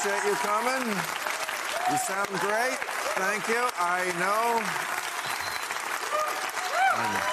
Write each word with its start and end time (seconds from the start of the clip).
Appreciate 0.00 0.30
you 0.30 0.36
coming. 0.36 0.88
You 1.90 1.98
sound 1.98 2.28
great. 2.40 2.78
Thank 3.18 3.48
you. 3.48 3.68
I 3.78 4.06
know. 4.18 4.62
I 6.96 7.04
know. 7.12 7.26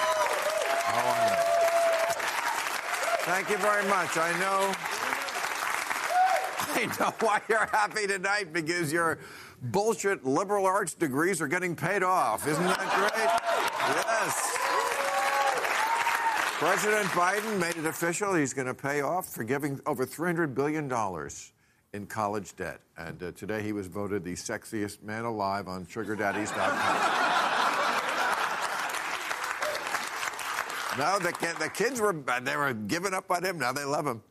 Oh, 0.92 1.08
I 1.14 1.20
know. 1.28 1.36
Thank 3.24 3.48
you 3.50 3.56
very 3.56 3.86
much. 3.88 4.16
I 4.18 4.32
know. 4.38 4.74
I 6.82 6.86
know 7.00 7.14
why 7.20 7.40
you're 7.48 7.66
happy 7.66 8.06
tonight 8.06 8.52
because 8.52 8.92
your 8.92 9.18
bullshit 9.62 10.26
liberal 10.26 10.66
arts 10.66 10.92
degrees 10.94 11.40
are 11.40 11.48
getting 11.48 11.74
paid 11.74 12.02
off. 12.02 12.46
Isn't 12.46 12.64
that 12.64 12.78
great? 12.96 13.30
Yes. 13.96 14.56
President 16.58 17.06
Biden 17.12 17.58
made 17.58 17.76
it 17.76 17.86
official. 17.86 18.34
He's 18.34 18.52
going 18.52 18.66
to 18.66 18.74
pay 18.74 19.00
off 19.00 19.26
for 19.30 19.44
giving 19.44 19.80
over 19.86 20.04
$300 20.04 20.54
billion 20.54 20.88
in 21.92 22.06
college 22.06 22.54
debt. 22.56 22.80
And 22.96 23.22
uh, 23.22 23.32
today 23.32 23.62
he 23.62 23.72
was 23.72 23.86
voted 23.86 24.24
the 24.24 24.34
sexiest 24.34 25.02
man 25.02 25.24
alive 25.24 25.68
on 25.68 25.86
sugardaddies.com. 25.86 26.78
no, 30.98 31.18
the, 31.18 31.32
the 31.58 31.70
kids 31.70 32.00
were, 32.00 32.12
they 32.42 32.56
were 32.56 32.72
giving 32.74 33.14
up 33.14 33.30
on 33.30 33.44
him. 33.44 33.58
Now 33.58 33.72
they 33.72 33.84
love 33.84 34.06
him. 34.06 34.22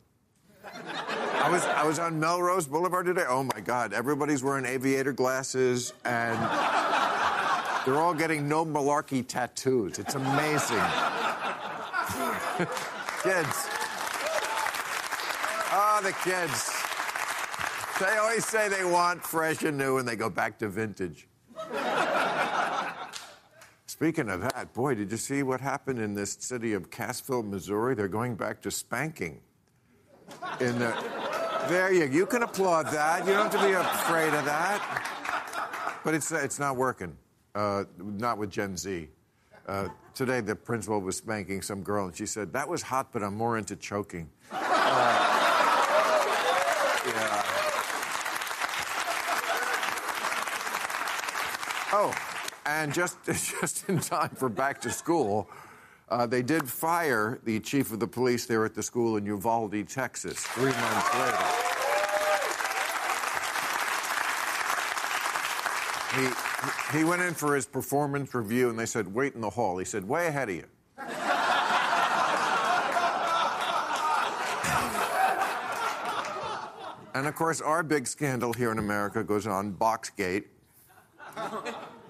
I 1.40 1.50
was 1.50 1.64
I 1.64 1.84
was 1.86 1.98
on 1.98 2.20
Melrose 2.20 2.66
Boulevard 2.66 3.06
today. 3.06 3.24
Oh 3.26 3.42
my 3.42 3.60
God! 3.60 3.94
Everybody's 3.94 4.42
wearing 4.42 4.66
aviator 4.66 5.12
glasses, 5.12 5.94
and 6.04 6.36
they're 7.86 7.98
all 7.98 8.12
getting 8.12 8.46
no 8.48 8.66
malarkey 8.66 9.26
tattoos. 9.26 9.98
It's 9.98 10.14
amazing. 10.14 10.76
kids. 13.22 13.68
Ah, 15.70 16.00
the 16.02 16.12
kids. 16.22 16.77
They 18.00 18.16
always 18.16 18.46
say 18.46 18.68
they 18.68 18.84
want 18.84 19.24
fresh 19.24 19.64
and 19.64 19.76
new, 19.76 19.98
and 19.98 20.06
they 20.06 20.14
go 20.14 20.30
back 20.30 20.58
to 20.60 20.68
vintage. 20.68 21.26
Speaking 23.86 24.28
of 24.28 24.42
that, 24.42 24.72
boy, 24.72 24.94
did 24.94 25.10
you 25.10 25.16
see 25.16 25.42
what 25.42 25.60
happened 25.60 25.98
in 25.98 26.14
this 26.14 26.36
city 26.38 26.74
of 26.74 26.90
Cassville, 26.90 27.42
Missouri? 27.42 27.96
They're 27.96 28.06
going 28.06 28.36
back 28.36 28.62
to 28.62 28.70
spanking. 28.70 29.40
In 30.60 30.78
the, 30.78 30.94
there 31.68 31.92
you 31.92 32.04
you 32.04 32.26
can 32.26 32.44
applaud 32.44 32.86
that. 32.92 33.26
You 33.26 33.32
don't 33.32 33.50
have 33.50 33.60
to 33.60 33.66
be 33.66 33.72
afraid 33.72 34.32
of 34.34 34.44
that. 34.44 36.00
But 36.04 36.14
it's 36.14 36.30
it's 36.30 36.60
not 36.60 36.76
working. 36.76 37.16
Uh, 37.54 37.84
not 37.98 38.38
with 38.38 38.50
Gen 38.50 38.76
Z. 38.76 39.08
Uh, 39.66 39.88
today 40.14 40.40
the 40.40 40.54
principal 40.54 41.00
was 41.00 41.16
spanking 41.16 41.62
some 41.62 41.82
girl, 41.82 42.06
and 42.06 42.16
she 42.16 42.26
said 42.26 42.52
that 42.52 42.68
was 42.68 42.82
hot, 42.82 43.12
but 43.12 43.24
I'm 43.24 43.34
more 43.36 43.58
into 43.58 43.74
choking. 43.74 44.30
Uh, 44.52 44.58
yeah. 47.04 47.44
Oh, 52.00 52.14
and 52.64 52.94
just 52.94 53.16
just 53.26 53.88
in 53.88 53.98
time 53.98 54.28
for 54.28 54.48
back 54.48 54.80
to 54.82 54.90
school. 54.90 55.50
Uh, 56.08 56.26
they 56.26 56.42
did 56.42 56.68
fire 56.68 57.40
the 57.42 57.58
chief 57.58 57.92
of 57.92 57.98
the 57.98 58.06
police 58.06 58.46
there 58.46 58.64
at 58.64 58.72
the 58.72 58.84
school 58.84 59.16
in 59.16 59.26
Uvalde, 59.26 59.88
Texas, 59.88 60.38
three 60.38 60.70
months 60.70 61.14
later. 61.18 61.44
He, 66.92 66.98
he 66.98 67.04
went 67.04 67.20
in 67.20 67.34
for 67.34 67.56
his 67.56 67.66
performance 67.66 68.32
review 68.32 68.70
and 68.70 68.78
they 68.78 68.86
said, 68.86 69.12
wait 69.12 69.34
in 69.34 69.40
the 69.40 69.50
hall. 69.50 69.76
He 69.76 69.84
said, 69.84 70.06
way 70.06 70.28
ahead 70.28 70.48
of 70.48 70.54
you. 70.54 70.64
and 77.14 77.26
of 77.26 77.34
course, 77.34 77.60
our 77.60 77.82
big 77.82 78.06
scandal 78.06 78.52
here 78.52 78.70
in 78.70 78.78
America 78.78 79.24
goes 79.24 79.48
on 79.48 79.72
Boxgate 79.72 80.44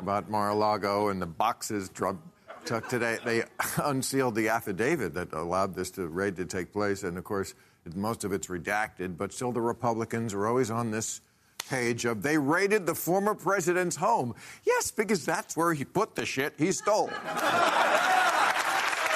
about 0.00 0.30
Mar-a-Lago 0.30 1.08
and 1.08 1.20
the 1.20 1.26
boxes 1.26 1.88
Trump 1.88 2.20
took 2.64 2.88
today. 2.88 3.18
They 3.24 3.44
unsealed 3.82 4.34
the 4.34 4.48
affidavit 4.48 5.14
that 5.14 5.32
allowed 5.32 5.74
this 5.74 5.90
to, 5.92 6.06
raid 6.06 6.36
to 6.36 6.44
take 6.44 6.72
place, 6.72 7.02
and 7.02 7.16
of 7.18 7.24
course, 7.24 7.54
most 7.94 8.24
of 8.24 8.32
it's 8.32 8.48
redacted. 8.48 9.16
But 9.16 9.32
still, 9.32 9.52
the 9.52 9.60
Republicans 9.60 10.34
are 10.34 10.46
always 10.46 10.70
on 10.70 10.90
this 10.90 11.20
page 11.68 12.04
of 12.04 12.22
they 12.22 12.38
raided 12.38 12.86
the 12.86 12.94
former 12.94 13.34
president's 13.34 13.96
home. 13.96 14.34
Yes, 14.64 14.90
because 14.90 15.24
that's 15.24 15.56
where 15.56 15.74
he 15.74 15.84
put 15.84 16.14
the 16.14 16.24
shit 16.24 16.54
he 16.58 16.72
stole. 16.72 17.10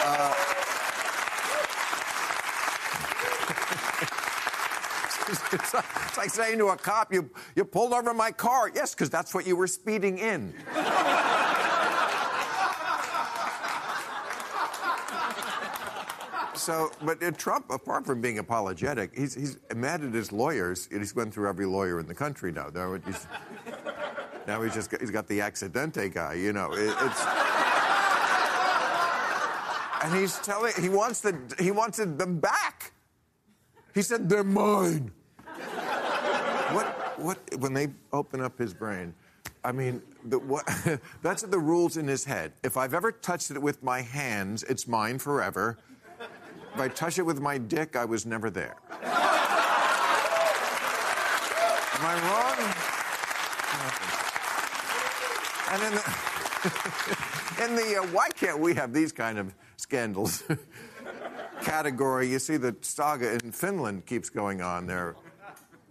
Uh, 0.04 0.34
it's, 5.52 5.74
like, 5.74 5.84
it's 6.06 6.18
like 6.18 6.30
saying 6.30 6.58
to 6.58 6.68
a 6.68 6.76
cop, 6.76 7.12
you, 7.12 7.30
you 7.56 7.64
pulled 7.64 7.92
over 7.92 8.12
my 8.14 8.30
car. 8.30 8.70
Yes, 8.74 8.94
because 8.94 9.10
that's 9.10 9.34
what 9.34 9.46
you 9.46 9.56
were 9.56 9.66
speeding 9.66 10.18
in. 10.18 10.54
So, 16.54 16.92
but 17.02 17.20
uh, 17.20 17.32
Trump, 17.32 17.70
apart 17.70 18.06
from 18.06 18.20
being 18.20 18.38
apologetic, 18.38 19.18
he's, 19.18 19.34
he's 19.34 19.58
mad 19.74 20.04
at 20.04 20.14
his 20.14 20.30
lawyers. 20.30 20.88
He's 20.92 21.12
went 21.12 21.34
through 21.34 21.48
every 21.48 21.66
lawyer 21.66 21.98
in 21.98 22.06
the 22.06 22.14
country 22.14 22.52
now. 22.52 22.68
Now 22.72 22.96
he's, 23.04 23.26
now 24.46 24.62
he's 24.62 24.72
just 24.72 24.88
got, 24.88 25.00
he's 25.00 25.10
got 25.10 25.26
the 25.26 25.40
accidente 25.40 26.14
guy. 26.14 26.34
You 26.34 26.52
know, 26.52 26.72
it, 26.72 26.94
it's. 27.00 27.26
And 30.02 30.12
he's 30.18 30.36
telling 30.38 30.72
he 30.80 30.88
wants 30.88 31.20
the 31.20 31.38
he 31.60 31.70
wanted 31.70 32.18
them 32.18 32.40
back. 32.40 32.92
He 33.94 34.02
said 34.02 34.28
they're 34.28 34.42
mine. 34.42 35.12
What 37.22 37.38
when 37.58 37.72
they 37.72 37.88
open 38.12 38.40
up 38.40 38.58
his 38.58 38.74
brain? 38.74 39.14
I 39.64 39.70
mean, 39.70 40.02
the, 40.24 40.38
what, 40.40 40.68
that's 41.22 41.42
the 41.42 41.58
rules 41.58 41.96
in 41.96 42.08
his 42.08 42.24
head. 42.24 42.52
If 42.64 42.76
I've 42.76 42.94
ever 42.94 43.12
touched 43.12 43.52
it 43.52 43.62
with 43.62 43.82
my 43.82 44.00
hands, 44.00 44.64
it's 44.64 44.88
mine 44.88 45.18
forever. 45.18 45.78
If 46.74 46.80
I 46.80 46.88
touch 46.88 47.18
it 47.18 47.22
with 47.22 47.40
my 47.40 47.58
dick, 47.58 47.94
I 47.96 48.04
was 48.04 48.26
never 48.26 48.50
there. 48.50 48.76
Am 48.90 49.08
I 52.02 52.14
wrong? 52.26 52.92
And 55.72 55.82
in 55.84 55.94
the, 55.94 56.02
in 57.64 57.76
the 57.76 58.00
uh, 58.00 58.06
why 58.14 58.28
can't 58.30 58.58
we 58.58 58.74
have 58.74 58.92
these 58.92 59.12
kind 59.12 59.38
of 59.38 59.54
scandals 59.76 60.42
category, 61.62 62.28
you 62.28 62.38
see 62.38 62.56
the 62.56 62.76
saga 62.80 63.34
in 63.34 63.52
Finland 63.52 64.06
keeps 64.06 64.28
going 64.28 64.60
on. 64.60 64.86
Their, 64.86 65.14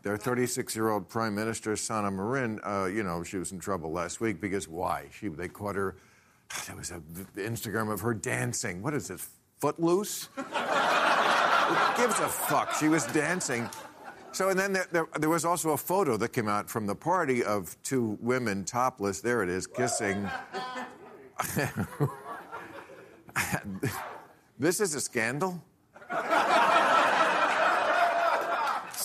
their 0.03 0.17
36 0.17 0.75
year 0.75 0.89
old 0.89 1.07
Prime 1.07 1.35
Minister, 1.35 1.75
Sanna 1.75 2.11
Marin, 2.11 2.59
uh, 2.65 2.85
you 2.85 3.03
know, 3.03 3.23
she 3.23 3.37
was 3.37 3.51
in 3.51 3.59
trouble 3.59 3.91
last 3.91 4.19
week 4.19 4.41
because 4.41 4.67
why? 4.67 5.05
She, 5.11 5.27
they 5.27 5.47
caught 5.47 5.75
her, 5.75 5.95
there 6.67 6.75
was 6.75 6.91
an 6.91 7.03
Instagram 7.35 7.91
of 7.91 8.01
her 8.01 8.13
dancing. 8.13 8.81
What 8.81 8.93
is 8.93 9.07
this, 9.07 9.29
Footloose? 9.59 10.29
Who 10.35 10.43
gives 12.01 12.19
a 12.19 12.27
fuck? 12.27 12.73
She 12.73 12.89
was 12.89 13.05
dancing. 13.07 13.69
So, 14.33 14.49
and 14.49 14.59
then 14.59 14.73
there, 14.73 14.87
there, 14.91 15.07
there, 15.19 15.29
was 15.29 15.43
also 15.43 15.71
a 15.71 15.77
photo 15.77 16.15
that 16.17 16.29
came 16.29 16.47
out 16.47 16.69
from 16.69 16.87
the 16.87 16.95
party 16.95 17.43
of 17.43 17.75
two 17.83 18.17
women 18.21 18.63
topless, 18.63 19.19
there 19.19 19.43
it 19.43 19.49
is, 19.49 19.67
kissing. 19.67 20.29
this 24.57 24.79
is 24.79 24.95
a 24.95 25.01
scandal? 25.01 25.61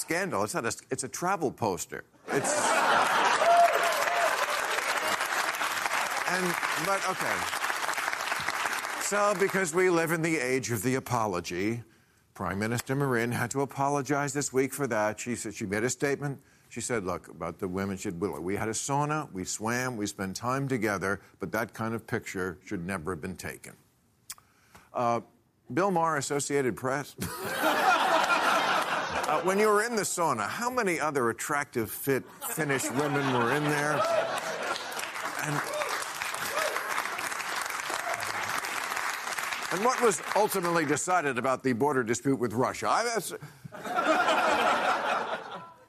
Scandal. 0.06 0.44
It's 0.44 0.54
not 0.54 0.64
a, 0.64 0.74
it's 0.90 1.02
a 1.02 1.08
travel 1.08 1.50
poster. 1.50 2.04
It's. 2.28 2.54
and, 6.30 6.54
but 6.86 7.02
okay. 7.10 7.36
So, 9.00 9.34
because 9.38 9.74
we 9.74 9.90
live 9.90 10.12
in 10.12 10.22
the 10.22 10.36
age 10.36 10.70
of 10.70 10.82
the 10.82 10.94
apology, 10.94 11.82
Prime 12.34 12.58
Minister 12.60 12.94
Marin 12.94 13.32
had 13.32 13.50
to 13.50 13.62
apologize 13.62 14.32
this 14.32 14.52
week 14.52 14.72
for 14.72 14.86
that. 14.86 15.18
She 15.18 15.34
said 15.34 15.54
she 15.54 15.66
made 15.66 15.82
a 15.82 15.90
statement. 15.90 16.38
She 16.68 16.80
said, 16.80 17.04
"Look, 17.04 17.26
about 17.26 17.58
the 17.58 17.66
women, 17.66 17.96
she 17.96 18.04
said, 18.04 18.20
we 18.20 18.54
had 18.54 18.68
a 18.68 18.72
sauna, 18.72 19.32
we 19.32 19.44
swam, 19.44 19.96
we 19.96 20.06
spent 20.06 20.36
time 20.36 20.68
together, 20.68 21.20
but 21.40 21.50
that 21.52 21.74
kind 21.74 21.94
of 21.94 22.06
picture 22.06 22.58
should 22.64 22.86
never 22.86 23.12
have 23.12 23.20
been 23.20 23.36
taken." 23.36 23.72
Uh, 24.94 25.20
Bill 25.72 25.90
Maher, 25.90 26.16
Associated 26.16 26.76
Press. 26.76 27.16
when 29.46 29.60
you 29.60 29.68
were 29.68 29.84
in 29.84 29.94
the 29.94 30.02
sauna, 30.02 30.48
how 30.48 30.68
many 30.68 30.98
other 30.98 31.30
attractive, 31.30 31.88
fit, 31.88 32.24
Finnish 32.48 32.90
women 32.90 33.32
were 33.32 33.52
in 33.52 33.62
there? 33.62 33.92
And 35.44 35.60
And 39.72 39.84
what 39.84 40.00
was 40.00 40.22
ultimately 40.34 40.84
decided 40.86 41.38
about 41.38 41.62
the 41.62 41.72
border 41.74 42.02
dispute 42.02 42.38
with 42.38 42.54
Russia? 42.54 42.88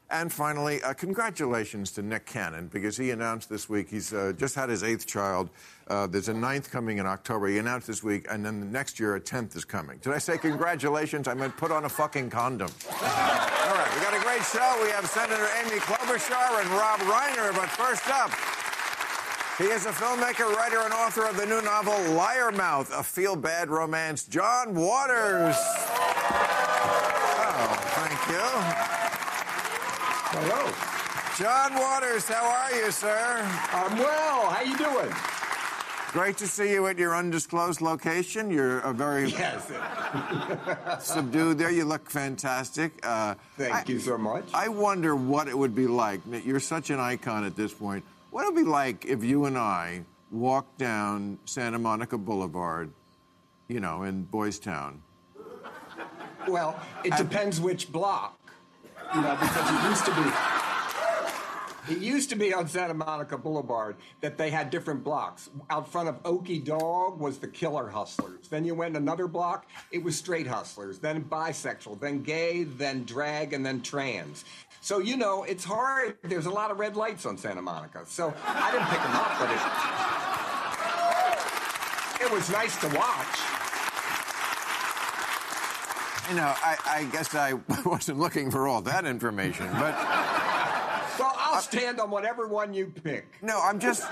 And 0.09 0.31
finally, 0.31 0.81
uh, 0.83 0.93
congratulations 0.93 1.91
to 1.91 2.01
Nick 2.01 2.25
Cannon 2.25 2.67
because 2.67 2.95
he 2.95 3.11
announced 3.11 3.49
this 3.49 3.67
week 3.67 3.89
he's 3.89 4.13
uh, 4.13 4.33
just 4.37 4.55
had 4.55 4.69
his 4.69 4.83
eighth 4.83 5.05
child. 5.05 5.49
Uh, 5.87 6.07
there's 6.07 6.29
a 6.29 6.33
ninth 6.33 6.71
coming 6.71 6.97
in 6.97 7.05
October. 7.05 7.47
He 7.47 7.57
announced 7.57 7.87
this 7.87 8.03
week, 8.03 8.25
and 8.29 8.45
then 8.45 8.59
the 8.59 8.65
next 8.65 8.99
year 8.99 9.15
a 9.15 9.19
tenth 9.19 9.55
is 9.55 9.65
coming. 9.65 9.97
Did 9.99 10.13
I 10.13 10.17
say 10.17 10.37
congratulations? 10.37 11.27
I 11.27 11.33
meant 11.33 11.57
put 11.57 11.71
on 11.71 11.85
a 11.85 11.89
fucking 11.89 12.29
condom. 12.29 12.69
All 12.91 13.01
right, 13.01 13.91
we 13.95 14.01
got 14.01 14.13
a 14.13 14.23
great 14.23 14.43
show. 14.43 14.79
We 14.81 14.89
have 14.91 15.05
Senator 15.07 15.47
Amy 15.63 15.79
Klobuchar 15.79 16.61
and 16.61 16.69
Rob 16.71 16.99
Reiner, 17.01 17.53
but 17.55 17.69
first 17.69 18.07
up. 18.09 18.31
He 19.57 19.65
is 19.65 19.87
a 19.87 19.91
filmmaker, 19.91 20.53
writer, 20.55 20.81
and 20.81 20.93
author 20.93 21.25
of 21.25 21.35
the 21.35 21.45
new 21.45 21.61
novel 21.63 21.99
Liar 22.13 22.51
Mouth, 22.51 22.91
a 22.93 23.01
feel 23.01 23.35
bad 23.35 23.69
romance. 23.69 24.25
John 24.25 24.75
Waters. 24.75 25.55
Oh, 27.49 27.75
thank 27.95 28.29
you. 28.29 28.96
Hello. 30.39 30.71
John 31.39 31.73
Waters, 31.73 32.27
how 32.27 32.45
are 32.45 32.71
you, 32.75 32.91
sir? 32.91 33.41
I'm 33.71 33.97
well. 33.97 34.51
How 34.51 34.61
you 34.61 34.77
doing? 34.77 35.09
Great 36.11 36.37
to 36.37 36.47
see 36.47 36.71
you 36.73 36.85
at 36.85 36.99
your 36.99 37.15
undisclosed 37.15 37.81
location. 37.81 38.51
You're 38.51 38.81
a 38.81 38.93
very 38.93 39.29
yes. 39.31 39.71
subdued 40.99 41.57
there. 41.57 41.71
You 41.71 41.85
look 41.85 42.07
fantastic. 42.07 42.99
Uh, 43.01 43.33
Thank 43.57 43.73
I, 43.73 43.83
you 43.87 43.99
so 43.99 44.15
much. 44.15 44.45
I 44.53 44.67
wonder 44.67 45.15
what 45.15 45.47
it 45.47 45.57
would 45.57 45.73
be 45.73 45.87
like. 45.87 46.21
You're 46.45 46.59
such 46.59 46.91
an 46.91 46.99
icon 46.99 47.43
at 47.43 47.55
this 47.55 47.73
point. 47.73 48.03
What 48.29 48.43
it 48.43 48.53
would 48.53 48.63
be 48.63 48.69
like 48.69 49.05
if 49.05 49.23
you 49.23 49.45
and 49.45 49.57
I 49.57 50.03
walked 50.31 50.77
down 50.77 51.39
Santa 51.45 51.79
Monica 51.79 52.15
Boulevard, 52.15 52.91
you 53.67 53.79
know, 53.79 54.03
in 54.03 54.21
Boys 54.25 54.59
Town? 54.59 55.01
Well, 56.47 56.79
it 57.03 57.17
depends 57.17 57.59
which 57.59 57.91
block, 57.91 58.39
you 59.13 59.21
know, 59.21 59.37
because 59.39 59.69
it 59.69 59.89
used 59.89 60.05
to 60.05 60.15
be. 60.15 60.31
It 61.89 61.99
used 61.99 62.29
to 62.31 62.35
be 62.35 62.53
on 62.53 62.67
Santa 62.67 62.93
Monica 62.93 63.37
Boulevard 63.37 63.95
that 64.19 64.37
they 64.37 64.49
had 64.49 64.69
different 64.69 65.05
blocks. 65.05 65.49
Out 65.69 65.89
front 65.89 66.09
of 66.09 66.19
Oki-Dog 66.25 67.17
was 67.17 67.37
the 67.37 67.47
killer 67.47 67.87
hustlers. 67.87 68.49
Then 68.49 68.65
you 68.65 68.75
went 68.75 68.97
another 68.97 69.25
block, 69.25 69.67
it 69.91 70.03
was 70.03 70.17
straight 70.17 70.47
hustlers, 70.47 70.99
then 70.99 71.23
bisexual, 71.23 72.01
then 72.01 72.23
gay, 72.23 72.65
then 72.65 73.05
drag, 73.05 73.53
and 73.53 73.65
then 73.65 73.81
trans. 73.81 74.43
So, 74.81 74.99
you 74.99 75.15
know, 75.15 75.43
it's 75.43 75.63
hard. 75.63 76.17
There's 76.23 76.45
a 76.45 76.51
lot 76.51 76.71
of 76.71 76.79
red 76.79 76.97
lights 76.97 77.25
on 77.25 77.37
Santa 77.37 77.61
Monica. 77.61 78.05
So 78.05 78.33
I 78.45 78.69
didn't 78.71 78.87
pick 78.87 79.01
them 79.01 79.15
up, 79.15 79.39
but 79.39 79.49
it, 82.21 82.25
it 82.25 82.31
was 82.33 82.49
nice 82.49 82.75
to 82.81 82.87
watch. 82.97 83.56
You 86.29 86.35
know, 86.35 86.53
I, 86.55 86.77
I 86.85 87.03
guess 87.05 87.33
I 87.33 87.53
wasn't 87.85 88.19
looking 88.19 88.51
for 88.51 88.67
all 88.67 88.81
that 88.83 89.05
information, 89.05 89.67
but. 89.73 89.95
Well, 91.19 91.33
I'll 91.35 91.61
stand 91.61 91.99
on 91.99 92.11
whatever 92.11 92.47
one 92.47 92.75
you 92.75 92.93
pick. 93.03 93.25
No, 93.41 93.59
I'm 93.59 93.79
just. 93.79 94.05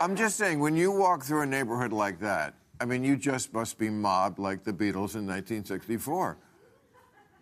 I'm 0.00 0.16
just 0.16 0.38
saying, 0.38 0.58
when 0.58 0.74
you 0.74 0.90
walk 0.90 1.22
through 1.22 1.42
a 1.42 1.46
neighborhood 1.46 1.92
like 1.92 2.18
that, 2.20 2.54
I 2.80 2.86
mean, 2.86 3.04
you 3.04 3.16
just 3.16 3.52
must 3.52 3.78
be 3.78 3.90
mobbed 3.90 4.38
like 4.38 4.64
the 4.64 4.72
Beatles 4.72 5.14
in 5.14 5.26
1964. 5.26 6.36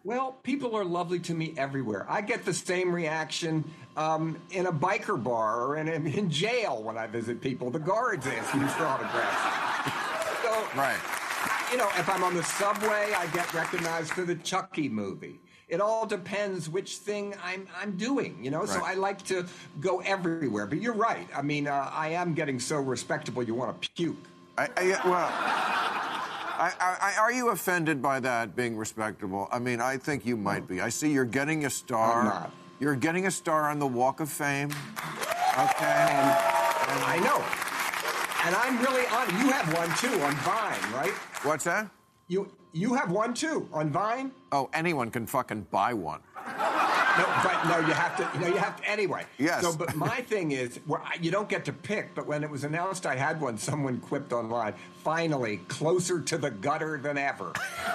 Well, 0.04 0.32
people 0.42 0.74
are 0.76 0.84
lovely 0.84 1.20
to 1.20 1.34
me 1.34 1.54
everywhere. 1.56 2.06
I 2.08 2.20
get 2.22 2.44
the 2.44 2.52
same 2.52 2.92
reaction 2.92 3.64
um, 3.96 4.40
in 4.50 4.66
a 4.66 4.72
biker 4.72 5.22
bar 5.22 5.62
or 5.62 5.76
in, 5.76 5.88
in 5.88 6.28
jail 6.28 6.82
when 6.82 6.98
I 6.98 7.06
visit 7.06 7.40
people. 7.40 7.70
The 7.70 7.78
guards 7.78 8.26
ask 8.26 8.54
me 8.54 8.66
for 8.66 8.84
autographs. 8.84 10.42
so, 10.42 10.78
right. 10.78 11.21
You 11.72 11.78
know, 11.78 11.88
if 11.96 12.06
I'm 12.06 12.22
on 12.22 12.34
the 12.34 12.42
subway, 12.42 13.14
I 13.16 13.26
get 13.32 13.54
recognized 13.54 14.12
for 14.12 14.24
the 14.24 14.34
Chucky 14.34 14.90
movie. 14.90 15.40
It 15.68 15.80
all 15.80 16.04
depends 16.04 16.68
which 16.68 16.96
thing 16.96 17.34
I'm 17.42 17.66
I'm 17.74 17.96
doing, 17.96 18.36
you 18.44 18.50
know. 18.50 18.60
Right. 18.60 18.68
So 18.68 18.84
I 18.84 18.92
like 18.92 19.24
to 19.28 19.46
go 19.80 20.00
everywhere. 20.00 20.66
But 20.66 20.82
you're 20.82 20.92
right. 20.92 21.26
I 21.34 21.40
mean, 21.40 21.66
uh, 21.66 21.88
I 21.90 22.08
am 22.08 22.34
getting 22.34 22.60
so 22.60 22.76
respectable. 22.76 23.42
You 23.42 23.54
want 23.54 23.80
to 23.80 23.90
puke. 23.92 24.18
I, 24.58 24.68
I, 24.76 24.84
well. 25.08 25.30
I, 26.58 26.72
I, 26.78 27.14
are 27.18 27.32
you 27.32 27.48
offended 27.48 28.02
by 28.02 28.20
that 28.20 28.54
being 28.54 28.76
respectable? 28.76 29.48
I 29.50 29.58
mean, 29.58 29.80
I 29.80 29.96
think 29.96 30.26
you 30.26 30.36
might 30.36 30.68
be. 30.68 30.82
I 30.82 30.90
see 30.90 31.10
you're 31.10 31.24
getting 31.24 31.64
a 31.64 31.70
star. 31.70 32.20
I'm 32.20 32.24
not. 32.26 32.52
You're 32.80 32.96
getting 32.96 33.26
a 33.26 33.30
star 33.30 33.70
on 33.70 33.78
the 33.78 33.86
Walk 33.86 34.20
of 34.20 34.30
Fame. 34.30 34.68
Okay. 34.68 35.86
And, 35.86 36.28
and 36.90 37.02
I 37.02 37.18
know. 37.24 37.61
And 38.44 38.54
I'm 38.56 38.78
really 38.80 39.06
on. 39.06 39.28
You 39.38 39.50
have 39.50 39.72
one 39.72 39.88
too 39.96 40.20
on 40.22 40.34
Vine, 40.36 40.92
right? 40.92 41.12
What's 41.44 41.64
that? 41.64 41.88
You 42.28 42.50
you 42.72 42.94
have 42.94 43.10
one 43.10 43.34
too 43.34 43.68
on 43.72 43.90
Vine. 43.90 44.32
Oh, 44.50 44.68
anyone 44.72 45.10
can 45.10 45.26
fucking 45.26 45.68
buy 45.70 45.94
one. 45.94 46.20
No, 47.18 47.26
but 47.44 47.64
no, 47.68 47.78
you 47.86 47.92
have 47.92 48.16
to. 48.16 48.28
You 48.34 48.40
know, 48.40 48.46
you 48.54 48.58
have 48.58 48.80
to 48.80 48.88
anyway. 48.88 49.26
Yes. 49.38 49.62
So, 49.62 49.72
but 49.76 49.94
my 49.94 50.22
thing 50.22 50.52
is, 50.52 50.80
you 51.20 51.30
don't 51.30 51.48
get 51.48 51.64
to 51.66 51.72
pick. 51.72 52.14
But 52.14 52.26
when 52.26 52.42
it 52.42 52.50
was 52.50 52.64
announced 52.64 53.06
I 53.06 53.14
had 53.14 53.40
one, 53.40 53.58
someone 53.58 54.00
quipped 54.00 54.32
online. 54.32 54.74
Finally, 55.04 55.58
closer 55.68 56.20
to 56.20 56.38
the 56.38 56.50
gutter 56.50 56.98
than 56.98 57.18
ever. 57.18 57.52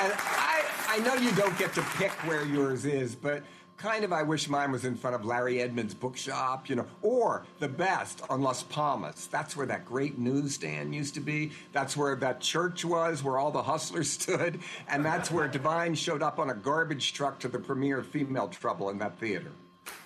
and 0.00 0.12
I, 0.16 0.64
I 0.88 0.98
know 1.00 1.14
you 1.14 1.32
don't 1.32 1.56
get 1.58 1.74
to 1.74 1.82
pick 1.98 2.12
where 2.26 2.44
yours 2.44 2.84
is, 2.84 3.14
but 3.16 3.42
kind 3.80 4.04
of 4.04 4.12
I 4.12 4.22
wish 4.22 4.46
mine 4.48 4.72
was 4.72 4.84
in 4.84 4.94
front 4.94 5.16
of 5.16 5.24
Larry 5.24 5.62
Edmunds' 5.62 5.94
bookshop, 5.94 6.68
you 6.68 6.76
know, 6.76 6.86
or 7.00 7.44
the 7.60 7.68
best 7.68 8.22
on 8.28 8.42
Las 8.42 8.62
Palmas. 8.62 9.26
That's 9.28 9.56
where 9.56 9.66
that 9.66 9.86
great 9.86 10.18
newsstand 10.18 10.94
used 10.94 11.14
to 11.14 11.20
be. 11.20 11.52
That's 11.72 11.96
where 11.96 12.14
that 12.16 12.40
church 12.42 12.84
was, 12.84 13.24
where 13.24 13.38
all 13.38 13.50
the 13.50 13.62
hustlers 13.62 14.10
stood, 14.20 14.60
and 14.88 15.04
that's 15.04 15.30
where 15.30 15.48
Divine 15.48 15.94
showed 15.94 16.22
up 16.22 16.38
on 16.38 16.50
a 16.50 16.54
garbage 16.54 17.14
truck 17.14 17.40
to 17.40 17.48
the 17.48 17.58
premiere 17.58 17.98
of 17.98 18.06
Female 18.06 18.48
Trouble 18.48 18.90
in 18.90 18.98
that 18.98 19.18
theater. 19.18 19.50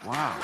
Wow. 0.07 0.37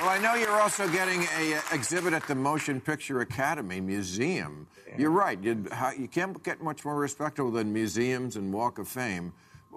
Well, 0.00 0.10
I 0.10 0.18
know 0.20 0.34
you're 0.34 0.60
also 0.60 0.88
getting 0.88 1.22
a 1.38 1.54
uh, 1.54 1.60
exhibit 1.72 2.12
at 2.12 2.26
the 2.26 2.34
Motion 2.34 2.80
Picture 2.80 3.20
Academy 3.20 3.80
Museum. 3.80 4.66
Yeah. 4.88 4.94
You're 4.98 5.10
right. 5.10 5.40
You, 5.40 5.64
you 5.96 6.08
can't 6.08 6.42
get 6.42 6.60
much 6.60 6.84
more 6.84 6.96
respectable 6.96 7.52
than 7.52 7.72
museums 7.72 8.34
and 8.34 8.52
Walk 8.52 8.80
of 8.80 8.88
Fame 8.88 9.32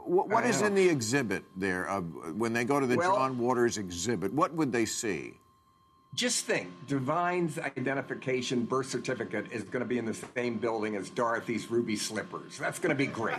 what, 0.05 0.29
what 0.29 0.45
is 0.45 0.61
in 0.61 0.75
the 0.75 0.87
exhibit 0.87 1.43
there? 1.55 1.89
Uh, 1.89 2.01
when 2.01 2.53
they 2.53 2.63
go 2.63 2.79
to 2.79 2.87
the 2.87 2.97
well, 2.97 3.15
John 3.15 3.37
Waters 3.37 3.77
exhibit, 3.77 4.33
what 4.33 4.53
would 4.53 4.71
they 4.71 4.85
see? 4.85 5.33
Just 6.15 6.45
think, 6.45 6.69
Divine's 6.87 7.59
identification 7.59 8.63
birth 8.63 8.89
certificate 8.89 9.51
is 9.51 9.63
going 9.63 9.81
to 9.81 9.87
be 9.87 9.97
in 9.97 10.05
the 10.05 10.13
same 10.13 10.57
building 10.57 10.95
as 10.95 11.09
Dorothy's 11.09 11.69
ruby 11.69 11.95
slippers. 11.95 12.57
That's 12.57 12.79
going 12.79 12.89
to 12.89 12.95
be 12.95 13.05
great. 13.05 13.37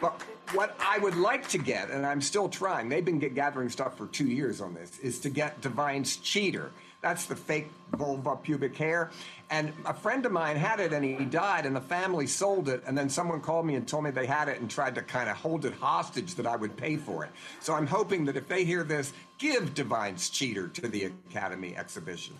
But 0.00 0.20
what 0.52 0.76
I 0.80 0.98
would 0.98 1.16
like 1.16 1.46
to 1.48 1.58
get, 1.58 1.90
and 1.90 2.04
I'm 2.06 2.20
still 2.20 2.48
trying, 2.48 2.88
they've 2.88 3.04
been 3.04 3.18
gathering 3.18 3.68
stuff 3.68 3.96
for 3.96 4.06
two 4.06 4.26
years 4.26 4.60
on 4.60 4.74
this, 4.74 4.98
is 4.98 5.20
to 5.20 5.30
get 5.30 5.60
Divine's 5.60 6.16
cheater. 6.16 6.72
That's 7.02 7.26
the 7.26 7.36
fake 7.36 7.70
vulva 7.92 8.36
pubic 8.36 8.76
hair. 8.76 9.10
And 9.50 9.72
a 9.84 9.94
friend 9.94 10.26
of 10.26 10.32
mine 10.32 10.56
had 10.56 10.80
it 10.80 10.92
and 10.92 11.04
he 11.04 11.24
died, 11.24 11.66
and 11.66 11.76
the 11.76 11.80
family 11.80 12.26
sold 12.26 12.68
it. 12.68 12.82
And 12.86 12.98
then 12.98 13.08
someone 13.08 13.40
called 13.40 13.64
me 13.64 13.76
and 13.76 13.86
told 13.86 14.04
me 14.04 14.10
they 14.10 14.26
had 14.26 14.48
it 14.48 14.60
and 14.60 14.68
tried 14.68 14.94
to 14.96 15.02
kind 15.02 15.30
of 15.30 15.36
hold 15.36 15.64
it 15.64 15.74
hostage 15.74 16.34
that 16.34 16.46
I 16.46 16.56
would 16.56 16.76
pay 16.76 16.96
for 16.96 17.24
it. 17.24 17.30
So 17.60 17.74
I'm 17.74 17.86
hoping 17.86 18.24
that 18.24 18.36
if 18.36 18.48
they 18.48 18.64
hear 18.64 18.82
this, 18.82 19.12
give 19.38 19.74
Divine's 19.74 20.30
Cheater 20.30 20.68
to 20.68 20.88
the 20.88 21.04
Academy 21.30 21.76
exhibition. 21.76 22.34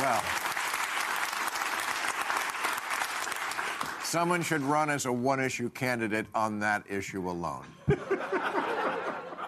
Well, 0.00 0.22
Someone 4.08 4.40
should 4.40 4.62
run 4.62 4.88
as 4.88 5.04
a 5.04 5.12
one 5.12 5.38
issue 5.38 5.68
candidate 5.68 6.24
on 6.34 6.60
that 6.60 6.82
issue 6.88 7.28
alone. 7.28 7.66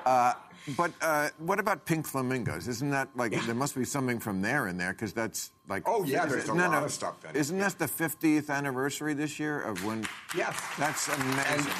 uh, 0.04 0.34
but 0.76 0.92
uh, 1.00 1.28
what 1.38 1.58
about 1.58 1.84
Pink 1.86 2.06
Flamingos? 2.06 2.68
Isn't 2.68 2.90
that 2.90 3.08
like 3.16 3.32
Yeah. 3.32 3.40
there 3.46 3.54
must 3.54 3.74
be 3.74 3.84
something 3.84 4.18
from 4.18 4.42
there 4.42 4.68
in 4.68 4.76
there 4.76 4.92
because 4.92 5.12
that's 5.12 5.50
like 5.68 5.82
Oh, 5.86 6.04
yeah, 6.04 6.26
there's 6.26 6.48
a 6.48 6.54
no, 6.54 6.68
lot 6.68 6.72
no. 6.80 6.84
of 6.84 6.92
stuff 6.92 7.24
it. 7.24 7.36
Isn't 7.36 7.58
that 7.58 7.78
the 7.78 7.86
50th 7.86 8.50
anniversary 8.50 9.14
this 9.14 9.38
year 9.38 9.60
of 9.60 9.84
when? 9.84 10.06
Yes. 10.36 10.56
That's 10.78 11.08
amazing. 11.08 11.72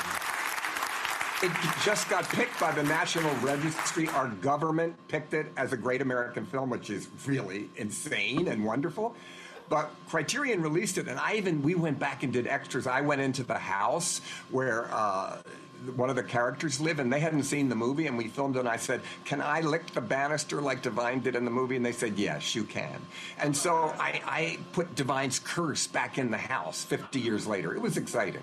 It 1.43 1.53
just 1.83 2.11
got 2.11 2.29
picked 2.29 2.61
by 2.61 2.71
the 2.73 2.83
National 2.83 3.35
Registry. 3.37 4.09
Our 4.09 4.29
government 4.29 4.95
picked 5.09 5.33
it 5.33 5.47
as 5.57 5.73
a 5.73 5.77
great 5.77 6.03
American 6.03 6.45
film, 6.45 6.69
which 6.69 6.91
is 6.91 7.09
really 7.27 7.71
insane 7.77 8.47
and 8.49 8.63
wonderful. 8.63 9.15
But 9.71 9.91
Criterion 10.09 10.61
released 10.63 10.99
it, 10.99 11.09
and 11.09 11.19
I 11.19 11.37
even 11.37 11.63
we 11.63 11.75
went 11.77 11.99
back 11.99 12.25
and 12.25 12.33
did 12.33 12.47
extras. 12.47 12.87
I 12.87 13.01
went 13.01 13.23
into 13.23 13.43
the 13.43 13.57
house 13.57 14.21
where 14.51 14.87
uh, 14.93 15.39
one 15.97 16.11
of 16.11 16.17
the 16.17 16.23
characters 16.23 16.81
live, 16.81 16.99
and 16.99 17.13
they 17.13 17.21
hadn't 17.21 17.45
seen 17.45 17.69
the 17.69 17.75
movie, 17.75 18.07
and 18.07 18.17
we 18.17 18.29
filmed 18.29 18.57
it. 18.57 18.61
And 18.61 18.69
I 18.69 18.77
said, 18.77 19.01
"Can 19.25 19.41
I 19.41 19.61
lick 19.61 19.87
the 19.89 20.01
banister 20.01 20.61
like 20.61 20.83
Divine 20.83 21.21
did 21.21 21.37
in 21.37 21.45
the 21.45 21.51
movie?" 21.51 21.77
And 21.77 21.85
they 21.85 21.93
said, 21.93 22.19
"Yes, 22.19 22.55
you 22.55 22.65
can." 22.65 23.01
And 23.39 23.57
so 23.57 23.95
I, 23.99 24.21
I 24.27 24.59
put 24.73 24.95
Divine's 24.95 25.39
curse 25.39 25.87
back 25.87 26.19
in 26.19 26.31
the 26.31 26.39
house 26.39 26.85
50 26.85 27.21
years 27.21 27.47
later. 27.47 27.75
It 27.75 27.81
was 27.81 27.97
exciting. 27.97 28.43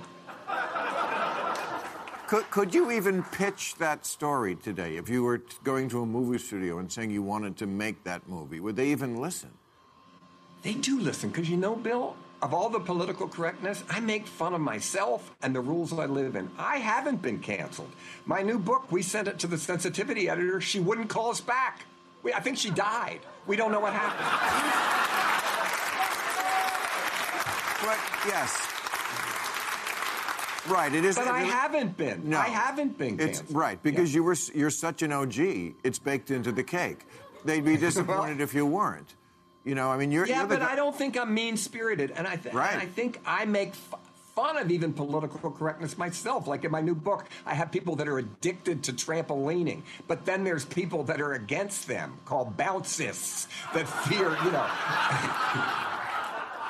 Could, 2.28 2.50
could 2.52 2.76
you 2.76 2.92
even 2.92 3.24
pitch 3.24 3.76
that 3.76 4.06
story 4.06 4.56
today 4.56 4.98
if 4.98 5.08
you 5.08 5.24
were 5.24 5.42
going 5.64 5.88
to 5.90 6.02
a 6.02 6.06
movie 6.06 6.38
studio 6.38 6.80
and 6.80 6.92
saying 6.92 7.10
you 7.10 7.24
wanted 7.24 7.56
to 7.58 7.66
make 7.66 8.04
that 8.04 8.28
movie? 8.28 8.60
Would 8.60 8.76
they 8.76 8.90
even 8.90 9.22
listen? 9.22 9.50
They 10.62 10.74
do 10.74 11.00
listen, 11.00 11.30
because 11.30 11.50
you 11.50 11.56
know, 11.56 11.78
Bill, 11.78 12.18
of 12.42 12.54
all 12.54 12.70
the 12.70 12.80
political 12.80 13.28
correctness, 13.28 13.84
I 13.90 14.00
make 14.00 14.28
fun 14.28 14.54
of 14.54 14.62
myself 14.62 15.36
and 15.42 15.56
the 15.56 15.62
rules 15.62 15.92
I 15.94 16.06
live 16.06 16.36
in. 16.36 16.50
I 16.58 16.78
haven't 16.78 17.22
been 17.22 17.40
canceled. 17.40 17.92
My 18.26 18.42
new 18.42 18.60
book, 18.60 18.92
we 18.92 19.02
sent 19.02 19.28
it 19.28 19.40
to 19.40 19.48
the 19.48 19.58
sensitivity 19.58 20.30
editor. 20.30 20.62
She 20.62 20.80
wouldn't 20.80 21.10
call 21.10 21.32
us 21.32 21.42
back. 21.42 21.86
We, 22.24 22.34
I 22.34 22.40
think 22.40 22.58
she 22.58 22.70
died. 22.70 23.22
We 23.48 23.56
don't 23.56 23.72
know 23.72 23.80
what 23.80 23.94
happened. 23.94 24.26
But 27.84 27.98
yes. 28.28 28.68
Right, 30.68 30.94
it 30.94 31.06
is. 31.06 31.16
But 31.16 31.28
I 31.28 31.42
haven't 31.42 31.96
been. 31.96 32.30
No. 32.30 32.38
I 32.40 32.48
haven't 32.50 32.98
been 32.98 33.20
It's 33.20 33.42
right 33.52 33.82
because 33.82 34.12
Yeah. 34.12 34.18
you 34.18 34.24
were. 34.24 34.36
You're 34.54 34.70
such 34.70 35.02
an 35.02 35.14
OG. 35.14 35.76
It's 35.84 35.98
baked 35.98 36.30
into 36.32 36.52
the 36.52 36.64
cake. 36.64 37.06
They'd 37.46 37.64
be 37.64 37.78
disappointed 37.88 38.42
if 38.42 38.54
you 38.54 38.66
weren't. 38.66 39.14
You 39.68 39.76
know, 39.76 39.92
I 39.92 39.98
mean, 39.98 40.14
you're. 40.14 40.26
Yeah, 40.26 40.40
you're 40.40 40.48
but 40.48 40.60
guy- 40.62 40.72
I 40.72 40.76
don't 40.78 40.96
think 40.96 41.18
I'm 41.20 41.34
mean 41.34 41.58
spirited, 41.58 42.12
and 42.16 42.26
I 42.26 42.38
th- 42.38 42.56
Right. 42.56 42.72
and 42.72 42.82
I 42.82 42.86
think 42.86 43.20
I 43.26 43.44
make 43.44 43.72
f- 43.72 44.00
fun 44.34 44.56
of 44.58 44.72
even 44.72 44.94
political 44.94 45.52
correctness 45.52 45.98
myself. 45.98 46.48
Like 46.48 46.64
in 46.64 46.72
my 46.72 46.80
new 46.80 46.96
book, 46.96 47.26
I 47.46 47.54
have 47.54 47.70
people 47.70 47.98
that 47.98 48.08
are 48.08 48.18
addicted 48.18 48.84
to 48.84 48.94
trampolining, 48.94 49.82
but 50.08 50.26
then 50.26 50.46
there's 50.46 50.64
people 50.64 51.04
that 51.04 51.20
are 51.20 51.34
against 51.34 51.86
them, 51.86 52.18
called 52.24 52.56
bouncists, 52.56 53.48
that 53.74 53.90
fear, 54.08 54.30
you 54.46 54.52
know. 54.52 54.66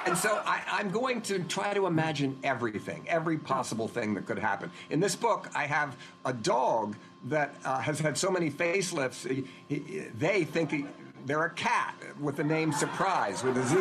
And 0.08 0.18
so 0.18 0.42
I, 0.46 0.62
I'm 0.72 0.89
going 0.89 1.22
to 1.24 1.39
try 1.44 1.74
to 1.74 1.86
imagine 1.86 2.39
everything, 2.44 3.04
every 3.10 3.38
possible 3.38 3.89
thing 3.89 4.13
that 4.13 4.25
could 4.25 4.39
happen. 4.39 4.72
In 4.89 5.01
this 5.01 5.16
book, 5.18 5.50
I 5.54 5.66
have 5.68 5.98
a 6.25 6.32
dog 6.32 6.96
that 7.25 7.54
uh, 7.66 7.80
has 7.80 8.00
had 8.00 8.18
so 8.18 8.32
many 8.32 8.50
facelifts, 8.50 9.30
he, 9.30 9.44
he, 9.68 10.06
they 10.18 10.46
think 10.46 10.72
he, 10.72 10.86
they're 11.26 11.46
a 11.46 11.50
cat 11.52 11.96
with 12.20 12.36
the 12.36 12.44
name 12.44 12.72
Surprise 12.72 13.44
with 13.44 13.58
a 13.58 13.66
Z. 13.66 13.76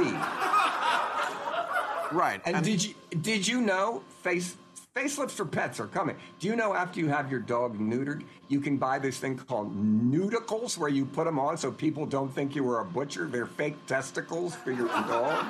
right. 2.17 2.41
And 2.45 2.65
did 2.65 2.85
you 2.85 2.95
did 3.21 3.47
you 3.47 3.61
know 3.61 4.03
face 4.23 4.57
facelifts 4.95 5.33
for 5.33 5.45
pets 5.45 5.79
are 5.79 5.87
coming? 5.87 6.17
Do 6.41 6.49
you 6.49 6.57
know 6.57 6.75
after 6.75 7.01
you 7.01 7.09
have 7.09 7.31
your 7.31 7.41
dog 7.41 7.79
neutered, 7.79 8.25
you 8.49 8.61
can 8.61 8.77
buy 8.77 8.99
this 8.99 9.19
thing 9.19 9.37
called 9.37 9.77
Neuticles 9.77 10.79
where 10.79 10.89
you 10.89 11.05
put 11.05 11.27
them 11.27 11.39
on 11.39 11.59
so 11.59 11.71
people 11.71 12.07
don't 12.07 12.35
think 12.35 12.55
you 12.55 12.65
were 12.65 12.81
a 12.81 12.85
butcher? 12.85 13.27
They're 13.27 13.47
fake 13.47 13.85
testicles 13.87 14.55
for 14.55 14.73
your 14.73 14.89
dog. 14.89 15.45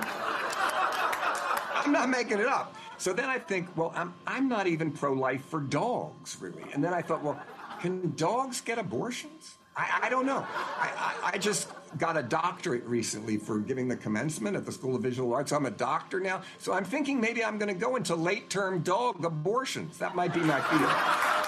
I'm 1.85 1.93
not 1.93 2.09
making 2.09 2.41
it 2.41 2.47
up. 2.47 2.75
So 2.99 3.13
then 3.13 3.29
I 3.29 3.39
think, 3.39 3.69
well, 3.77 3.93
I'm 3.95 4.13
I'm 4.27 4.49
not 4.49 4.67
even 4.67 4.91
pro-life 4.91 5.45
for 5.45 5.61
dogs, 5.61 6.37
really. 6.41 6.65
And 6.73 6.83
then 6.83 6.93
I 6.93 7.03
thought, 7.03 7.23
well, 7.23 7.41
can 7.81 8.15
dogs 8.17 8.61
get 8.61 8.79
abortions? 8.79 9.59
I, 9.77 10.01
I 10.05 10.09
don't 10.09 10.25
know. 10.25 10.47
I, 10.79 11.15
I, 11.23 11.31
I 11.35 11.39
just 11.39 11.71
got 11.99 12.17
a 12.17 12.23
doctorate 12.23 12.85
recently 12.85 13.37
for 13.37 13.59
giving 13.59 13.89
the 13.89 13.97
commencement 13.97 14.57
at 14.57 14.65
the 14.65 14.73
School 14.73 14.97
of 14.97 15.03
Visual 15.03 15.35
Arts. 15.35 15.53
I'm 15.53 15.67
a 15.67 15.71
doctor 15.71 16.19
now. 16.19 16.43
So 16.59 16.73
I'm 16.73 16.85
thinking 16.85 17.21
maybe 17.21 17.45
I'm 17.45 17.59
going 17.59 17.69
to 17.73 17.79
go 17.79 17.97
into 17.97 18.15
late 18.15 18.49
term 18.49 18.83
dog 18.83 19.23
abortions. 19.25 19.99
That 19.99 20.15
might 20.15 20.33
be 20.33 20.41
my 20.41 20.61
field. 20.63 21.43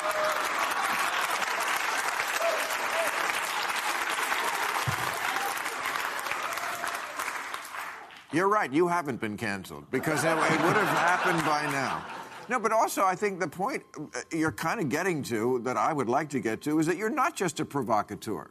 You're 8.30 8.48
right. 8.48 8.70
You 8.70 8.88
haven't 8.88 9.22
been 9.22 9.38
canceled 9.38 9.90
because 9.90 10.22
it, 10.22 10.28
it 10.28 10.34
would 10.34 10.76
have 10.76 10.98
happened 10.98 11.42
by 11.46 11.62
now. 11.72 12.04
No, 12.48 12.58
but 12.58 12.72
also 12.72 13.04
I 13.04 13.14
think 13.14 13.40
the 13.40 13.48
point 13.48 13.82
uh, 13.96 14.20
you're 14.32 14.52
kind 14.52 14.80
of 14.80 14.88
getting 14.88 15.22
to 15.24 15.58
that 15.64 15.76
I 15.76 15.92
would 15.92 16.08
like 16.08 16.30
to 16.30 16.40
get 16.40 16.62
to 16.62 16.78
is 16.78 16.86
that 16.86 16.96
you're 16.96 17.10
not 17.10 17.36
just 17.36 17.60
a 17.60 17.64
provocateur. 17.64 18.50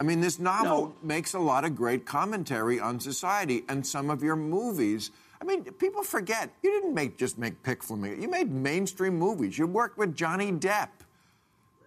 I 0.00 0.04
mean, 0.04 0.20
this 0.20 0.38
novel 0.38 0.86
No. 0.88 0.94
makes 1.02 1.34
a 1.34 1.38
lot 1.38 1.64
of 1.64 1.76
great 1.76 2.04
commentary 2.06 2.80
on 2.80 2.98
society, 2.98 3.64
and 3.68 3.86
some 3.86 4.10
of 4.10 4.22
your 4.22 4.36
movies. 4.36 5.10
I 5.40 5.44
mean, 5.44 5.64
people 5.64 6.02
forget 6.02 6.50
you 6.62 6.70
didn't 6.70 6.94
make 6.94 7.16
just 7.18 7.38
make 7.38 7.62
Pink 7.62 7.82
Flamingo. 7.82 8.20
You 8.20 8.28
made 8.28 8.50
mainstream 8.50 9.18
movies. 9.18 9.58
You 9.58 9.66
worked 9.66 9.98
with 9.98 10.14
Johnny 10.16 10.50
Depp. 10.50 10.88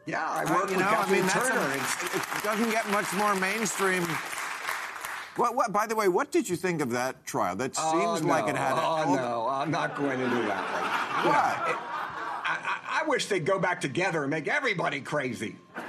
Yeah, 0.06 0.24
I 0.26 0.44
Uh, 0.44 0.54
work 0.54 0.70
you 0.70 0.78
with 0.78 0.86
know, 0.86 0.92
I 0.92 0.96
Kathleen 0.96 1.20
mean, 1.22 1.28
that's 1.28 1.50
Turner. 1.50 1.60
a, 1.60 1.74
It's- 1.76 2.38
it 2.38 2.44
doesn't 2.44 2.70
get 2.70 2.90
much 2.92 3.12
more 3.14 3.36
mainstream. 3.36 4.04
What, 5.38 5.56
what, 5.56 5.72
by 5.72 5.86
the 5.88 5.96
way, 5.96 6.08
what 6.08 6.32
did 6.32 6.50
you 6.50 6.56
think 6.56 6.82
of 6.82 6.90
that 6.92 7.26
trial? 7.26 7.56
That 7.56 7.76
oh, 7.78 7.92
seems 7.92 8.26
Oh, 8.26 8.28
like 8.34 8.48
it 8.50 8.56
had. 8.56 8.74
Oh 8.76 9.14
a, 9.14 9.16
no, 9.16 9.48
I'm 9.50 9.72
not 9.72 9.96
going 9.96 10.18
to 10.20 10.30
do 10.30 10.42
that. 10.48 10.64
Like, 10.74 11.26
Why? 11.26 11.64
it- 11.72 11.78
I, 12.50 12.58
I, 12.64 13.02
I 13.02 13.08
wish 13.08 13.26
they'd 13.26 13.46
go 13.46 13.60
back 13.60 13.82
together 13.82 14.24
and 14.24 14.32
make 14.32 14.48
everybody 14.48 15.02
crazy. 15.02 15.58
But 15.76 15.86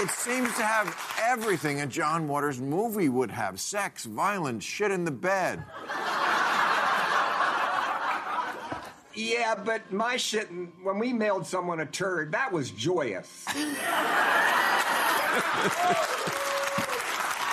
it 0.00 0.08
seems 0.10 0.48
to 0.56 0.62
have 0.62 0.96
everything 1.20 1.82
a 1.82 1.86
John 1.86 2.26
Waters 2.28 2.60
movie 2.60 3.10
would 3.10 3.30
have: 3.30 3.60
sex, 3.60 4.04
violence, 4.06 4.64
shit 4.64 4.90
in 4.90 5.04
the 5.04 5.10
bed. 5.10 5.62
Yeah, 9.14 9.54
but 9.54 9.92
my 9.92 10.16
shit, 10.16 10.48
when 10.82 10.98
we 10.98 11.12
mailed 11.12 11.46
someone 11.46 11.80
a 11.80 11.86
turd, 11.86 12.32
that 12.32 12.50
was 12.52 12.70
joyous. 12.70 13.44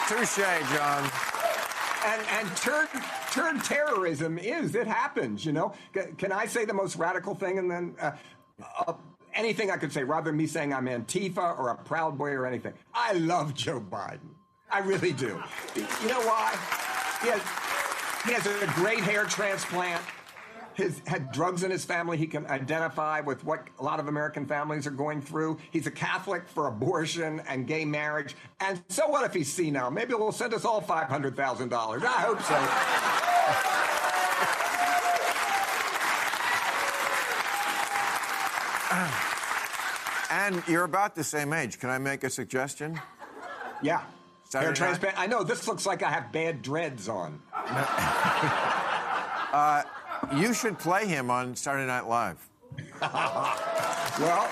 Touche, 0.08 0.38
John. 0.74 1.12
And, 2.06 2.22
and 2.40 2.58
turd, 2.58 2.88
turd 3.32 3.64
terrorism 3.64 4.38
is, 4.40 4.74
it 4.74 4.88
happens, 4.88 5.46
you 5.46 5.52
know? 5.52 5.74
C- 5.94 6.02
Can 6.18 6.32
I 6.32 6.46
say 6.46 6.66
the 6.66 6.74
most 6.74 6.96
radical 6.96 7.36
thing 7.36 7.60
and 7.60 7.70
then 7.70 7.96
uh, 8.02 8.12
uh, 8.88 8.94
anything 9.34 9.70
I 9.70 9.78
could 9.78 9.92
say 9.94 10.04
rather 10.04 10.32
than 10.32 10.38
me 10.38 10.48
saying 10.48 10.74
I'm 10.74 10.86
Antifa 10.86 11.60
or 11.60 11.70
a 11.70 11.76
Proud 11.76 12.18
Boy 12.18 12.32
or 12.32 12.46
anything? 12.48 12.74
I 12.94 13.14
love 13.14 13.54
Joe 13.54 13.80
Biden. 13.82 14.20
I 14.72 14.80
really 14.80 15.14
do. 15.14 15.42
You 15.76 16.08
know 16.08 16.22
why? 16.22 16.52
He 17.22 17.28
has, 17.30 17.42
he 18.26 18.34
has 18.34 18.46
a 18.48 18.66
great 18.82 19.00
hair 19.02 19.26
transplant. 19.26 20.02
His 20.80 21.02
had 21.06 21.32
drugs 21.34 21.64
in 21.64 21.72
his 21.72 21.84
family. 21.84 22.18
He 22.18 22.26
can 22.26 22.46
identify 22.48 23.20
with 23.20 23.44
what 23.44 23.68
a 23.80 23.84
lot 23.84 24.00
of 24.00 24.08
American 24.08 24.46
families 24.46 24.88
are 24.88 24.92
going 24.92 25.22
through. 25.22 25.58
He's 25.72 25.88
a 25.88 25.92
Catholic 25.92 26.48
for 26.48 26.68
abortion 26.68 27.42
and 27.50 27.68
gay 27.68 27.84
marriage. 27.84 28.36
And 28.62 28.82
so 28.88 29.08
what 29.08 29.26
if 29.26 29.34
he's 29.34 29.52
senile? 29.52 29.92
Maybe 29.92 30.14
he'll 30.14 30.32
send 30.32 30.54
us 30.54 30.64
all 30.64 30.80
five 30.80 31.10
hundred 31.10 31.36
thousand 31.36 31.68
dollars. 31.68 32.04
I 32.04 32.22
hope 32.22 32.42
so. 32.42 32.56
And 40.32 40.64
you're 40.68 40.84
about 40.84 41.16
the 41.16 41.24
same 41.24 41.54
age. 41.54 41.80
Can 41.80 41.90
I 41.90 41.98
make 41.98 42.24
a 42.24 42.30
suggestion? 42.30 43.00
Yeah. 43.82 44.02
Hair 44.54 44.74
transplant. 44.74 45.20
I 45.20 45.28
know 45.28 45.44
this 45.44 45.68
looks 45.68 45.86
like 45.86 46.02
I 46.02 46.10
have 46.10 46.32
bad 46.32 46.62
dreads 46.62 47.10
on. 47.10 47.42
Uh, 49.52 49.82
You 50.36 50.54
should 50.54 50.78
play 50.78 51.06
him 51.08 51.32
on 51.32 51.56
Saturday 51.56 51.88
Night 51.88 52.08
Live. 52.08 52.50
Well, 54.20 54.50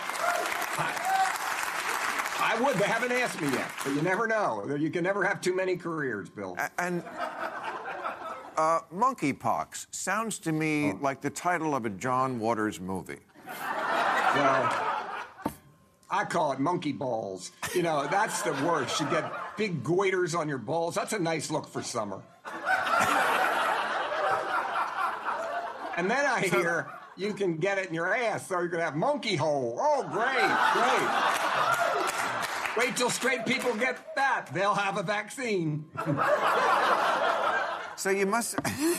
I, 0.78 2.56
I 2.56 2.62
would. 2.62 2.78
They 2.78 2.86
haven't 2.86 3.12
asked 3.12 3.42
me 3.42 3.50
yet, 3.50 3.70
but 3.84 3.94
you 3.94 4.02
never 4.02 4.28
know. 4.28 4.78
You 4.78 4.90
can 4.90 5.04
never 5.04 5.26
have 5.26 5.42
too 5.42 5.54
many 5.54 5.76
careers, 5.76 6.30
Bill. 6.30 6.56
And 6.78 7.04
uh, 8.56 8.80
monkeypox 8.96 9.88
sounds 9.92 10.40
to 10.40 10.54
me 10.54 10.94
like 11.02 11.20
the 11.20 11.30
title 11.30 11.76
of 11.76 11.86
a 11.86 11.90
John 11.90 12.40
Waters 12.40 12.80
movie. 12.80 13.20
Well, 13.46 14.88
I 16.10 16.24
call 16.24 16.54
it 16.54 16.60
monkey 16.60 16.94
balls. 16.94 17.52
You 17.76 17.82
know, 17.84 18.08
that's 18.10 18.42
the 18.42 18.54
worst. 18.66 19.02
You 19.02 19.08
get 19.08 19.30
big 19.58 19.84
goiters 19.84 20.38
on 20.38 20.48
your 20.48 20.60
balls. 20.60 20.96
That's 20.96 21.12
a 21.12 21.20
nice 21.20 21.52
look 21.52 21.68
for 21.68 21.84
summer. 21.84 22.22
And 25.98 26.10
then 26.10 26.26
I 26.26 26.42
hear 26.42 26.88
you 27.18 27.34
can 27.34 27.58
get 27.58 27.80
it 27.80 27.88
in 27.88 27.94
your 27.96 28.16
ass, 28.16 28.48
so 28.48 28.60
you're 28.60 28.68
gonna 28.68 28.84
have 28.84 28.96
monkey 28.96 29.36
hole. 29.36 29.78
Oh, 29.80 30.04
great, 30.04 30.38
great. 32.78 32.88
Wait 32.88 32.96
till 32.96 33.10
straight 33.10 33.46
people 33.48 33.74
get 33.76 34.16
that. 34.16 34.46
They'll 34.54 34.76
have 34.76 34.98
a 34.98 35.04
vaccine. 35.04 35.84
So 37.96 38.12
you 38.12 38.28
must. 38.28 38.56
you 38.78 38.96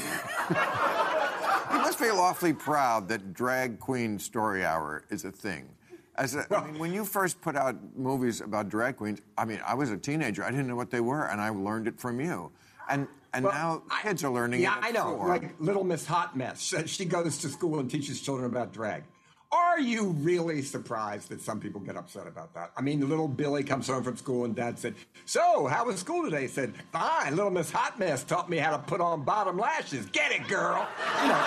must 1.71 1.99
feel 2.01 2.17
awfully 2.17 2.53
proud 2.53 3.07
that 3.09 3.33
drag 3.33 3.79
queen 3.79 4.19
story 4.19 4.65
hour 4.65 5.05
is 5.09 5.25
a 5.25 5.31
thing. 5.31 5.69
As 6.17 6.35
a, 6.35 6.45
I 6.53 6.67
mean, 6.67 6.81
when 6.81 6.93
you 6.93 7.05
first 7.05 7.41
put 7.41 7.55
out 7.55 7.77
movies 7.97 8.41
about 8.41 8.69
drag 8.69 8.97
queens, 8.97 9.21
I 9.37 9.45
mean, 9.45 9.61
I 9.65 9.75
was 9.75 9.93
a 9.93 9.97
teenager. 9.97 10.43
I 10.43 10.51
didn't 10.51 10.67
know 10.67 10.75
what 10.75 10.91
they 10.91 11.01
were, 11.01 11.27
and 11.27 11.41
I 11.41 11.51
learned 11.51 11.87
it 11.87 12.01
from 12.01 12.21
you. 12.21 12.51
And 12.89 13.07
and 13.35 13.45
Well, 13.45 13.83
now 13.89 13.97
kids 14.03 14.25
are 14.25 14.31
learning 14.33 14.61
Yeah. 14.63 14.77
I 14.81 14.91
know. 14.91 15.17
four. 15.17 15.29
Like 15.29 15.55
Little 15.61 15.85
Miss 15.85 16.07
Hot 16.07 16.37
Mess. 16.37 16.75
She 16.87 17.05
goes 17.05 17.39
to 17.39 17.49
school 17.49 17.79
and 17.79 17.91
teaches 17.91 18.21
children 18.21 18.47
about 18.47 18.73
drag. 18.73 19.05
Are 19.51 19.81
you 19.81 20.09
really 20.09 20.61
surprised 20.61 21.31
that 21.31 21.41
some 21.41 21.59
people 21.59 21.81
get 21.81 21.97
upset 21.97 22.27
about 22.27 22.53
that? 22.55 22.71
I 22.77 22.83
mean, 22.83 23.09
little 23.09 23.29
Billy 23.29 23.65
comes 23.65 23.87
home 23.89 24.03
from 24.03 24.17
school 24.19 24.45
and 24.45 24.55
dad 24.55 24.79
said, 24.79 24.95
So, 25.25 25.67
how 25.67 25.87
was 25.87 25.99
school 26.01 26.23
today? 26.25 26.43
He 26.43 26.49
said, 26.49 26.75
Fine. 26.93 27.35
Little 27.37 27.51
Miss 27.51 27.71
Hot 27.71 27.99
Mess 27.99 28.25
taught 28.25 28.51
me 28.51 28.59
how 28.59 28.73
to 28.73 28.79
put 28.79 29.01
on 29.01 29.25
bottom 29.25 29.57
lashes. 29.57 30.05
Get 30.07 30.33
it, 30.33 30.47
girl. 30.49 30.87
You 31.23 31.29
know. 31.29 31.45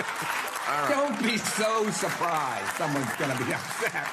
Don't 0.88 1.22
be 1.22 1.36
so 1.36 1.90
surprised 1.90 2.76
someone's 2.76 3.12
going 3.16 3.36
to 3.36 3.44
be 3.44 3.52
upset. 3.54 4.06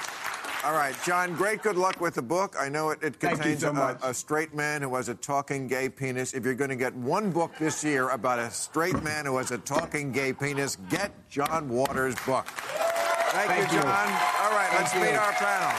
All 0.65 0.73
right, 0.73 0.95
John, 1.05 1.35
great 1.35 1.61
good 1.61 1.77
luck 1.77 2.01
with 2.01 2.15
the 2.15 2.21
book. 2.21 2.55
I 2.59 2.67
know 2.67 2.89
it, 2.89 2.99
it 3.01 3.19
contains 3.19 3.61
so 3.61 3.71
a, 3.73 3.97
a 4.01 4.13
straight 4.13 4.53
man 4.53 4.81
who 4.81 4.95
has 4.95 5.07
a 5.07 5.15
talking 5.15 5.67
gay 5.67 5.87
penis. 5.87 6.33
If 6.33 6.43
you're 6.43 6.55
going 6.55 6.71
to 6.71 6.75
get 6.75 6.95
one 6.95 7.31
book 7.31 7.51
this 7.59 7.83
year 7.83 8.09
about 8.09 8.39
a 8.39 8.49
straight 8.49 9.01
man 9.03 9.25
who 9.25 9.37
has 9.37 9.51
a 9.51 9.59
talking 9.59 10.11
gay 10.11 10.33
penis, 10.33 10.77
get 10.89 11.11
John 11.29 11.69
Waters' 11.69 12.15
book. 12.25 12.47
Thank, 12.47 13.49
Thank 13.49 13.71
you, 13.71 13.77
you. 13.77 13.83
John. 13.83 14.07
All 14.07 14.51
right, 14.51 14.67
Thank 14.71 14.81
let's 14.81 14.93
you. 14.95 15.01
meet 15.01 15.15
our 15.15 15.31
panel. 15.33 15.69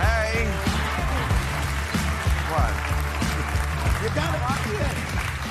Hey. 0.00 0.44
What? 2.50 2.74
You 4.02 4.08
gotta, 4.14 4.99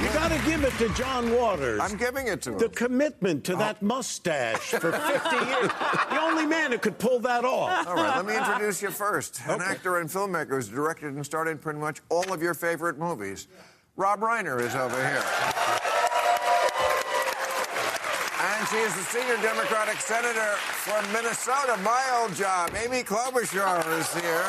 you 0.02 0.08
gotta 0.14 0.40
give 0.46 0.64
it 0.64 0.74
to 0.78 0.90
John 0.96 1.34
Waters. 1.36 1.80
I'm 1.82 1.98
giving 1.98 2.28
it 2.28 2.42
to 2.44 2.52
him. 2.54 2.58
the 2.58 2.70
commitment 2.70 3.48
Oh. 3.50 3.54
to 3.54 3.58
that 3.60 3.82
mustache 3.82 4.60
for 4.72 4.92
50 4.92 5.36
years. 5.46 5.70
The 6.10 6.22
only 6.22 6.46
man 6.46 6.72
who 6.72 6.78
could 6.78 6.98
pull 6.98 7.20
that 7.22 7.44
off. 7.46 7.88
All 7.88 7.96
right, 7.96 8.16
let 8.16 8.26
me 8.26 8.36
introduce 8.38 8.82
you 8.82 8.92
first. 8.92 9.42
An 9.48 9.62
actor 9.62 9.98
and 9.98 10.10
filmmaker 10.10 10.52
who's 10.52 10.70
directed 10.70 11.14
and 11.14 11.26
starred 11.26 11.48
in 11.50 11.58
pretty 11.58 11.80
much 11.80 12.00
all 12.10 12.32
of 12.32 12.42
your 12.42 12.54
favorite 12.54 12.98
movies. 12.98 13.48
Rob 13.98 14.22
Reiner 14.22 14.62
is 14.62 14.74
over 14.76 14.96
here. 14.96 15.24
And 18.42 18.68
she 18.70 18.78
is 18.78 18.94
the 18.96 19.04
senior 19.04 19.36
Democratic 19.42 20.00
senator 20.00 20.56
from 20.88 21.04
Minnesota, 21.12 21.78
my 21.84 22.02
old 22.22 22.34
job. 22.36 22.72
Amy 22.82 23.04
Klobuchar 23.04 23.84
is 24.00 24.14
here. 24.14 24.46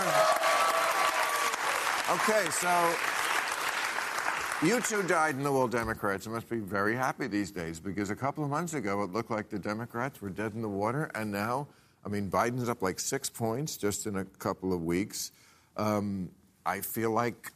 Okay, 2.14 2.48
so 2.50 2.94
you 4.62 4.80
two 4.80 5.02
died 5.04 5.36
in 5.36 5.42
the 5.42 5.50
wool 5.52 5.68
Democrats. 5.68 6.26
Must 6.26 6.48
be 6.48 6.58
very 6.58 6.94
happy 6.94 7.26
these 7.26 7.50
days 7.50 7.80
because 7.80 8.10
a 8.10 8.16
couple 8.16 8.44
of 8.44 8.50
months 8.50 8.74
ago 8.74 9.02
it 9.02 9.12
looked 9.12 9.30
like 9.30 9.48
the 9.48 9.58
Democrats 9.58 10.20
were 10.20 10.28
dead 10.30 10.52
in 10.54 10.62
the 10.62 10.68
water, 10.68 11.10
and 11.14 11.30
now, 11.30 11.66
I 12.04 12.08
mean, 12.08 12.30
Biden's 12.30 12.68
up 12.68 12.82
like 12.82 12.98
six 13.00 13.30
points 13.30 13.76
just 13.76 14.06
in 14.06 14.16
a 14.16 14.24
couple 14.24 14.72
of 14.72 14.82
weeks. 14.82 15.32
Um, 15.76 16.30
I 16.66 16.80
feel 16.80 17.10
like 17.10 17.52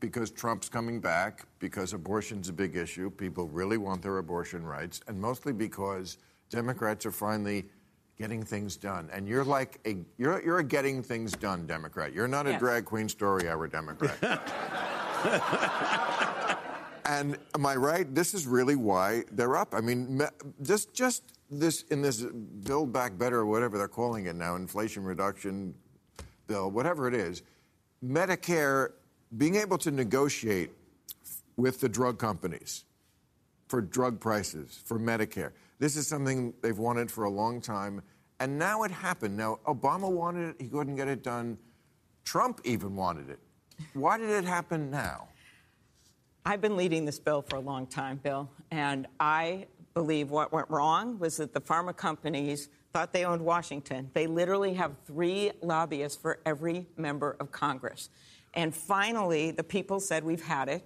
because 0.00 0.30
Trump's 0.30 0.68
coming 0.68 1.00
back, 1.00 1.44
because 1.58 1.92
abortion's 1.92 2.48
a 2.48 2.52
big 2.52 2.76
issue, 2.76 3.10
people 3.10 3.48
really 3.48 3.76
want 3.76 4.02
their 4.02 4.18
abortion 4.18 4.64
rights, 4.64 5.00
and 5.08 5.20
mostly 5.20 5.52
because 5.52 6.18
Democrats 6.50 7.04
are 7.04 7.10
finally 7.10 7.64
getting 8.16 8.42
things 8.44 8.76
done. 8.76 9.10
And 9.12 9.26
you're 9.26 9.44
like 9.44 9.80
a 9.86 9.96
you're 10.18 10.40
you're 10.44 10.60
a 10.60 10.64
getting 10.64 11.02
things 11.02 11.32
done 11.32 11.66
Democrat. 11.66 12.12
You're 12.14 12.28
not 12.28 12.46
a 12.46 12.50
Yes. 12.50 12.60
drag 12.60 12.84
queen 12.84 13.08
story 13.08 13.48
hour 13.48 13.66
Democrat. 13.66 14.52
And 17.06 17.36
am 17.54 17.66
I 17.66 17.76
right? 17.76 18.12
This 18.14 18.32
is 18.32 18.46
really 18.46 18.76
why 18.76 19.24
they're 19.32 19.56
up. 19.56 19.74
I 19.74 19.80
mean, 19.80 20.22
just 20.62 20.94
just 20.94 21.22
this 21.50 21.82
in 21.90 22.00
this 22.00 22.22
Build 22.22 22.92
Back 22.92 23.18
Better 23.18 23.40
or 23.40 23.46
whatever 23.46 23.76
they're 23.76 23.88
calling 23.88 24.26
it 24.26 24.36
now, 24.36 24.56
Inflation 24.56 25.04
Reduction 25.04 25.74
Bill, 26.46 26.70
whatever 26.70 27.06
it 27.06 27.14
is, 27.14 27.42
Medicare 28.02 28.92
being 29.36 29.56
able 29.56 29.76
to 29.78 29.90
negotiate 29.90 30.70
with 31.56 31.80
the 31.80 31.88
drug 31.88 32.18
companies 32.18 32.84
for 33.68 33.80
drug 33.80 34.18
prices 34.18 34.80
for 34.84 34.98
Medicare. 34.98 35.52
This 35.78 35.96
is 35.96 36.06
something 36.06 36.54
they've 36.62 36.78
wanted 36.78 37.10
for 37.10 37.24
a 37.24 37.30
long 37.30 37.60
time, 37.60 38.00
and 38.40 38.58
now 38.58 38.82
it 38.84 38.90
happened. 38.90 39.36
Now 39.36 39.58
Obama 39.66 40.10
wanted 40.10 40.50
it; 40.50 40.56
he 40.58 40.68
couldn't 40.68 40.96
get 40.96 41.08
it 41.08 41.22
done. 41.22 41.58
Trump 42.24 42.62
even 42.64 42.96
wanted 42.96 43.28
it. 43.28 43.40
Why 43.92 44.18
did 44.18 44.30
it 44.30 44.44
happen 44.44 44.90
now? 44.90 45.28
I've 46.44 46.60
been 46.60 46.76
leading 46.76 47.04
this 47.04 47.18
bill 47.18 47.42
for 47.42 47.56
a 47.56 47.60
long 47.60 47.86
time, 47.86 48.20
Bill, 48.22 48.50
and 48.70 49.06
I 49.18 49.66
believe 49.94 50.30
what 50.30 50.52
went 50.52 50.68
wrong 50.68 51.18
was 51.18 51.38
that 51.38 51.54
the 51.54 51.60
pharma 51.60 51.96
companies 51.96 52.68
thought 52.92 53.12
they 53.12 53.24
owned 53.24 53.42
Washington. 53.42 54.10
They 54.12 54.26
literally 54.26 54.74
have 54.74 54.92
three 55.06 55.52
lobbyists 55.62 56.20
for 56.20 56.40
every 56.44 56.86
member 56.96 57.36
of 57.40 57.50
Congress. 57.50 58.10
And 58.52 58.74
finally, 58.74 59.50
the 59.50 59.64
people 59.64 60.00
said, 60.00 60.22
We've 60.22 60.44
had 60.44 60.68
it. 60.68 60.84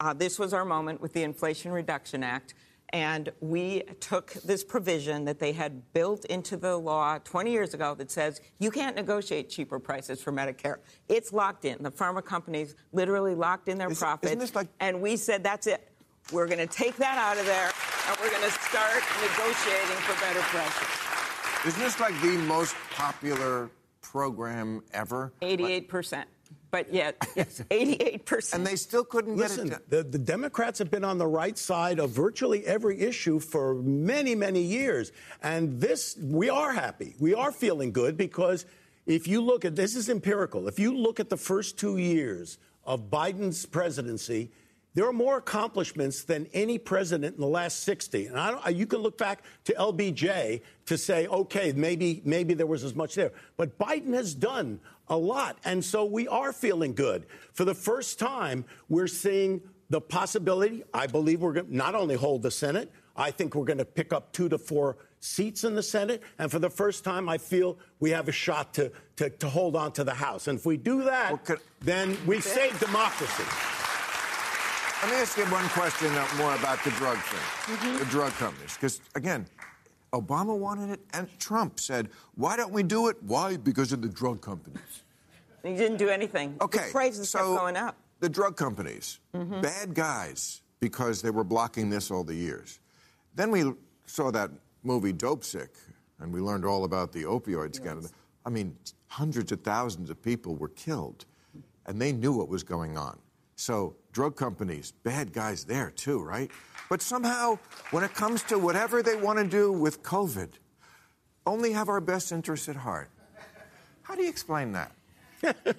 Uh, 0.00 0.12
this 0.12 0.38
was 0.38 0.52
our 0.52 0.64
moment 0.64 1.00
with 1.00 1.12
the 1.12 1.22
Inflation 1.22 1.70
Reduction 1.72 2.22
Act. 2.22 2.54
And 2.90 3.30
we 3.40 3.82
took 4.00 4.32
this 4.44 4.62
provision 4.62 5.24
that 5.24 5.38
they 5.38 5.52
had 5.52 5.92
built 5.92 6.24
into 6.26 6.56
the 6.56 6.76
law 6.76 7.18
20 7.18 7.50
years 7.50 7.74
ago 7.74 7.94
that 7.96 8.10
says 8.10 8.40
you 8.58 8.70
can't 8.70 8.94
negotiate 8.96 9.50
cheaper 9.50 9.78
prices 9.78 10.22
for 10.22 10.32
Medicare. 10.32 10.76
It's 11.08 11.32
locked 11.32 11.64
in. 11.64 11.82
The 11.82 11.90
pharma 11.90 12.24
companies 12.24 12.74
literally 12.92 13.34
locked 13.34 13.68
in 13.68 13.76
their 13.78 13.90
Is- 13.90 13.98
profits. 13.98 14.26
isn't 14.30 14.38
this 14.38 14.54
like- 14.54 14.68
and 14.80 15.00
we 15.00 15.16
said, 15.16 15.42
that's 15.42 15.66
it. 15.66 15.88
We're 16.32 16.46
going 16.46 16.58
to 16.58 16.66
take 16.66 16.96
that 16.96 17.18
out 17.18 17.38
of 17.38 17.46
there, 17.46 17.70
and 18.08 18.16
we're 18.20 18.30
going 18.30 18.42
to 18.42 18.50
start 18.50 19.02
negotiating 19.20 19.96
for 20.02 20.20
better 20.20 20.40
prices. 20.40 21.66
Isn't 21.66 21.80
this 21.82 22.00
like 22.00 22.20
the 22.20 22.36
most 22.46 22.74
popular 22.90 23.70
program 24.00 24.82
ever? 24.92 25.32
88%. 25.42 26.24
But 26.70 26.92
yet, 26.92 27.18
88%. 27.70 28.54
And 28.54 28.66
they 28.66 28.76
still 28.76 29.04
couldn't 29.04 29.36
get 29.36 29.50
Listen, 29.50 29.68
it 29.68 29.70
done. 29.70 29.82
the, 29.88 30.02
the 30.02 30.18
Democrats 30.18 30.78
have 30.78 30.90
been 30.90 31.04
on 31.04 31.18
the 31.18 31.26
right 31.26 31.56
side 31.56 31.98
of 31.98 32.10
virtually 32.10 32.66
every 32.66 33.00
issue 33.00 33.38
for 33.38 33.74
many, 33.74 34.34
many 34.34 34.62
years. 34.62 35.12
And 35.42 35.80
this, 35.80 36.16
we 36.20 36.50
are 36.50 36.72
happy. 36.72 37.14
We 37.18 37.34
are 37.34 37.52
feeling 37.52 37.92
good 37.92 38.16
because 38.16 38.66
if 39.06 39.28
you 39.28 39.40
look 39.40 39.64
at 39.64 39.76
this 39.76 39.94
is 39.94 40.08
empirical. 40.08 40.66
If 40.66 40.78
you 40.78 40.96
look 40.96 41.20
at 41.20 41.30
the 41.30 41.36
first 41.36 41.78
two 41.78 41.98
years 41.98 42.58
of 42.84 43.10
Biden's 43.10 43.64
presidency, 43.64 44.50
there 44.96 45.06
are 45.06 45.12
more 45.12 45.36
accomplishments 45.36 46.24
than 46.24 46.48
any 46.54 46.78
president 46.78 47.34
in 47.34 47.40
the 47.42 47.46
last 47.46 47.80
60. 47.80 48.28
And 48.28 48.40
I 48.40 48.50
don't, 48.50 48.66
uh, 48.66 48.70
you 48.70 48.86
can 48.86 49.00
look 49.00 49.18
back 49.18 49.42
to 49.64 49.74
LBJ 49.74 50.62
to 50.86 50.96
say, 50.96 51.26
okay, 51.26 51.72
maybe, 51.76 52.22
maybe 52.24 52.54
there 52.54 52.66
was 52.66 52.82
as 52.82 52.94
much 52.94 53.14
there. 53.14 53.32
But 53.58 53.78
Biden 53.78 54.14
has 54.14 54.34
done 54.34 54.80
a 55.08 55.16
lot. 55.16 55.58
And 55.66 55.84
so 55.84 56.06
we 56.06 56.26
are 56.28 56.50
feeling 56.50 56.94
good. 56.94 57.26
For 57.52 57.66
the 57.66 57.74
first 57.74 58.18
time, 58.18 58.64
we're 58.88 59.06
seeing 59.06 59.60
the 59.90 60.00
possibility, 60.00 60.82
I 60.94 61.06
believe 61.06 61.42
we're 61.42 61.52
going 61.52 61.66
to 61.66 61.76
not 61.76 61.94
only 61.94 62.14
hold 62.14 62.40
the 62.42 62.50
Senate, 62.50 62.90
I 63.14 63.30
think 63.32 63.54
we're 63.54 63.66
going 63.66 63.78
to 63.78 63.84
pick 63.84 64.14
up 64.14 64.32
two 64.32 64.48
to 64.48 64.56
four 64.56 64.96
seats 65.20 65.64
in 65.64 65.74
the 65.74 65.82
Senate. 65.82 66.22
And 66.38 66.50
for 66.50 66.58
the 66.58 66.70
first 66.70 67.04
time, 67.04 67.28
I 67.28 67.36
feel 67.36 67.78
we 68.00 68.10
have 68.12 68.28
a 68.28 68.32
shot 68.32 68.72
to, 68.74 68.90
to, 69.16 69.28
to 69.28 69.48
hold 69.50 69.76
on 69.76 69.92
to 69.92 70.04
the 70.04 70.14
House. 70.14 70.48
And 70.48 70.58
if 70.58 70.64
we 70.64 70.78
do 70.78 71.04
that, 71.04 71.32
Well, 71.32 71.40
could- 71.44 71.60
then 71.82 72.16
we 72.26 72.40
save 72.40 72.80
democracy. 72.80 73.44
Let 75.02 75.10
me 75.10 75.16
ask 75.18 75.36
you 75.36 75.44
one 75.44 75.68
question 75.68 76.10
more 76.38 76.54
about 76.54 76.82
the 76.82 76.90
drug 76.92 77.18
thing, 77.18 77.98
the 77.98 78.04
drug 78.06 78.32
companies. 78.32 78.74
Because, 78.74 79.00
again, 79.14 79.46
Obama 80.12 80.56
wanted 80.56 80.90
it, 80.90 81.00
and 81.12 81.28
Trump 81.38 81.78
said, 81.78 82.08
why 82.34 82.56
don't 82.56 82.72
we 82.72 82.82
do 82.82 83.08
it? 83.08 83.16
Why? 83.22 83.56
Because 83.56 83.92
of 83.92 84.00
the 84.02 84.08
drug 84.08 84.40
companies. 84.40 84.80
he 85.62 85.74
didn't 85.74 85.98
do 85.98 86.08
anything. 86.08 86.56
Okay. 86.60 86.86
The 86.86 86.92
prices 86.92 87.28
so 87.30 87.38
kept 87.38 87.60
going 87.60 87.76
up. 87.76 87.96
The 88.20 88.28
drug 88.28 88.56
companies, 88.56 89.20
Mm-hmm. 89.34 89.60
bad 89.60 89.94
guys, 89.94 90.62
because 90.80 91.20
they 91.20 91.30
were 91.30 91.44
blocking 91.44 91.90
this 91.90 92.10
all 92.10 92.24
the 92.24 92.34
years. 92.34 92.80
Then 93.34 93.50
we 93.50 93.74
saw 94.06 94.30
that 94.30 94.50
movie 94.82 95.12
Dopesick, 95.12 95.68
and 96.20 96.32
we 96.32 96.40
learned 96.40 96.64
all 96.64 96.84
about 96.84 97.12
the 97.12 97.24
opioid 97.24 97.74
scandal. 97.74 98.08
I 98.46 98.48
mean, 98.50 98.74
hundreds 99.08 99.52
of 99.52 99.60
thousands 99.60 100.08
of 100.08 100.22
people 100.22 100.56
were 100.56 100.68
killed, 100.70 101.26
and 101.84 102.00
they 102.00 102.12
knew 102.12 102.32
what 102.32 102.48
was 102.48 102.62
going 102.62 102.96
on. 102.96 103.18
So, 103.56 103.96
drug 104.12 104.36
companies, 104.36 104.92
bad 105.02 105.32
guys 105.32 105.64
there 105.64 105.90
too, 105.90 106.22
right? 106.22 106.50
But 106.90 107.00
somehow, 107.00 107.58
when 107.90 108.04
it 108.04 108.14
comes 108.14 108.42
to 108.44 108.58
whatever 108.58 109.02
they 109.02 109.16
want 109.16 109.38
to 109.38 109.46
do 109.46 109.72
with 109.72 110.02
COVID, 110.02 110.50
only 111.46 111.72
have 111.72 111.88
our 111.88 112.00
best 112.00 112.32
interests 112.32 112.68
at 112.68 112.76
heart. 112.76 113.10
How 114.02 114.14
do 114.14 114.22
you 114.22 114.28
explain 114.28 114.72
that? 114.72 114.92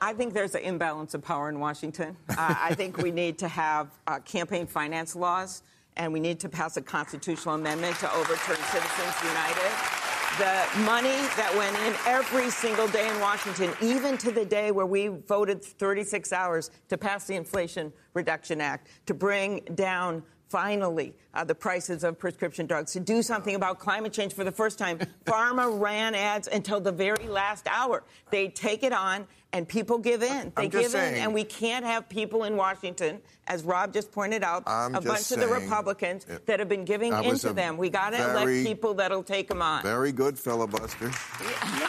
I 0.00 0.14
think 0.14 0.32
there's 0.32 0.54
an 0.54 0.62
imbalance 0.62 1.14
of 1.14 1.22
power 1.22 1.48
in 1.48 1.58
Washington. 1.60 2.16
Uh, 2.30 2.54
I 2.58 2.74
think 2.74 2.96
we 2.96 3.10
need 3.10 3.38
to 3.38 3.48
have 3.48 3.90
uh, 4.06 4.18
campaign 4.20 4.66
finance 4.66 5.14
laws, 5.14 5.62
and 5.96 6.12
we 6.12 6.18
need 6.18 6.40
to 6.40 6.48
pass 6.48 6.76
a 6.76 6.82
constitutional 6.82 7.56
amendment 7.56 7.96
to 7.96 8.12
overturn 8.14 8.56
Citizens 8.56 9.14
United. 9.22 10.01
The 10.38 10.66
money 10.84 11.10
that 11.36 11.52
went 11.58 11.76
in 11.80 11.94
every 12.06 12.48
single 12.48 12.88
day 12.88 13.06
in 13.06 13.20
Washington, 13.20 13.70
even 13.82 14.16
to 14.16 14.32
the 14.32 14.46
day 14.46 14.70
where 14.70 14.86
we 14.86 15.08
voted 15.08 15.62
36 15.62 16.32
hours 16.32 16.70
to 16.88 16.96
pass 16.96 17.26
the 17.26 17.34
Inflation 17.34 17.92
Reduction 18.14 18.58
Act, 18.58 18.88
to 19.04 19.12
bring 19.12 19.60
down 19.74 20.22
finally 20.52 21.14
uh, 21.32 21.42
the 21.42 21.54
prices 21.54 22.04
of 22.04 22.18
prescription 22.18 22.66
drugs, 22.66 22.92
to 22.92 23.00
do 23.00 23.22
something 23.22 23.54
about 23.54 23.78
climate 23.78 24.12
change 24.12 24.34
for 24.34 24.44
the 24.44 24.52
first 24.52 24.78
time. 24.78 24.98
Pharma 25.24 25.80
ran 25.80 26.14
ads 26.14 26.46
until 26.46 26.78
the 26.78 26.92
very 26.92 27.26
last 27.26 27.66
hour. 27.70 28.04
They 28.30 28.48
take 28.48 28.82
it 28.82 28.92
on, 28.92 29.26
and 29.54 29.66
people 29.66 29.96
give 29.96 30.22
in. 30.22 30.52
They 30.54 30.68
give 30.68 30.90
saying- 30.90 31.16
in, 31.16 31.22
and 31.22 31.32
we 31.32 31.44
can't 31.44 31.86
have 31.86 32.06
people 32.06 32.44
in 32.44 32.54
Washington, 32.58 33.18
as 33.48 33.64
Rob 33.64 33.94
just 33.94 34.12
pointed 34.12 34.44
out, 34.44 34.62
I'm 34.66 34.94
a 34.94 35.00
just 35.00 35.06
bunch 35.06 35.32
of 35.42 35.48
the 35.48 35.54
Republicans 35.54 36.26
it- 36.28 36.44
that 36.46 36.58
have 36.60 36.68
been 36.68 36.84
giving 36.84 37.12
that 37.12 37.24
was 37.24 37.42
into 37.44 37.54
them. 37.54 37.78
We 37.78 37.88
got 37.88 38.10
to 38.10 38.18
very- 38.18 38.60
elect 38.60 38.66
people 38.68 38.92
that'll 38.94 39.22
take 39.22 39.48
them 39.48 39.62
on. 39.62 39.82
Very 39.82 40.12
good 40.12 40.38
filibuster. 40.38 41.10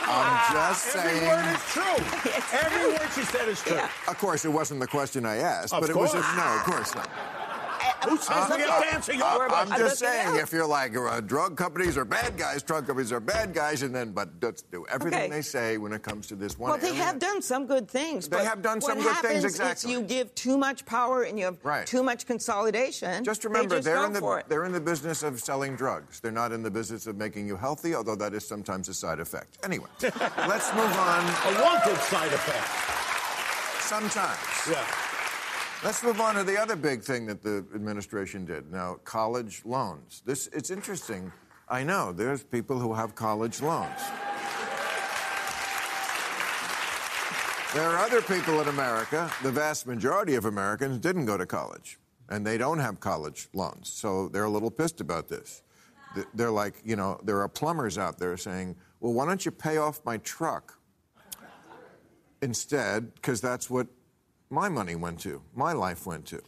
I'm 0.06 0.54
just 0.54 0.96
Every 0.96 1.20
saying. 1.20 1.28
word 1.28 1.54
is 1.54 1.64
true. 1.66 2.30
Every 2.62 2.88
word 2.94 3.10
she 3.14 3.24
said 3.24 3.50
is 3.50 3.62
true. 3.62 3.76
Yeah. 3.76 3.90
Of 4.08 4.18
course, 4.20 4.46
it 4.46 4.50
wasn't 4.50 4.80
the 4.80 4.88
question 4.88 5.26
I 5.26 5.38
asked, 5.38 5.74
Of 5.74 5.82
but 5.82 5.90
it 5.90 5.96
was. 5.98 6.14
A, 6.14 6.22
course. 6.22 6.38
no, 6.38 6.44
of 6.56 6.64
course 6.64 6.96
not. 6.96 7.10
Who 8.10 8.18
says 8.18 8.52
we 8.56 8.62
have 8.64 8.82
to 8.84 8.94
answer 8.94 9.14
your 9.14 9.38
We're 9.38 9.48
I'm 9.48 9.68
just 9.70 10.04
I'm 10.04 10.10
saying, 10.10 10.36
if 10.40 10.52
you're 10.52 10.66
like 10.68 10.96
uh, 10.96 11.22
drug 11.22 11.56
companies 11.58 11.98
are 11.98 12.06
bad 12.06 12.38
guys, 12.38 12.62
drug 12.64 12.86
companies 12.88 13.12
are 13.12 13.20
bad 13.20 13.54
guys, 13.54 13.82
and 13.84 13.94
then 13.96 14.12
but 14.12 14.30
let's 14.42 14.62
do 14.64 14.86
everything 14.90 15.20
Okay. 15.22 15.30
they 15.30 15.42
say 15.42 15.78
when 15.78 15.94
it 15.94 16.04
comes 16.04 16.28
to 16.28 16.36
this 16.36 16.58
one. 16.58 16.70
Well, 16.72 16.80
they 16.80 16.90
area. 16.90 17.04
have 17.04 17.20
done 17.20 17.42
some 17.42 17.66
good 17.66 17.88
things. 17.88 18.28
They 18.28 18.44
have 18.44 18.62
done 18.62 18.82
some 18.82 18.98
what 18.98 19.04
good 19.04 19.16
things, 19.18 19.44
happens 19.44 19.46
exactly. 19.46 19.92
You 19.92 20.02
give 20.02 20.34
too 20.36 20.58
much 20.58 20.86
power 20.86 21.24
and 21.24 21.38
you 21.40 21.46
have 21.46 21.58
Right. 21.64 21.86
too 21.86 22.04
much 22.04 22.26
consolidation. 22.26 23.24
Just 23.24 23.42
they 23.44 23.48
remember, 23.50 23.76
just 23.76 23.86
they're 23.86 23.98
go 23.98 24.06
in 24.06 24.14
the 24.14 24.44
they're 24.48 24.66
in 24.66 24.72
the 24.72 24.82
business 24.82 25.24
of 25.24 25.40
selling 25.40 25.76
drugs. 25.76 26.20
They're 26.20 26.32
not 26.32 26.52
in 26.52 26.64
the 26.64 26.72
business 26.72 27.08
of 27.08 27.18
making 27.18 27.48
you 27.48 27.56
healthy, 27.56 27.96
although 27.96 28.16
that 28.16 28.34
is 28.34 28.46
sometimes 28.48 28.90
a 28.90 28.94
side 28.94 29.20
effect. 29.20 29.58
Anyway, 29.64 29.88
let's 30.02 30.74
move 30.74 30.94
on. 30.98 31.24
A 31.24 31.62
wanted 31.64 31.98
side 32.02 32.34
effect. 32.34 32.68
Sometimes. 33.84 34.40
Yeah. 34.70 34.84
Let's 35.84 36.02
move 36.02 36.22
on 36.22 36.36
to 36.36 36.46
the 36.46 36.58
other 36.58 36.78
big 36.78 37.04
thing 37.04 37.26
that 37.26 37.44
the 37.44 37.66
administration 37.76 38.46
did. 38.46 38.72
Now, 38.72 39.00
college 39.04 39.64
loans. 39.66 40.24
This 40.26 40.48
it's 40.54 40.70
interesting. 40.70 41.30
I 41.68 41.84
know 41.84 42.14
there's 42.14 42.42
people 42.42 42.80
who 42.80 42.94
have 42.94 43.16
college 43.16 43.62
loans. 43.62 44.00
There 47.74 47.84
are 47.84 47.98
other 47.98 48.22
people 48.22 48.62
in 48.62 48.70
America, 48.70 49.30
the 49.42 49.52
vast 49.52 49.86
majority 49.86 50.36
of 50.36 50.46
Americans 50.46 51.00
didn't 51.00 51.26
go 51.26 51.38
to 51.38 51.46
college, 51.46 52.00
and 52.30 52.48
they 52.48 52.58
don't 52.58 52.80
have 52.80 53.02
college 53.02 53.50
loans. 53.54 53.90
So 53.90 54.30
they're 54.30 54.46
a 54.46 54.50
little 54.50 54.72
pissed 54.72 55.02
about 55.02 55.28
this. 55.28 55.64
They're 56.34 56.52
like, 56.52 56.76
you 56.86 56.96
know, 56.96 57.20
there 57.24 57.42
are 57.42 57.50
plumbers 57.50 57.98
out 57.98 58.20
there 58.20 58.38
saying, 58.38 58.78
well, 59.02 59.12
why 59.12 59.26
don't 59.26 59.44
you 59.44 59.52
pay 59.52 59.78
off 59.78 60.00
my 60.06 60.18
truck 60.20 60.80
instead? 62.42 63.16
Because 63.16 63.42
that's 63.42 63.70
what 63.70 63.88
my 64.54 64.70
money 64.70 64.96
went 64.96 65.20
to, 65.22 65.42
my 65.56 65.74
life 65.74 66.06
went 66.06 66.26
to. 66.28 66.40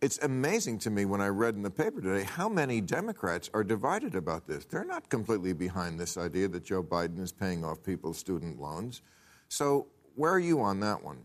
It's 0.00 0.18
amazing 0.18 0.80
to 0.80 0.90
me 0.90 1.04
when 1.04 1.20
I 1.20 1.28
read 1.28 1.54
in 1.54 1.62
the 1.62 1.70
paper 1.70 2.00
today 2.00 2.24
how 2.24 2.48
many 2.48 2.80
Democrats 2.80 3.48
are 3.54 3.62
divided 3.62 4.16
about 4.16 4.48
this. 4.48 4.64
They're 4.64 4.84
not 4.84 5.08
completely 5.08 5.52
behind 5.52 5.98
this 5.98 6.16
idea 6.16 6.48
that 6.48 6.64
Joe 6.64 6.82
Biden 6.82 7.20
is 7.20 7.30
paying 7.30 7.64
off 7.64 7.84
people's 7.84 8.18
student 8.18 8.60
loans. 8.60 9.02
So, 9.48 9.86
where 10.16 10.32
are 10.32 10.40
you 10.40 10.60
on 10.60 10.80
that 10.80 11.04
one? 11.04 11.18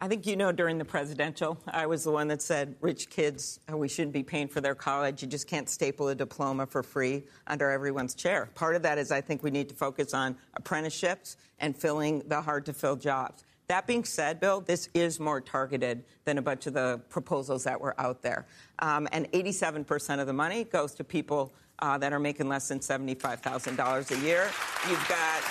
I 0.00 0.06
think 0.08 0.24
you 0.26 0.36
know 0.36 0.52
during 0.52 0.78
the 0.78 0.84
presidential, 0.84 1.58
I 1.66 1.86
was 1.86 2.04
the 2.04 2.12
one 2.12 2.28
that 2.28 2.42
said 2.42 2.76
rich 2.80 3.10
kids, 3.10 3.58
uh, 3.70 3.76
we 3.76 3.88
shouldn't 3.88 4.12
be 4.12 4.22
paying 4.22 4.46
for 4.46 4.60
their 4.60 4.74
college. 4.74 5.22
You 5.22 5.28
just 5.28 5.48
can't 5.48 5.68
staple 5.68 6.08
a 6.08 6.14
diploma 6.14 6.66
for 6.66 6.82
free 6.82 7.24
under 7.46 7.70
everyone's 7.70 8.14
chair. 8.14 8.50
Part 8.54 8.76
of 8.76 8.82
that 8.82 8.98
is 8.98 9.10
I 9.10 9.20
think 9.20 9.42
we 9.42 9.50
need 9.50 9.68
to 9.70 9.74
focus 9.74 10.14
on 10.14 10.36
apprenticeships 10.54 11.38
and 11.58 11.76
filling 11.76 12.22
the 12.28 12.40
hard 12.40 12.66
to 12.66 12.72
fill 12.72 12.94
jobs. 12.94 13.42
That 13.68 13.86
being 13.86 14.04
said, 14.04 14.38
Bill, 14.38 14.60
this 14.60 14.88
is 14.94 15.18
more 15.18 15.40
targeted 15.40 16.04
than 16.24 16.38
a 16.38 16.42
bunch 16.42 16.66
of 16.66 16.74
the 16.74 17.00
proposals 17.08 17.64
that 17.64 17.80
were 17.80 18.00
out 18.00 18.22
there. 18.22 18.46
Um, 18.78 19.08
and 19.10 19.30
87% 19.32 20.20
of 20.20 20.26
the 20.26 20.32
money 20.32 20.64
goes 20.64 20.92
to 20.94 21.04
people 21.04 21.52
uh, 21.80 21.98
that 21.98 22.12
are 22.12 22.20
making 22.20 22.48
less 22.48 22.68
than 22.68 22.78
$75,000 22.78 24.10
a 24.10 24.24
year. 24.24 24.50
You've 24.88 25.08
got 25.08 25.42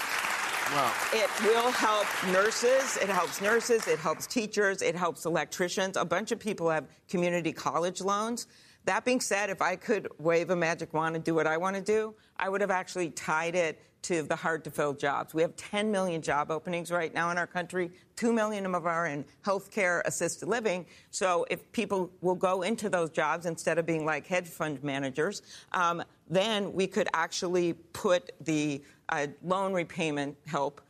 Well, 0.73 0.93
it 1.13 1.29
will 1.41 1.71
help 1.71 2.07
nurses. 2.31 2.97
It 2.97 3.09
helps 3.09 3.41
nurses. 3.41 3.87
It 3.87 3.99
helps 3.99 4.25
teachers. 4.25 4.81
It 4.81 4.95
helps 4.95 5.25
electricians. 5.25 5.97
A 5.97 6.05
bunch 6.05 6.31
of 6.31 6.39
people 6.39 6.69
have 6.69 6.85
community 7.09 7.51
college 7.51 8.01
loans. 8.01 8.47
That 8.85 9.03
being 9.03 9.19
said, 9.19 9.49
if 9.49 9.61
I 9.61 9.75
could 9.75 10.07
wave 10.19 10.51
a 10.51 10.55
magic 10.55 10.93
wand 10.93 11.15
and 11.15 11.23
do 11.23 11.33
what 11.33 11.47
I 11.47 11.57
want 11.57 11.75
to 11.75 11.81
do, 11.81 12.13
I 12.37 12.49
would 12.49 12.61
have 12.61 12.71
actually 12.71 13.09
tied 13.09 13.55
it 13.55 13.81
to 14.03 14.21
the 14.21 14.35
hard 14.35 14.63
to 14.63 14.69
fill 14.69 14.93
jobs. 14.93 15.33
We 15.33 15.41
have 15.41 15.55
10 15.55 15.91
million 15.91 16.21
job 16.21 16.51
openings 16.51 16.91
right 16.91 17.11
now 17.11 17.31
in 17.31 17.39
our 17.39 17.47
country. 17.47 17.89
2 18.17 18.31
million 18.31 18.63
of 18.67 18.73
them 18.73 18.85
are 18.85 19.07
in 19.07 19.25
healthcare 19.43 20.03
assisted 20.05 20.47
living. 20.47 20.85
So 21.09 21.47
if 21.49 21.71
people 21.71 22.11
will 22.21 22.35
go 22.35 22.61
into 22.61 22.87
those 22.87 23.09
jobs 23.09 23.47
instead 23.47 23.79
of 23.79 23.87
being 23.87 24.05
like 24.05 24.27
hedge 24.27 24.45
fund 24.45 24.83
managers, 24.83 25.41
um, 25.71 26.03
then 26.29 26.71
we 26.71 26.85
could 26.85 27.07
actually 27.15 27.73
put 27.93 28.29
the 28.41 28.83
uh, 29.09 29.25
loan 29.43 29.73
repayment 29.73 30.37
help 30.45 30.81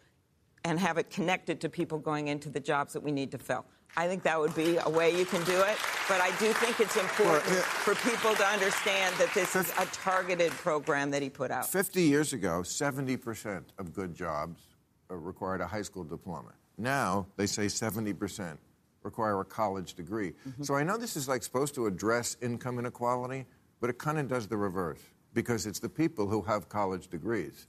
and 0.66 0.78
have 0.78 0.98
it 0.98 1.10
connected 1.10 1.62
to 1.62 1.70
people 1.70 1.98
going 1.98 2.28
into 2.28 2.50
the 2.50 2.60
jobs 2.60 2.92
that 2.92 3.02
we 3.02 3.14
need 3.14 3.32
to 3.32 3.38
fill. 3.38 3.66
I 3.98 4.08
think 4.08 4.24
that 4.24 4.40
would 4.40 4.54
be 4.56 4.78
a 4.78 4.90
way 4.90 5.18
you 5.18 5.26
can 5.26 5.44
do 5.46 5.58
it, 5.62 5.78
but 6.10 6.20
I 6.20 6.30
do 6.38 6.52
think 6.54 6.80
it's 6.82 6.98
important 6.98 7.46
Well, 7.46 7.56
yeah. 7.56 7.62
for 7.62 7.96
people 7.96 8.36
to 8.36 8.46
understand 8.46 9.16
that 9.18 9.34
this 9.34 9.56
is 9.56 9.72
a 9.80 9.86
targeted 9.88 10.52
program 10.52 11.12
that 11.12 11.22
he 11.22 11.30
put 11.30 11.50
out. 11.50 11.70
50 11.70 12.02
years 12.02 12.34
ago, 12.34 12.62
70% 12.62 13.64
of 13.80 13.94
good 13.94 14.14
jobs 14.14 14.62
uh, 15.10 15.16
required 15.16 15.62
a 15.62 15.68
high 15.68 15.82
school 15.82 16.04
diploma. 16.04 16.52
Now, 16.78 17.28
they 17.38 17.46
say 17.46 17.68
70% 17.68 18.58
require 19.04 19.40
a 19.40 19.46
college 19.46 19.94
degree. 19.94 20.34
So 20.62 20.76
I 20.76 20.84
know 20.84 20.98
this 20.98 21.16
is 21.16 21.28
like 21.30 21.44
supposed 21.44 21.76
to 21.76 21.86
address 21.86 22.36
income 22.42 22.80
inequality, 22.80 23.46
but 23.80 23.90
it 23.90 23.98
kind 23.98 24.18
of 24.18 24.28
does 24.28 24.48
the 24.48 24.58
reverse 24.58 25.00
because 25.34 25.68
it's 25.68 25.80
the 25.80 25.88
people 25.90 26.28
who 26.28 26.42
have 26.42 26.68
college 26.68 27.08
degrees. 27.08 27.68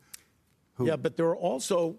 Yeah, 0.82 0.96
but 0.96 1.16
there 1.16 1.26
are 1.26 1.36
also 1.36 1.96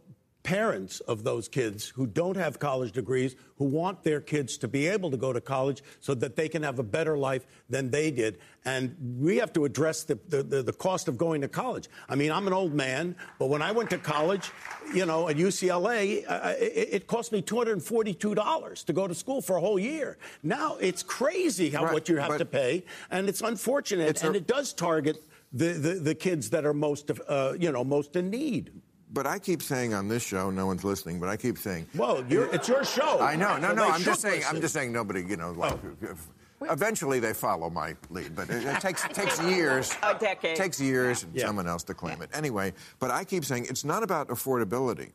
parents 0.48 1.02
of 1.02 1.26
those 1.26 1.50
kids 1.50 1.90
who 1.90 2.08
don't 2.08 2.38
have 2.38 2.58
college 2.58 2.94
degrees 2.94 3.36
who 3.58 3.66
want 3.66 4.02
their 4.02 4.22
kids 4.22 4.58
to 4.58 4.66
be 4.66 4.88
able 4.88 5.12
to 5.12 5.18
go 5.18 5.34
to 5.34 5.42
college 5.42 5.84
so 6.00 6.14
that 6.14 6.38
they 6.38 6.48
can 6.48 6.64
have 6.64 6.80
a 6.80 6.84
better 6.84 7.18
life 7.18 7.46
than 7.70 7.92
they 7.92 8.10
did. 8.10 8.38
And 8.64 8.96
we 9.20 9.36
have 9.40 9.52
to 9.54 9.66
address 9.66 10.06
the, 10.06 10.18
the, 10.30 10.44
the, 10.44 10.64
the 10.64 10.72
cost 10.72 11.10
of 11.10 11.18
going 11.18 11.42
to 11.42 11.50
college. 11.50 11.90
I 12.08 12.16
mean, 12.16 12.32
I'm 12.32 12.48
an 12.48 12.54
old 12.54 12.74
man, 12.74 13.14
but 13.40 13.48
when 13.48 13.62
I 13.62 13.74
went 13.74 13.90
to 13.90 13.98
college, 13.98 14.50
you 14.94 15.06
know, 15.06 15.28
at 15.28 15.36
UCLA, 15.36 16.24
uh, 16.26 16.54
it, 16.58 16.88
it 16.94 17.08
cost 17.08 17.34
me 17.34 17.42
$242 17.42 18.86
to 18.86 18.94
go 18.94 19.06
to 19.06 19.14
school 19.14 19.42
for 19.42 19.58
a 19.58 19.60
whole 19.60 19.78
year. 19.78 20.18
Now 20.44 20.78
it's 20.80 21.04
crazy 21.04 21.70
how 21.72 21.84
Right, 21.84 21.94
what 21.94 22.08
you 22.08 22.16
have 22.20 22.38
to 22.38 22.46
pay, 22.46 22.86
and 23.12 23.28
it's 23.28 23.42
unfortunate, 23.42 24.08
It's 24.08 24.24
a- 24.24 24.28
and 24.28 24.36
it 24.38 24.48
does 24.48 24.72
target 24.72 25.26
the, 25.52 25.74
the, 25.74 25.94
the 25.96 26.16
kids 26.16 26.50
that 26.52 26.66
are 26.66 26.74
most, 26.74 27.12
uh, 27.28 27.54
you 27.60 27.70
know, 27.74 27.84
most 27.84 28.16
in 28.16 28.30
need. 28.30 28.72
But 29.12 29.26
I 29.26 29.40
keep 29.40 29.62
saying 29.62 29.94
on 29.94 30.08
this 30.10 30.22
show, 30.24 30.50
no 30.50 30.66
one's 30.66 30.84
listening, 30.84 31.20
but 31.20 31.30
I 31.30 31.38
keep 31.38 31.58
saying, 31.58 31.88
Well, 31.96 32.26
you're, 32.28 32.54
it's 32.54 32.68
your 32.68 32.84
show. 32.84 33.20
I 33.22 33.36
know, 33.36 33.58
no, 33.58 33.74
no, 33.74 33.86
they 33.86 33.92
I'm 33.92 34.02
just 34.02 34.22
should 34.22 34.32
saying, 34.32 34.44
I'm 34.48 34.60
just 34.62 34.74
saying 34.74 34.92
nobody, 34.92 35.24
you 35.24 35.38
know, 35.38 35.52
like, 35.52 35.78
if- 36.02 36.28
eventually 36.70 37.20
they 37.20 37.34
follow 37.34 37.70
my 37.70 37.96
lead, 38.10 38.36
but 38.36 38.50
it, 38.50 38.66
it 38.66 38.82
takes, 38.82 39.04
takes 39.10 39.42
years. 39.44 39.94
A 40.04 40.14
decade. 40.16 40.56
Takes 40.58 40.82
years 40.82 41.24
and 41.24 41.34
Yeah. 41.36 41.46
someone 41.46 41.68
else 41.68 41.84
to 41.84 41.94
claim 41.94 42.22
it. 42.22 42.30
Anyway, 42.34 42.74
but 43.00 43.12
I 43.12 43.24
keep 43.24 43.46
saying 43.46 43.68
it's 43.70 43.86
not 43.86 44.04
about 44.04 44.28
affordability. 44.30 45.12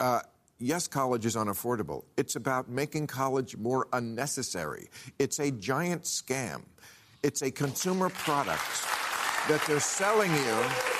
Uh, 0.00 0.20
yes, 0.58 0.88
college 0.88 1.24
is 1.26 1.36
unaffordable. 1.36 2.04
It's 2.16 2.34
about 2.36 2.68
making 2.68 3.06
college 3.06 3.56
more 3.56 3.86
unnecessary. 3.92 4.88
It's 5.18 5.38
a 5.38 5.50
giant 5.52 6.02
scam. 6.04 6.62
It's 7.22 7.42
a 7.42 7.50
consumer 7.52 8.08
product 8.08 8.62
that 9.48 9.62
they're 9.68 9.78
selling 9.78 10.32
you 10.32 10.91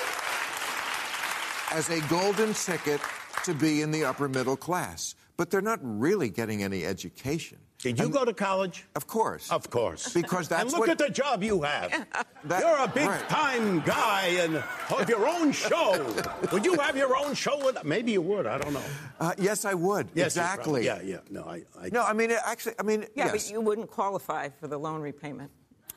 as 1.73 1.89
a 1.89 1.99
golden 2.07 2.53
ticket 2.53 3.01
to 3.43 3.53
be 3.53 3.81
in 3.81 3.91
the 3.91 4.05
upper 4.05 4.29
middle 4.29 4.55
class. 4.55 5.15
But 5.35 5.49
they're 5.49 5.61
not 5.61 5.79
really 5.81 6.29
getting 6.29 6.63
any 6.63 6.85
education. 6.85 7.57
Did 7.79 7.97
you 7.97 8.05
And- 8.05 8.13
go 8.13 8.23
to 8.23 8.33
college? 8.33 8.85
Of 8.95 9.07
course. 9.07 9.51
Of 9.51 9.69
course. 9.69 10.13
Because 10.13 10.47
that's 10.47 10.61
and 10.63 10.71
look 10.71 10.81
what- 10.81 10.89
at 10.91 10.97
the 10.99 11.09
job 11.09 11.43
you 11.43 11.63
have. 11.63 12.05
That- 12.45 12.61
You're 12.61 12.77
a 12.77 12.87
big 12.87 13.07
right. 13.09 13.29
time 13.29 13.79
guy 13.81 14.27
and 14.41 14.57
have 14.57 15.09
your 15.09 15.27
own 15.27 15.51
show. 15.53 16.05
would 16.51 16.63
you 16.65 16.75
have 16.75 16.95
your 16.95 17.15
own 17.17 17.33
show? 17.33 17.57
With, 17.65 17.83
maybe 17.85 18.11
you 18.11 18.21
would. 18.21 18.45
I 18.45 18.57
don't 18.59 18.73
know. 18.73 18.83
Uh, 19.19 19.33
yes, 19.37 19.65
I 19.65 19.73
would. 19.73 20.09
Yes, 20.13 20.27
exactly. 20.37 20.85
probably- 20.85 21.07
Yeah, 21.07 21.15
yeah. 21.15 21.19
No, 21.31 21.43
I. 21.45 21.63
I 21.81 21.89
No, 21.91 22.03
I 22.03 22.13
mean, 22.13 22.29
it 22.31 22.39
actually, 22.45 22.75
I 22.79 22.83
mean, 22.83 23.01
Yeah, 23.15 23.25
yes. 23.25 23.31
but 23.31 23.49
you 23.53 23.61
wouldn't 23.61 23.89
qualify 23.89 24.49
for 24.59 24.67
the 24.67 24.77
loan 24.77 25.01
repayment. 25.01 25.49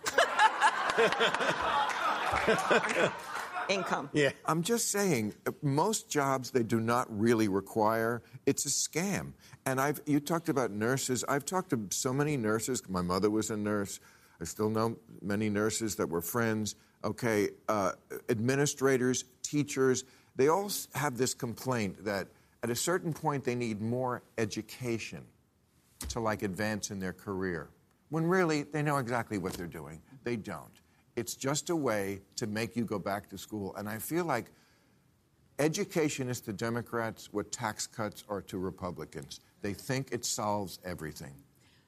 income. 3.68 4.10
Yeah. 4.12 4.30
I'm 4.44 4.62
just 4.62 4.90
saying, 4.90 5.34
uh, 5.46 5.52
most 5.62 6.10
jobs 6.10 6.50
they 6.50 6.62
do 6.62 6.80
not 6.80 7.06
really 7.08 7.48
require. 7.48 8.22
It's 8.46 8.66
a 8.66 8.68
scam. 8.68 9.32
And 9.64 9.80
I've 9.80 10.00
you 10.06 10.20
talked 10.20 10.48
about 10.48 10.70
nurses. 10.70 11.24
I've 11.28 11.44
talked 11.44 11.70
to 11.70 11.86
so 11.90 12.12
many 12.12 12.36
nurses. 12.36 12.82
My 12.88 13.02
mother 13.02 13.30
was 13.30 13.50
a 13.50 13.56
nurse. 13.56 14.00
I 14.40 14.44
still 14.44 14.70
know 14.70 14.96
many 15.22 15.48
nurses 15.48 15.96
that 15.96 16.08
were 16.08 16.20
friends. 16.20 16.76
Okay, 17.04 17.50
uh, 17.68 17.92
administrators, 18.28 19.24
teachers. 19.42 20.04
They 20.36 20.48
all 20.48 20.70
have 20.94 21.16
this 21.16 21.34
complaint 21.34 22.04
that 22.04 22.28
at 22.62 22.70
a 22.70 22.74
certain 22.74 23.12
point 23.12 23.44
they 23.44 23.54
need 23.54 23.80
more 23.80 24.22
education 24.38 25.24
to 26.08 26.20
like 26.20 26.42
advance 26.42 26.90
in 26.90 26.98
their 26.98 27.12
career. 27.12 27.70
When 28.10 28.26
really 28.26 28.62
they 28.62 28.82
know 28.82 28.98
exactly 28.98 29.38
what 29.38 29.54
they're 29.54 29.66
doing. 29.66 30.00
They 30.24 30.36
don't. 30.36 30.80
It's 31.16 31.34
just 31.34 31.70
a 31.70 31.76
way 31.76 32.20
to 32.36 32.46
make 32.46 32.76
you 32.76 32.84
go 32.84 32.98
back 32.98 33.28
to 33.30 33.38
school. 33.38 33.74
And 33.76 33.88
I 33.88 33.98
feel 33.98 34.24
like 34.24 34.46
education 35.58 36.28
is 36.28 36.40
to 36.42 36.52
Democrats 36.52 37.32
what 37.32 37.50
tax 37.50 37.86
cuts 37.86 38.24
are 38.28 38.42
to 38.42 38.58
Republicans. 38.58 39.40
They 39.62 39.72
think 39.72 40.08
it 40.12 40.24
solves 40.24 40.78
everything. 40.84 41.32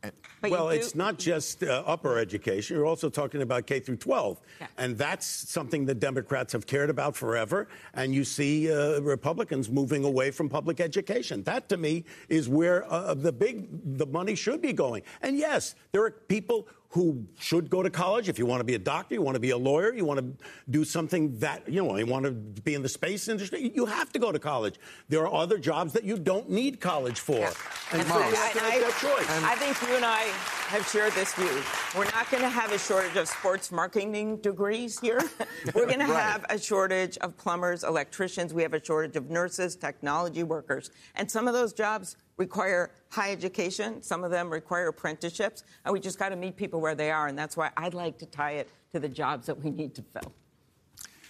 And 0.01 0.13
well, 0.43 0.69
do- 0.69 0.77
it's 0.77 0.95
not 0.95 1.19
just 1.19 1.65
uh, 1.65 1.83
upper 1.85 2.19
education. 2.19 2.77
You're 2.77 2.87
also 2.87 3.11
talking 3.11 3.43
about 3.43 3.67
K 3.67 3.81
through 3.81 3.97
12, 3.97 4.41
Yeah. 4.61 4.67
and 4.79 4.97
that's 4.97 5.27
something 5.27 5.87
the 5.87 5.95
Democrats 5.95 6.53
have 6.53 6.67
cared 6.67 6.89
about 6.89 7.17
forever. 7.17 7.67
And 7.95 8.15
you 8.15 8.23
see 8.23 8.73
uh, 8.73 9.01
Republicans 9.01 9.69
moving 9.69 10.05
away 10.05 10.31
from 10.31 10.49
public 10.49 10.79
education. 10.81 11.43
That, 11.43 11.69
to 11.71 11.77
me, 11.77 12.05
is 12.29 12.49
where 12.49 12.91
uh, 12.91 13.15
the 13.15 13.33
big 13.33 13.67
the 13.99 14.07
money 14.07 14.37
should 14.37 14.63
be 14.63 14.73
going. 14.73 15.03
And 15.21 15.37
yes, 15.37 15.75
there 15.91 16.05
are 16.05 16.13
people 16.13 16.69
who 16.91 17.27
should 17.39 17.69
go 17.69 17.83
to 17.83 17.91
college. 17.91 18.29
If 18.29 18.39
you 18.39 18.47
want 18.47 18.61
to 18.61 18.65
be 18.65 18.75
a 18.75 18.79
doctor, 18.79 19.15
you 19.15 19.21
want 19.23 19.35
to 19.35 19.41
be 19.41 19.51
a 19.51 19.57
lawyer, 19.59 19.93
you 19.93 20.07
want 20.07 20.21
to 20.21 20.45
do 20.71 20.85
something 20.85 21.39
that 21.39 21.69
you 21.69 21.85
know, 21.85 21.97
you 21.97 22.07
want 22.07 22.25
to 22.25 22.31
be 22.33 22.75
in 22.75 22.83
the 22.83 22.89
space 22.89 23.29
industry. 23.29 23.71
You 23.75 23.85
have 23.85 24.11
to 24.13 24.19
go 24.19 24.33
to 24.33 24.39
college. 24.39 24.77
There 25.09 25.21
are 25.27 25.33
other 25.33 25.59
jobs 25.59 25.93
that 25.93 26.05
you 26.05 26.19
don't 26.19 26.49
need 26.49 26.81
college 26.81 27.21
for, 27.21 27.37
and 27.37 27.55
so 27.55 27.59
And 27.93 28.07
you 28.09 28.37
have 28.37 28.53
to 28.53 28.65
I- 28.65 28.81
that 28.81 28.99
choice. 29.01 29.43
I 29.45 29.55
think 29.57 29.83
you 29.83 29.97
and 29.97 30.05
I 30.05 30.23
have 30.69 30.87
shared 30.89 31.13
this 31.13 31.35
view. 31.35 31.63
We're 31.97 32.11
not 32.11 32.31
going 32.31 32.43
to 32.43 32.49
have 32.49 32.73
a 32.73 32.79
shortage 32.79 33.17
of 33.17 33.29
sports 33.29 33.71
marketing 33.71 34.39
degrees 34.39 34.99
here. 34.99 35.21
We're 35.75 35.87
going 35.87 35.99
to 35.99 36.07
have 36.07 36.45
a 36.49 36.59
shortage 36.59 37.17
of 37.19 37.37
plumbers, 37.37 37.85
electricians. 37.85 38.55
We 38.55 38.63
have 38.63 38.75
a 38.75 38.85
shortage 38.85 39.17
of 39.17 39.31
nurses, 39.31 39.77
technology 39.77 40.43
workers. 40.43 40.91
And 41.15 41.31
some 41.31 41.49
of 41.49 41.55
those 41.55 41.73
jobs 41.73 42.17
require 42.39 42.91
high 43.11 43.33
education. 43.33 44.03
Some 44.03 44.25
of 44.25 44.31
them 44.31 44.51
require 44.51 44.89
apprenticeships. 44.89 45.65
And 45.85 45.93
we 45.93 46.01
just 46.01 46.19
got 46.19 46.31
to 46.31 46.37
meet 46.37 46.57
people 46.57 46.81
where 46.81 46.95
they 46.95 47.11
are. 47.11 47.27
And 47.27 47.39
that's 47.39 47.57
why 47.57 47.71
I'd 47.77 47.95
like 47.95 48.17
to 48.19 48.27
tie 48.27 48.53
it 48.53 48.69
to 48.93 49.01
the 49.01 49.09
jobs 49.09 49.47
that 49.47 49.63
we 49.63 49.71
need 49.71 49.95
to 49.97 50.03
fill. 50.03 50.33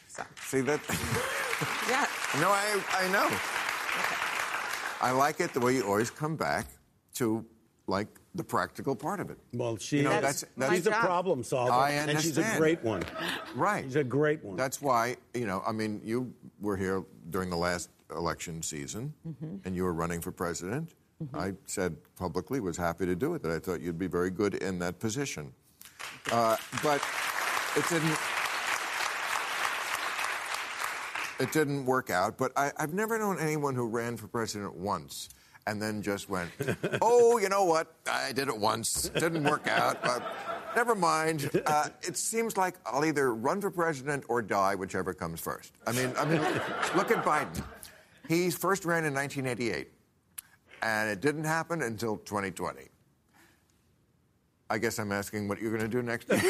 So, 0.07 0.23
see 0.43 0.61
that? 0.61 0.81
yeah. 1.89 2.07
no, 2.41 2.51
I, 2.51 2.83
I 2.93 3.09
know. 3.11 3.29
I 5.01 5.11
like 5.13 5.41
it 5.41 5.53
the 5.53 5.61
way 5.61 5.75
you 5.75 5.85
always 5.85 6.11
come 6.11 6.37
back 6.37 6.67
to 7.15 7.45
like 7.87 8.09
the 8.35 8.45
practical 8.45 8.95
part 8.95 9.21
of 9.21 9.31
it. 9.31 9.39
Well, 9.55 9.77
she, 9.77 9.99
You 9.99 10.03
know, 10.05 10.11
That's 10.11 10.43
that's, 10.43 10.45
that's 10.57 10.75
she's 10.75 10.87
a 10.87 10.91
problem 10.91 11.43
solver, 11.43 11.73
I 11.73 11.93
and 11.93 12.21
she's 12.21 12.37
a 12.37 12.55
great 12.57 12.83
one. 12.85 13.03
Right. 13.55 13.85
She's 13.85 13.97
a 13.97 14.05
great 14.05 14.45
one. 14.45 14.57
That's 14.57 14.83
why, 14.83 15.17
you 15.35 15.47
know, 15.47 15.63
I 15.67 15.73
mean, 15.73 16.01
you 16.05 16.33
were 16.61 16.77
here 16.77 17.05
during 17.31 17.49
the 17.49 17.57
last 17.57 17.91
election 18.15 18.63
season 18.63 19.13
mm-hmm. 19.27 19.57
and 19.65 19.75
you 19.75 19.85
were 19.85 19.93
running 19.93 20.21
for 20.21 20.33
president. 20.33 20.95
I 21.35 21.55
said 21.67 21.97
publicly, 22.17 22.61
was 22.61 22.77
happy 22.77 23.07
to 23.07 23.15
do 23.15 23.35
it, 23.35 23.43
that 23.43 23.51
I 23.51 23.59
thought 23.59 23.81
you'd 23.81 23.99
be 23.99 24.07
very 24.07 24.31
good 24.31 24.55
in 24.55 24.79
that 24.79 24.99
position. 25.01 25.53
Uh, 26.31 26.57
but 26.83 27.03
it 27.77 27.85
didn't. 27.89 28.19
It 31.41 31.53
didn't 31.53 31.87
work 31.87 32.11
out, 32.11 32.37
but 32.37 32.53
I, 32.57 32.73
I've 32.79 32.93
never 32.93 33.17
known 33.17 33.39
anyone 33.39 33.77
who 33.77 33.87
ran 33.87 34.17
for 34.17 34.27
president 34.27 34.75
once 34.75 35.29
and 35.69 35.81
then 35.81 36.03
just 36.03 36.29
went, 36.29 36.51
"Oh, 37.03 37.39
you 37.39 37.49
know 37.49 37.65
what? 37.65 37.95
I 38.11 38.33
did 38.33 38.49
it 38.49 38.57
once. 38.57 39.09
Didn't 39.11 39.45
work 39.45 39.69
out, 39.69 40.03
but 40.03 40.23
never 40.75 40.95
mind." 40.95 41.51
Uh, 41.67 41.89
it 42.03 42.17
seems 42.17 42.57
like 42.57 42.75
I'll 42.87 43.05
either 43.05 43.35
run 43.35 43.61
for 43.61 43.71
president 43.71 44.25
or 44.29 44.43
die, 44.43 44.75
whichever 44.75 45.13
comes 45.13 45.41
first. 45.41 45.73
I 45.87 45.93
mean, 45.93 46.13
I 46.17 46.25
mean, 46.25 46.41
look 46.97 47.11
at 47.11 47.25
Biden. 47.25 47.63
He 48.29 48.51
first 48.51 48.85
ran 48.85 49.05
in 49.05 49.15
1988, 49.15 49.89
and 50.83 51.11
it 51.11 51.21
didn't 51.21 51.45
happen 51.45 51.83
until 51.83 52.17
2020. 52.19 52.83
I 54.71 54.79
guess 54.79 54.99
I'm 54.99 55.13
asking 55.13 55.49
what 55.49 55.61
you're 55.61 55.71
going 55.71 55.83
to 55.83 55.89
do 55.89 56.03
next 56.03 56.29
year. 56.29 56.41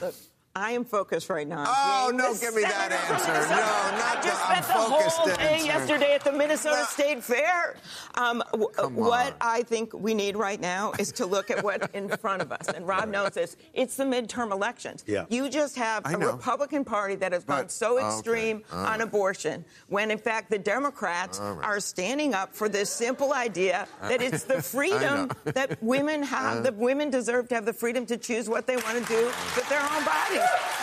Look, 0.00 0.14
I 0.54 0.72
am 0.72 0.84
focused 0.84 1.30
right 1.30 1.46
now. 1.46 1.64
Oh, 1.66 2.12
no, 2.14 2.34
give 2.34 2.54
me 2.54 2.62
that 2.62 2.92
answer. 2.92 3.32
No, 3.50 3.56
not 3.98 4.18
I 4.18 4.22
just 4.22 4.40
the 4.40 4.52
spent 4.52 4.66
the 4.66 4.72
whole 4.88 5.26
day 5.36 5.60
yesterday 5.64 6.14
at 6.14 6.24
the 6.24 6.32
Minnesota. 6.32 6.84
State 6.88 7.22
Fair. 7.22 7.76
Um, 8.14 8.42
w- 8.52 8.70
what. 8.94 9.36
I 9.40 9.62
think 9.62 9.92
we 9.92 10.14
need 10.14 10.36
right 10.36 10.60
now 10.60 10.92
is 10.98 11.12
to 11.12 11.26
look 11.26 11.50
at 11.50 11.62
what's 11.62 11.86
in 11.94 12.08
front 12.08 12.42
of 12.42 12.52
us. 12.52 12.68
And 12.68 12.86
Rob 12.86 13.08
knows 13.08 13.30
this. 13.30 13.56
It's 13.74 13.96
the 13.96 14.04
midterm 14.04 14.50
elections. 14.52 15.04
Yeah. 15.06 15.26
You 15.28 15.48
just 15.48 15.76
have 15.76 16.06
I 16.06 16.12
a 16.12 16.16
know. 16.16 16.32
Republican 16.32 16.84
Party 16.84 17.14
that 17.16 17.32
has 17.32 17.44
gone 17.44 17.68
so 17.68 17.98
okay, 17.98 18.06
extreme 18.06 18.62
all 18.72 18.78
on 18.78 18.86
right. 18.86 19.00
abortion, 19.00 19.64
when 19.88 20.10
in 20.10 20.18
fact 20.18 20.50
the 20.50 20.58
Democrats 20.58 21.38
right. 21.38 21.64
are 21.64 21.80
standing 21.80 22.34
up 22.34 22.54
for 22.54 22.68
this 22.68 22.90
simple 22.90 23.32
idea 23.32 23.86
that 24.02 24.22
it's 24.22 24.44
the 24.44 24.62
freedom 24.76 25.30
that 25.44 25.82
women 25.82 26.22
have. 26.22 26.62
that 26.64 26.76
women 26.76 27.10
deserve 27.10 27.48
to 27.48 27.54
have 27.54 27.64
the 27.64 27.72
freedom 27.72 28.06
to 28.06 28.16
choose 28.16 28.48
what 28.48 28.66
they 28.66 28.76
want 28.76 28.98
to 28.98 29.04
do 29.12 29.26
with 29.54 29.68
their 29.68 29.80
own 29.82 30.04
bodies. 30.04 30.40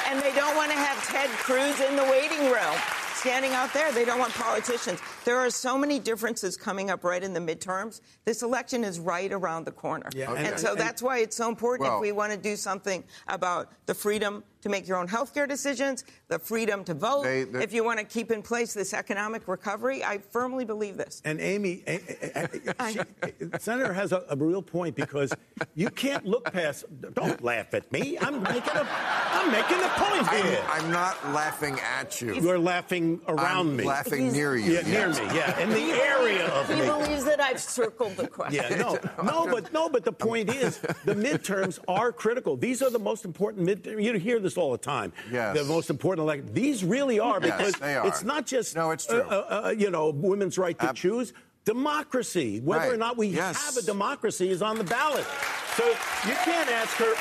And 0.07 0.21
they 0.21 0.33
don't 0.35 0.55
want 0.55 0.71
to 0.71 0.77
have 0.77 1.03
Ted 1.07 1.29
Cruz 1.29 1.79
in 1.79 1.95
the 1.95 2.03
waiting 2.03 2.51
room. 2.51 2.75
Standing 3.23 3.53
out 3.53 3.73
there, 3.73 3.89
they 3.93 4.03
don't 4.03 4.19
want 4.19 4.33
politicians. 4.33 4.99
There 5.23 5.37
are 5.37 5.49
so 5.49 5.77
many 5.77 5.97
differences 5.97 6.57
coming 6.57 6.89
up 6.89 7.05
right 7.05 7.23
in 7.23 7.31
the 7.33 7.39
midterms. 7.39 8.01
This 8.25 8.41
election 8.43 8.83
is 8.83 8.99
right 8.99 9.31
around 9.31 9.63
the 9.63 9.71
corner. 9.71 10.09
Yeah, 10.13 10.33
and, 10.33 10.45
and- 10.45 10.59
so 10.59 10.71
and- 10.71 10.79
that's 10.81 11.01
why 11.01 11.19
it's 11.19 11.37
so 11.37 11.47
important 11.47 11.87
Well- 11.87 11.99
if 11.99 12.01
we 12.01 12.11
want 12.11 12.33
to 12.33 12.37
do 12.37 12.57
something 12.57 13.01
about 13.29 13.71
the 13.85 13.93
freedom 13.93 14.43
to 14.63 14.69
make 14.69 14.87
your 14.87 14.97
own 14.97 15.07
health 15.07 15.33
care 15.33 15.45
decisions, 15.45 16.05
the 16.29 16.39
freedom 16.39 16.83
to 16.85 16.93
vote. 16.93 17.23
They- 17.23 17.43
they- 17.43 17.63
if 17.63 17.73
you 17.73 17.83
want 17.83 17.99
to 17.99 18.05
keep 18.05 18.31
in 18.31 18.41
place 18.41 18.73
this 18.73 18.93
economic 18.93 19.47
recovery, 19.47 20.03
I 20.03 20.19
firmly 20.31 20.63
believe 20.63 20.95
this. 20.97 21.21
And 21.25 21.39
Amy, 21.41 21.83
a- 21.85 21.99
a- 22.33 22.49
a- 22.79 22.91
she, 22.93 22.99
Senator 23.59 23.91
has 23.93 24.13
a, 24.13 24.23
a 24.29 24.35
real 24.37 24.61
point 24.61 24.95
because 24.95 25.33
you 25.75 25.89
can't 25.89 26.25
look 26.25 26.51
past. 26.51 26.85
Don't 27.13 27.43
laugh 27.43 27.73
at 27.73 27.91
me. 27.91 28.17
I'm 28.19 28.41
making 28.41 28.75
a, 28.75 28.87
I'm 29.33 29.51
making 29.51 29.79
a 29.79 29.89
point 29.89 30.31
I'm, 30.33 30.45
here. 30.45 30.63
I'm 30.69 30.89
not 30.91 31.33
laughing 31.33 31.77
at 31.81 32.21
you. 32.21 32.33
You're 32.35 32.57
laughing 32.59 33.19
around 33.27 33.67
I'm 33.67 33.75
me. 33.77 33.83
laughing 33.83 34.31
near 34.31 34.55
you. 34.55 34.73
Yeah, 34.73 34.81
near 34.83 35.07
yes. 35.09 35.19
me. 35.19 35.25
Yeah, 35.35 35.59
in 35.59 35.69
the 35.71 35.91
area 36.01 36.47
of 36.47 36.69
He 36.69 36.75
me. 36.79 36.85
believes 36.87 37.25
that 37.25 37.41
I've 37.41 37.59
circled 37.59 38.15
the 38.15 38.27
question. 38.29 38.63
Yeah, 38.71 38.77
no, 38.77 38.97
no, 39.23 39.45
but 39.51 39.73
no, 39.73 39.89
but 39.89 40.05
the 40.05 40.13
point 40.13 40.53
is, 40.53 40.77
the 41.03 41.13
midterms 41.15 41.79
are 41.89 42.13
critical. 42.13 42.55
These 42.55 42.81
are 42.81 42.89
the 42.89 42.99
most 42.99 43.25
important 43.25 43.67
midterms. 43.67 44.01
You 44.01 44.13
hear 44.13 44.39
this 44.53 44.61
all 44.61 44.71
the 44.71 44.77
time. 44.77 45.11
Yes. 45.31 45.57
The 45.57 45.63
most 45.65 45.89
important 45.89 46.25
elect. 46.25 46.53
These 46.53 46.83
really 46.83 47.19
are 47.19 47.39
Yes, 47.41 47.57
because 47.57 47.73
they 47.75 47.95
are. 47.95 48.07
it's 48.07 48.23
not 48.23 48.45
just 48.45 48.75
No, 48.75 48.91
it's 48.91 49.05
true. 49.05 49.21
Uh, 49.21 49.25
uh, 49.25 49.61
uh, 49.67 49.69
you 49.71 49.89
know, 49.89 50.09
women's 50.09 50.57
right 50.57 50.77
to 50.79 50.89
Ab- 50.89 50.95
choose. 50.95 51.33
Democracy, 51.65 52.59
whether 52.59 52.93
or 52.93 52.97
not 52.97 53.17
we 53.17 53.27
Yes. 53.27 53.63
have 53.65 53.77
a 53.77 53.85
democracy, 53.85 54.49
is 54.49 54.61
on 54.61 54.77
the 54.77 54.83
ballot. 54.83 55.25
So 55.77 55.85
you 55.87 56.35
can't 56.43 56.69
ask 56.69 56.95
her. 56.97 57.13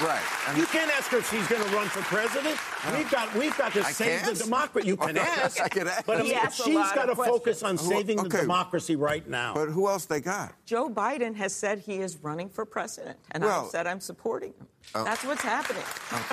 Right. 0.00 0.22
And 0.48 0.56
You 0.56 0.64
can't 0.66 0.90
ask 0.96 1.10
her 1.10 1.18
if 1.18 1.28
she's 1.30 1.46
going 1.48 1.62
to 1.68 1.74
run 1.76 1.88
for 1.88 2.00
president. 2.02 2.56
We've 2.96 3.10
got, 3.10 3.34
we've 3.34 3.56
got 3.58 3.72
to 3.72 3.80
I 3.84 3.90
save 3.90 4.20
can't? 4.22 4.36
the 4.38 4.44
democracy. 4.44 4.88
You 4.88 4.96
oh, 5.00 5.06
can 5.06 5.18
ask, 5.18 5.60
I 5.64 5.68
can 5.68 5.88
ask. 5.88 6.06
but 6.06 6.18
I 6.18 6.22
He 6.22 6.28
mean, 6.30 6.38
asks 6.38 6.60
a 6.60 6.62
she's 6.64 6.74
lot 6.74 6.94
got 6.94 7.06
to 7.06 7.16
focus 7.16 7.62
on 7.64 7.76
questions. 7.76 7.98
saving 8.06 8.22
the 8.22 8.28
democracy 8.28 8.94
right 8.96 9.28
now. 9.28 9.54
but 9.54 9.68
who 9.70 9.88
else 9.88 10.04
they 10.06 10.20
got? 10.20 10.52
Joe 10.64 10.88
Biden 10.88 11.34
has 11.34 11.52
said 11.52 11.80
he 11.80 11.96
is 11.96 12.16
running 12.22 12.48
for 12.48 12.64
president, 12.64 13.18
and 13.32 13.42
Well- 13.42 13.64
I've 13.64 13.70
said 13.70 13.86
I'm 13.88 14.00
supporting 14.00 14.52
him. 14.52 14.66
Oh. 14.94 15.04
That's 15.04 15.24
what's 15.24 15.42
happening. 15.42 15.82
Oh, 16.12 16.26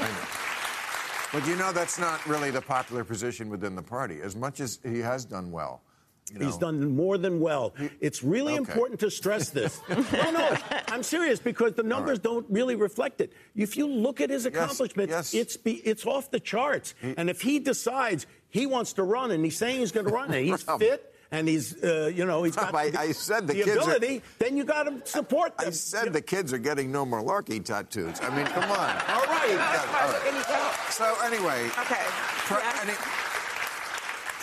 I 0.00 0.08
know. 0.08 1.38
But 1.40 1.46
you 1.48 1.56
know 1.56 1.72
that's 1.72 1.98
not 1.98 2.24
really 2.26 2.50
the 2.50 2.60
popular 2.60 3.04
position 3.04 3.48
within 3.48 3.74
the 3.76 3.82
party. 3.82 4.20
As 4.20 4.34
much 4.36 4.58
as 4.60 4.78
he 4.84 4.98
has 4.98 5.24
done 5.24 5.50
well, 5.52 5.80
you 6.32 6.38
know, 6.38 6.46
He's 6.46 6.56
done 6.56 6.94
more 6.96 7.18
than 7.18 7.40
well. 7.40 7.74
It's 8.00 8.22
really 8.22 8.52
Okay. 8.54 8.58
important 8.72 9.00
to 9.00 9.10
stress 9.10 9.50
this. 9.50 9.80
no, 9.88 10.30
no, 10.30 10.56
I'm 10.88 11.02
serious 11.02 11.40
because 11.40 11.72
the 11.74 11.82
numbers 11.82 12.18
right. 12.18 12.22
don't 12.22 12.46
really 12.48 12.76
reflect 12.76 13.20
it. 13.20 13.32
If 13.56 13.76
you 13.76 13.86
look 13.86 14.20
at 14.20 14.30
his 14.30 14.46
accomplishments, 14.46 15.10
yes. 15.12 15.34
it's 15.34 15.56
be, 15.56 15.74
it's 15.84 16.06
off 16.06 16.30
the 16.30 16.40
charts. 16.40 16.94
and 17.02 17.28
if 17.28 17.40
he 17.40 17.58
decides 17.58 18.26
he 18.48 18.66
wants 18.66 18.92
to 18.94 19.02
run 19.02 19.30
and 19.30 19.44
he's 19.44 19.56
saying 19.56 19.80
he's 19.80 19.92
going 19.92 20.06
to 20.06 20.12
run 20.12 20.32
and 20.32 20.46
he's 20.46 20.62
fit 20.78 21.14
and 21.32 21.46
he's 21.48 21.82
uh, 21.84 22.10
you 22.12 22.24
know 22.26 22.42
he's 22.42 22.56
got 22.62 22.66
Rob, 22.72 22.74
I- 22.76 22.90
the, 22.90 23.00
I 23.00 23.12
said 23.12 23.46
the 23.46 23.54
the 23.54 23.62
kids 23.62 23.76
are- 23.86 23.94
ability, 23.96 24.22
then 24.38 24.56
you 24.56 24.64
got 24.64 24.84
to 24.84 25.00
support 25.10 25.56
them. 25.58 25.68
I 25.68 25.70
said 25.70 26.12
the 26.12 26.20
kids 26.22 26.52
are 26.52 26.58
getting 26.58 26.90
no 26.90 27.04
more 27.06 27.22
Larky 27.22 27.60
tattoos. 27.60 28.18
I 28.20 28.34
mean, 28.36 28.46
come 28.46 28.64
on. 28.70 28.70
All 29.08 29.24
right. 29.26 29.50
Yeah, 29.50 29.98
all 30.00 30.08
Look 30.08 30.24
right. 30.24 30.34
at 30.34 30.38
you 30.38 30.54
go. 30.54 30.70
So 30.90 31.16
anyway, 31.24 31.66
Okay. 31.78 32.02
pri- 32.48 32.58
Yes. 32.60 32.80
any- 32.82 33.29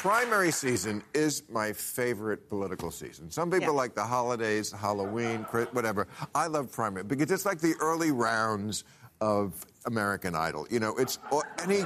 primary 0.08 0.52
season 0.52 1.04
is 1.14 1.44
my 1.50 1.74
favorite 1.74 2.48
political 2.48 2.92
season. 2.92 3.30
Some 3.30 3.52
people 3.52 3.74
Yeah. 3.74 3.82
like 3.82 3.94
the 3.94 4.06
holidays, 4.06 4.72
Halloween, 4.72 5.40
whatever. 5.74 6.08
I 6.34 6.48
love 6.48 6.72
primary 6.72 7.04
because 7.04 7.30
it's 7.30 7.46
like 7.46 7.60
the 7.60 7.76
early 7.82 8.12
rounds 8.12 8.86
of 9.20 9.66
American 9.86 10.34
Idol. 10.34 10.66
You 10.70 10.80
know, 10.80 10.96
it's 10.96 11.20
any 11.62 11.84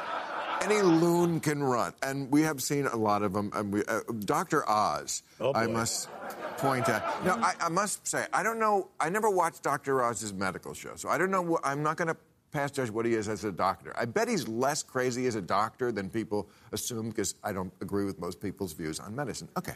any 0.62 0.80
loon 0.80 1.38
can 1.40 1.62
run, 1.62 1.92
and 2.02 2.30
we 2.32 2.40
have 2.42 2.62
seen 2.62 2.86
a 2.86 2.96
lot 2.96 3.22
of 3.22 3.34
them. 3.34 3.50
And 3.54 3.72
we, 3.74 3.84
uh, 3.84 4.00
Dr. 4.20 4.66
Oz, 4.68 5.22
Oh, 5.38 5.52
I 5.54 5.66
must 5.66 6.08
point 6.56 6.88
out. 6.88 7.02
No, 7.26 7.34
I, 7.34 7.54
I 7.60 7.68
must 7.68 8.06
say, 8.06 8.26
I 8.32 8.42
don't 8.42 8.58
know. 8.58 8.88
I 9.00 9.10
never 9.10 9.28
watched 9.28 9.62
Dr. 9.62 10.02
Oz's 10.02 10.32
medical 10.32 10.72
show, 10.72 10.92
so 10.96 11.10
I 11.10 11.18
don't 11.18 11.30
know. 11.30 11.42
What, 11.42 11.60
I'm 11.64 11.82
not 11.82 11.98
going 11.98 12.08
to 12.08 12.16
pass 12.50 12.70
judge 12.70 12.90
what 12.90 13.06
he 13.06 13.14
is 13.14 13.28
as 13.28 13.44
a 13.44 13.52
doctor. 13.52 13.94
I 13.98 14.04
bet 14.04 14.28
he's 14.28 14.48
less 14.48 14.82
crazy 14.82 15.26
as 15.26 15.34
a 15.34 15.42
doctor 15.42 15.92
than 15.92 16.10
people 16.10 16.48
assume, 16.72 17.10
because 17.10 17.34
I 17.42 17.52
don't 17.52 17.72
agree 17.80 18.04
with 18.04 18.18
most 18.18 18.40
people's 18.40 18.72
views 18.72 19.00
on 19.00 19.14
medicine. 19.14 19.48
Okay. 19.56 19.74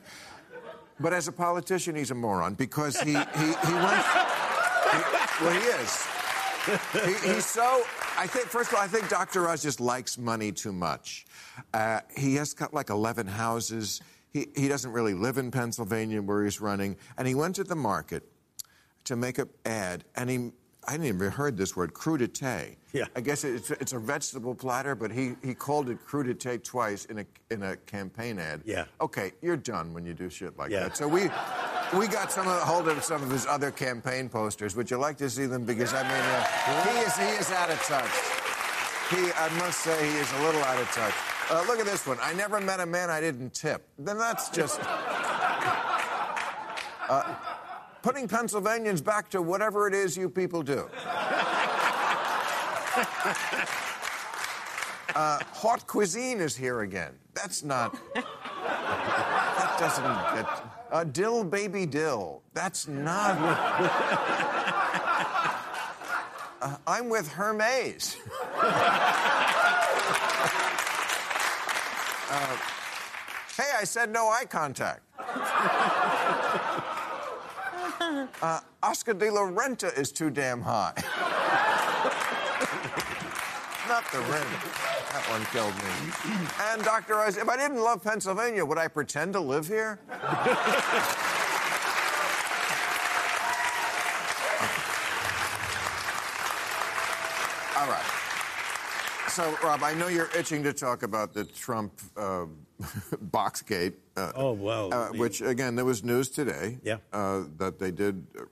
But 1.00 1.12
as 1.12 1.26
a 1.28 1.32
politician, 1.32 1.96
he's 1.96 2.10
a 2.10 2.14
moron 2.14 2.54
because 2.54 3.00
he, 3.00 3.12
he, 3.12 3.14
he 3.14 3.74
went. 3.74 4.04
He, 4.92 5.00
well, 5.40 5.52
he 5.52 5.66
is. 5.66 6.06
He, 6.92 7.34
he's 7.34 7.46
so. 7.46 7.82
I 8.16 8.26
think, 8.28 8.46
first 8.46 8.70
of 8.70 8.78
all, 8.78 8.84
I 8.84 8.86
think 8.86 9.08
Dr. 9.08 9.48
Oz 9.48 9.62
just 9.62 9.80
likes 9.80 10.16
money 10.16 10.52
too 10.52 10.72
much. 10.72 11.26
Uh, 11.72 12.00
he 12.16 12.36
has 12.36 12.54
got 12.54 12.72
like 12.72 12.90
11 12.90 13.26
houses. 13.26 14.00
He, 14.32 14.46
he 14.54 14.68
doesn't 14.68 14.92
really 14.92 15.14
live 15.14 15.36
in 15.36 15.50
Pennsylvania 15.50 16.22
where 16.22 16.44
he's 16.44 16.60
running. 16.60 16.96
And 17.18 17.26
he 17.26 17.34
went 17.34 17.56
to 17.56 17.64
the 17.64 17.74
market 17.74 18.22
to 19.04 19.16
make 19.16 19.38
an 19.38 19.48
ad, 19.64 20.04
and 20.16 20.30
he. 20.30 20.52
I 20.86 20.92
didn't 20.92 21.06
even 21.06 21.30
heard 21.30 21.56
this 21.56 21.74
word, 21.76 21.92
crudité. 21.94 22.76
Yeah. 22.92 23.04
I 23.16 23.20
guess 23.20 23.42
it's, 23.44 23.70
it's 23.70 23.92
a 23.92 23.98
vegetable 23.98 24.54
platter, 24.54 24.94
but 24.94 25.10
he, 25.10 25.34
he 25.42 25.54
called 25.54 25.88
it 25.88 25.98
crudité 26.06 26.62
twice 26.62 27.06
in 27.06 27.18
a, 27.20 27.26
in 27.50 27.62
a 27.62 27.76
campaign 27.76 28.38
ad. 28.38 28.62
Yeah. 28.64 28.84
Okay, 29.00 29.32
you're 29.42 29.56
done 29.56 29.92
when 29.94 30.04
you 30.06 30.14
do 30.14 30.28
shit 30.30 30.56
like 30.58 30.70
Yeah. 30.70 30.84
that. 30.84 30.96
So 30.96 31.08
we 31.08 31.30
we 31.98 32.08
got 32.08 32.32
some 32.32 32.46
of, 32.48 32.60
hold 32.62 32.88
of 32.88 33.02
some 33.04 33.22
of 33.22 33.30
his 33.30 33.46
other 33.46 33.70
campaign 33.70 34.28
posters. 34.28 34.74
Would 34.76 34.90
you 34.90 34.96
like 34.96 35.16
to 35.18 35.30
see 35.30 35.46
them? 35.46 35.64
Because 35.64 35.92
I 35.94 36.02
mean, 36.02 36.12
uh, 36.12 36.82
he 36.84 36.98
is 37.00 37.16
he 37.16 37.36
is 37.40 37.50
out 37.52 37.70
of 37.70 37.78
touch. 37.82 38.10
He, 39.10 39.30
I 39.36 39.48
must 39.58 39.80
say, 39.80 40.10
he 40.10 40.16
is 40.16 40.32
a 40.32 40.42
little 40.42 40.62
out 40.64 40.80
of 40.80 40.88
touch. 40.92 41.14
Uh, 41.50 41.62
look 41.68 41.78
at 41.78 41.84
this 41.86 42.06
one. 42.06 42.16
I 42.22 42.32
never 42.32 42.58
met 42.60 42.80
a 42.80 42.86
man 42.86 43.10
I 43.10 43.20
didn't 43.20 43.52
tip. 43.54 43.86
Then 43.98 44.18
that's 44.18 44.48
just. 44.50 44.80
Uh, 47.06 47.34
putting 48.04 48.28
Pennsylvanians 48.28 49.00
back 49.00 49.30
to 49.30 49.40
whatever 49.40 49.88
it 49.88 49.94
is 49.94 50.14
you 50.14 50.28
people 50.28 50.62
do. 50.62 50.86
Uh, 55.16 55.38
hot 55.52 55.86
cuisine 55.86 56.40
is 56.40 56.56
here 56.56 56.80
again. 56.80 57.12
That's 57.34 57.62
not. 57.62 57.96
That 58.14 59.76
doesn't 59.78 60.02
get. 60.34 60.44
Uh, 60.90 61.04
dill 61.04 61.44
baby 61.44 61.86
dill. 61.86 62.42
That's 62.52 62.88
not. 62.88 63.38
Uh, 66.60 66.76
I'm 66.84 67.08
with 67.08 67.28
Hermes. 67.28 68.16
Uh, 72.26 72.56
hey, 73.56 73.70
I 73.78 73.84
said 73.84 74.10
no 74.10 74.26
eye 74.28 74.46
contact. 74.46 75.02
Uh, 78.42 78.60
Oscar 78.82 79.14
de 79.14 79.30
la 79.30 79.40
Renta 79.42 79.96
is 79.98 80.12
too 80.12 80.30
damn 80.30 80.60
high. 80.60 80.92
Not 83.88 84.04
the 84.12 84.20
rent. 84.20 84.48
That 85.12 85.24
one 85.28 85.44
killed 85.46 85.74
me. 85.76 85.82
And 86.70 86.82
Dr. 86.82 87.14
Oz, 87.14 87.36
if 87.36 87.48
I 87.48 87.56
didn't 87.56 87.82
love 87.82 88.02
Pennsylvania, 88.02 88.64
would 88.64 88.78
I 88.78 88.88
pretend 88.88 89.32
to 89.34 89.40
live 89.40 89.66
here? 89.66 89.98
All 97.76 97.88
right. 97.88 98.04
So, 99.34 99.56
Rob, 99.64 99.82
I 99.82 99.94
know 99.94 100.06
you're 100.06 100.30
itching 100.38 100.62
to 100.62 100.72
talk 100.72 101.02
about 101.02 101.34
the 101.34 101.44
Trump 101.44 101.92
uh, 102.16 102.46
Boxgate. 103.32 103.94
Uh, 104.16 104.30
Oh, 104.36 104.52
well, 104.52 104.94
uh, 104.94 105.08
which, 105.08 105.40
again, 105.40 105.74
there 105.74 105.84
was 105.84 106.04
news 106.04 106.28
today 106.28 106.78
Yeah. 106.84 106.98
uh, 107.12 107.42
that 107.58 107.80
they 107.80 107.90
did 107.90 108.24
r- 108.38 108.46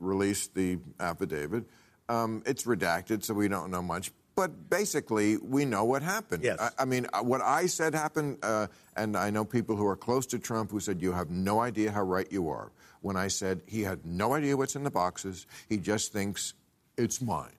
release 0.00 0.48
the 0.48 0.78
affidavit. 0.98 1.64
Um, 2.08 2.42
it's 2.44 2.64
redacted, 2.64 3.22
so 3.22 3.34
we 3.34 3.46
don't 3.46 3.70
know 3.70 3.82
much. 3.82 4.10
But 4.34 4.68
basically, 4.68 5.36
we 5.36 5.64
know 5.64 5.84
what 5.84 6.02
happened. 6.02 6.42
Yes. 6.42 6.58
I, 6.60 6.70
I 6.80 6.84
mean, 6.84 7.06
uh, 7.12 7.22
what 7.22 7.40
I 7.40 7.66
said 7.66 7.94
happened, 7.94 8.38
uh, 8.42 8.66
and 8.96 9.16
I 9.16 9.30
know 9.30 9.44
people 9.44 9.76
who 9.76 9.86
are 9.86 9.96
close 9.96 10.26
to 10.26 10.38
Trump 10.40 10.72
who 10.72 10.80
said, 10.80 11.00
You 11.00 11.12
have 11.12 11.30
no 11.30 11.60
idea 11.60 11.92
how 11.92 12.02
right 12.02 12.26
you 12.32 12.48
are. 12.48 12.72
When 13.00 13.16
I 13.16 13.28
said 13.28 13.60
he 13.66 13.82
had 13.82 14.04
no 14.04 14.34
idea 14.34 14.56
what's 14.56 14.74
in 14.74 14.82
the 14.82 14.90
boxes, 14.90 15.46
he 15.68 15.76
just 15.78 16.12
thinks 16.12 16.54
it's 16.98 17.22
mine. 17.22 17.52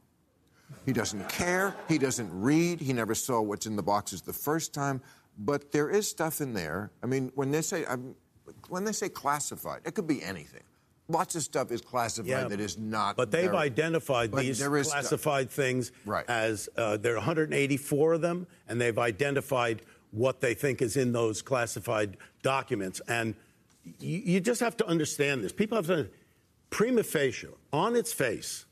He 0.87 0.93
doesn't 0.93 1.27
care. 1.27 1.75
He 1.89 1.97
doesn't 1.97 2.29
read. 2.31 2.79
He 2.79 2.93
never 2.93 3.13
saw 3.13 3.41
what's 3.41 3.65
in 3.65 3.75
the 3.75 3.83
boxes 3.83 4.21
the 4.21 4.31
first 4.31 4.73
time. 4.73 5.01
But 5.37 5.73
there 5.73 5.89
is 5.89 6.07
stuff 6.09 6.39
in 6.39 6.53
there. 6.53 6.91
I 7.03 7.07
mean, 7.07 7.29
when 7.35 7.51
they 7.51 7.61
say 7.61 7.83
um, 7.85 8.15
when 8.69 8.85
they 8.85 8.93
say 8.93 9.09
classified, 9.09 9.81
it 9.85 9.95
could 9.95 10.07
be 10.07 10.23
anything. 10.23 10.63
Lots 11.09 11.35
of 11.35 11.41
stuff 11.43 11.71
is 11.71 11.81
classified 11.81 12.49
that 12.49 12.61
is 12.61 12.77
not. 12.77 13.17
But 13.17 13.31
they've 13.31 13.51
there. 13.51 13.55
identified 13.59 14.31
But 14.31 14.41
these 14.41 14.61
is 14.61 14.87
stuff. 14.87 14.93
classified 14.93 15.49
things 15.49 15.91
Right. 16.05 16.23
as 16.29 16.69
uh, 16.77 16.95
there 16.97 17.13
are 17.13 17.17
184 17.17 18.13
of 18.13 18.21
them, 18.21 18.47
and 18.69 18.79
they've 18.79 18.97
identified 18.97 19.81
what 20.11 20.39
they 20.39 20.53
think 20.53 20.81
is 20.81 20.95
in 20.95 21.11
those 21.11 21.41
classified 21.41 22.15
documents. 22.43 23.01
And 23.09 23.35
you, 23.99 24.19
you 24.19 24.39
just 24.39 24.61
have 24.61 24.77
to 24.77 24.87
understand 24.87 25.43
this. 25.43 25.51
People 25.51 25.75
have 25.77 25.87
to 25.87 26.09
prima 26.69 27.03
facie, 27.03 27.47
on 27.73 27.95
its 27.97 28.11
face, 28.13 28.65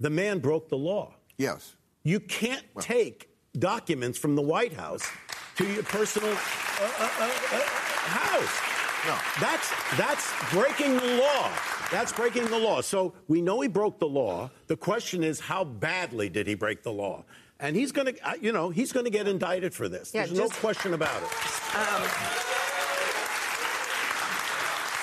the 0.00 0.10
man 0.10 0.38
broke 0.40 0.68
the 0.70 0.76
law. 0.78 1.14
Yes. 1.38 1.76
You 2.02 2.20
can't 2.20 2.64
take 2.80 3.28
documents 3.58 4.18
from 4.18 4.36
the 4.36 4.42
White 4.42 4.72
House 4.72 5.08
to 5.56 5.66
your 5.66 5.82
personal 5.82 6.30
uh, 6.30 6.34
uh, 6.34 7.10
uh, 7.20 7.30
uh, 7.52 7.60
house. 7.60 8.76
No. 9.06 9.16
That's 9.40 9.70
that's 9.96 10.52
breaking 10.52 10.96
the 10.96 11.22
law. 11.22 11.50
That's 11.90 12.12
breaking 12.12 12.46
the 12.46 12.58
law. 12.58 12.80
So 12.80 13.14
we 13.28 13.40
know 13.40 13.60
he 13.60 13.68
broke 13.68 13.98
the 13.98 14.08
law. 14.08 14.50
The 14.66 14.76
question 14.76 15.22
is, 15.22 15.38
how 15.40 15.64
badly 15.64 16.28
did 16.28 16.46
he 16.46 16.54
break 16.54 16.82
the 16.82 16.92
law? 16.92 17.24
And 17.60 17.74
he's 17.74 17.92
going 17.92 18.14
to, 18.14 18.38
you 18.40 18.52
know, 18.52 18.70
he's 18.70 18.92
going 18.92 19.04
to 19.04 19.10
get 19.10 19.28
indicted 19.28 19.72
for 19.72 19.88
this. 19.88 20.12
Yeah, 20.12 20.26
There's 20.26 20.38
no 20.38 20.48
question 20.48 20.92
about 20.92 21.22
it. 21.22 21.28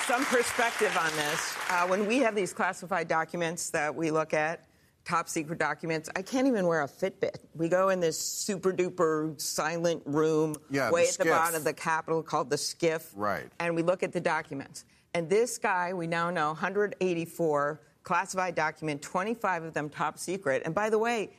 some 0.06 0.24
perspective 0.26 0.96
on 0.98 1.10
this. 1.16 1.56
Uh, 1.70 1.86
when 1.86 2.06
we 2.06 2.18
have 2.18 2.34
these 2.34 2.52
classified 2.52 3.08
documents 3.08 3.70
that 3.70 3.94
we 3.94 4.10
look 4.10 4.34
at, 4.34 4.64
top 5.04 5.28
secret 5.28 5.58
documents, 5.58 6.08
I 6.16 6.22
can't 6.22 6.46
even 6.46 6.66
wear 6.66 6.82
a 6.82 6.88
Fitbit. 6.88 7.36
We 7.54 7.68
go 7.68 7.90
in 7.90 8.00
this 8.00 8.18
super 8.18 8.72
duper 8.72 9.38
silent 9.40 10.02
room 10.06 10.56
Yeah, 10.70 10.90
way 10.90 11.04
the 11.04 11.08
at 11.10 11.18
the 11.18 11.24
bottom 11.26 11.54
of 11.56 11.64
the 11.64 11.72
Capitol 11.74 12.22
called 12.22 12.50
the 12.50 12.56
SCIF. 12.56 13.10
Right. 13.14 13.44
And 13.60 13.74
we 13.74 13.82
look 13.82 14.02
at 14.02 14.12
the 14.12 14.20
documents. 14.20 14.84
And 15.12 15.28
this 15.28 15.58
guy, 15.58 15.92
we 15.92 16.06
now 16.06 16.30
know 16.30 16.48
184 16.48 17.80
classified 18.02 18.54
document, 18.54 19.00
25 19.02 19.64
of 19.64 19.74
them 19.74 19.88
top 19.88 20.18
secret. 20.18 20.62
And 20.64 20.74
by 20.74 20.90
the 20.90 20.98
way, 20.98 21.30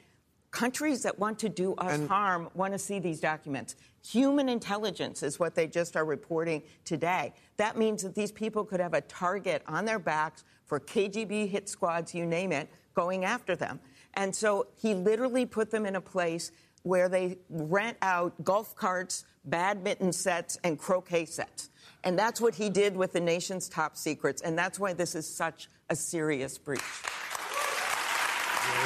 countries 0.52 1.04
that 1.04 1.18
want 1.20 1.38
to 1.40 1.50
do 1.50 1.74
us 1.76 1.94
And- 1.94 2.08
harm 2.08 2.50
want 2.54 2.74
to 2.74 2.80
see 2.80 3.00
these 3.00 3.20
documents. 3.20 3.76
Human 4.08 4.48
intelligence 4.48 5.24
is 5.24 5.40
what 5.40 5.56
they 5.56 5.68
just 5.68 5.98
are 5.98 6.06
reporting 6.06 6.62
today. 6.86 7.34
That 7.58 7.78
means 7.78 8.04
that 8.04 8.14
these 8.16 8.32
people 8.32 8.64
could 8.64 8.80
have 8.80 8.94
a 8.94 9.02
target 9.02 9.64
on 9.68 9.86
their 9.86 10.00
backs 10.00 10.44
for 10.66 10.80
KGB 10.80 11.48
hit 11.50 11.68
squads, 11.68 12.14
you 12.14 12.26
name 12.26 12.52
it, 12.52 12.70
going 12.96 13.26
after 13.26 13.56
them. 13.56 13.80
And 14.16 14.34
so 14.36 14.68
he 14.82 14.94
literally 14.96 15.46
put 15.46 15.70
them 15.70 15.86
in 15.86 15.96
a 15.96 16.02
place 16.02 16.52
where 16.84 17.10
they 17.10 17.38
rent 17.50 17.98
out 18.02 18.34
golf 18.44 18.76
carts, 18.76 19.26
badminton 19.44 20.12
sets, 20.14 20.58
and 20.64 20.80
croquet 20.80 21.26
sets. 21.26 21.70
And 22.04 22.18
that's 22.18 22.40
what 22.40 22.56
he 22.56 22.70
did 22.70 22.96
with 22.96 23.14
the 23.14 23.20
nation's 23.20 23.68
top 23.68 23.98
secrets. 23.98 24.42
And 24.42 24.58
that's 24.58 24.80
why 24.80 24.94
this 24.94 25.16
is 25.16 25.28
such 25.28 25.68
a 25.90 25.96
serious 25.96 26.58
breach. 26.58 26.80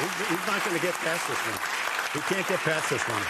He's, 0.00 0.28
he's 0.28 0.46
not 0.46 0.64
going 0.64 0.76
to 0.76 0.82
get 0.82 0.94
past 0.94 1.28
this 1.28 1.38
one. 1.38 1.58
He 2.12 2.20
can't 2.34 2.48
get 2.48 2.58
past 2.60 2.90
this 2.90 3.02
one. 3.02 3.22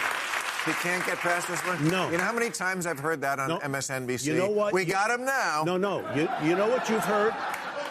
He 0.65 0.71
can't 0.73 1.05
get 1.05 1.17
past 1.17 1.47
this 1.47 1.59
one? 1.65 1.87
No. 1.89 2.09
You 2.09 2.17
know 2.17 2.23
how 2.23 2.33
many 2.33 2.49
times 2.49 2.85
I've 2.85 2.99
heard 2.99 3.21
that 3.21 3.39
on 3.39 3.49
No. 3.49 3.59
MSNBC? 3.59 4.25
You 4.25 4.35
know 4.35 4.49
what? 4.49 4.73
We 4.73 4.83
You- 4.85 4.91
got 4.93 5.09
him 5.11 5.25
now. 5.25 5.63
No, 5.65 5.77
no. 5.77 5.99
You, 6.15 6.27
you 6.43 6.55
know 6.55 6.67
what 6.69 6.87
you've 6.89 7.03
heard? 7.03 7.33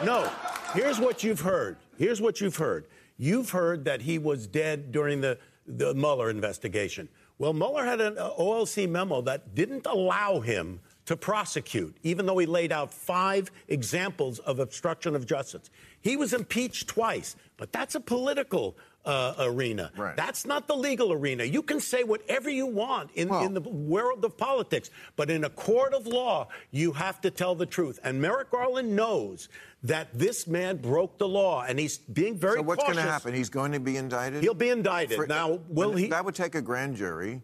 No. 0.04 0.30
Here's 0.72 1.00
what 1.00 1.24
you've 1.24 1.40
heard. 1.40 1.78
Here's 1.98 2.20
what 2.20 2.40
you've 2.40 2.56
heard. 2.56 2.86
You've 3.18 3.50
heard 3.50 3.84
that 3.86 4.02
he 4.02 4.18
was 4.18 4.46
dead 4.46 4.92
during 4.92 5.20
the, 5.20 5.36
the 5.66 5.94
Mueller 5.94 6.30
investigation. 6.30 7.08
Well, 7.38 7.52
Mueller 7.52 7.84
had 7.84 8.00
an 8.00 8.14
OLC 8.14 8.88
memo 8.88 9.20
that 9.22 9.54
didn't 9.54 9.86
allow 9.86 10.40
him 10.40 10.80
to 11.06 11.16
prosecute, 11.16 11.96
even 12.02 12.26
though 12.26 12.38
he 12.38 12.46
laid 12.46 12.72
out 12.72 12.92
five 12.92 13.50
examples 13.68 14.38
of 14.40 14.58
obstruction 14.58 15.16
of 15.16 15.26
justice. 15.26 15.70
He 16.00 16.16
was 16.16 16.32
impeached 16.32 16.88
twice, 16.88 17.36
but 17.56 17.72
that's 17.72 17.94
a 17.94 18.00
political 18.00 18.76
uh, 19.04 19.34
arena. 19.38 19.90
Right. 19.96 20.14
That's 20.16 20.44
not 20.44 20.66
the 20.68 20.76
legal 20.76 21.12
arena. 21.12 21.44
You 21.44 21.62
can 21.62 21.80
say 21.80 22.04
whatever 22.04 22.50
you 22.50 22.66
want 22.66 23.10
in, 23.14 23.28
Well- 23.28 23.44
in 23.44 23.54
the 23.54 23.60
world 23.60 24.24
of 24.24 24.36
politics, 24.36 24.90
but 25.16 25.30
in 25.30 25.44
a 25.44 25.50
court 25.50 25.94
of 25.94 26.06
law, 26.06 26.48
you 26.70 26.92
have 26.92 27.20
to 27.22 27.30
tell 27.30 27.54
the 27.54 27.66
truth. 27.66 27.98
And 28.04 28.20
Merrick 28.20 28.50
Garland 28.50 28.94
knows 28.94 29.48
that 29.82 30.08
this 30.12 30.46
man 30.46 30.76
broke 30.76 31.16
the 31.18 31.26
law, 31.28 31.64
and 31.66 31.78
he's 31.78 31.96
being 31.96 32.36
very 32.36 32.56
So 32.56 32.62
what's 32.62 32.82
going 32.84 32.96
to 32.96 33.02
happen? 33.02 33.32
He's 33.34 33.48
going 33.48 33.72
to 33.72 33.80
be 33.80 33.96
indicted. 33.96 34.42
He'll 34.42 34.52
be 34.54 34.68
indicted. 34.68 35.16
For- 35.16 35.26
now, 35.26 35.60
will 35.68 35.92
he? 35.92 36.08
That 36.08 36.24
would 36.26 36.34
take 36.34 36.54
a 36.54 36.62
grand 36.62 36.96
jury, 36.96 37.40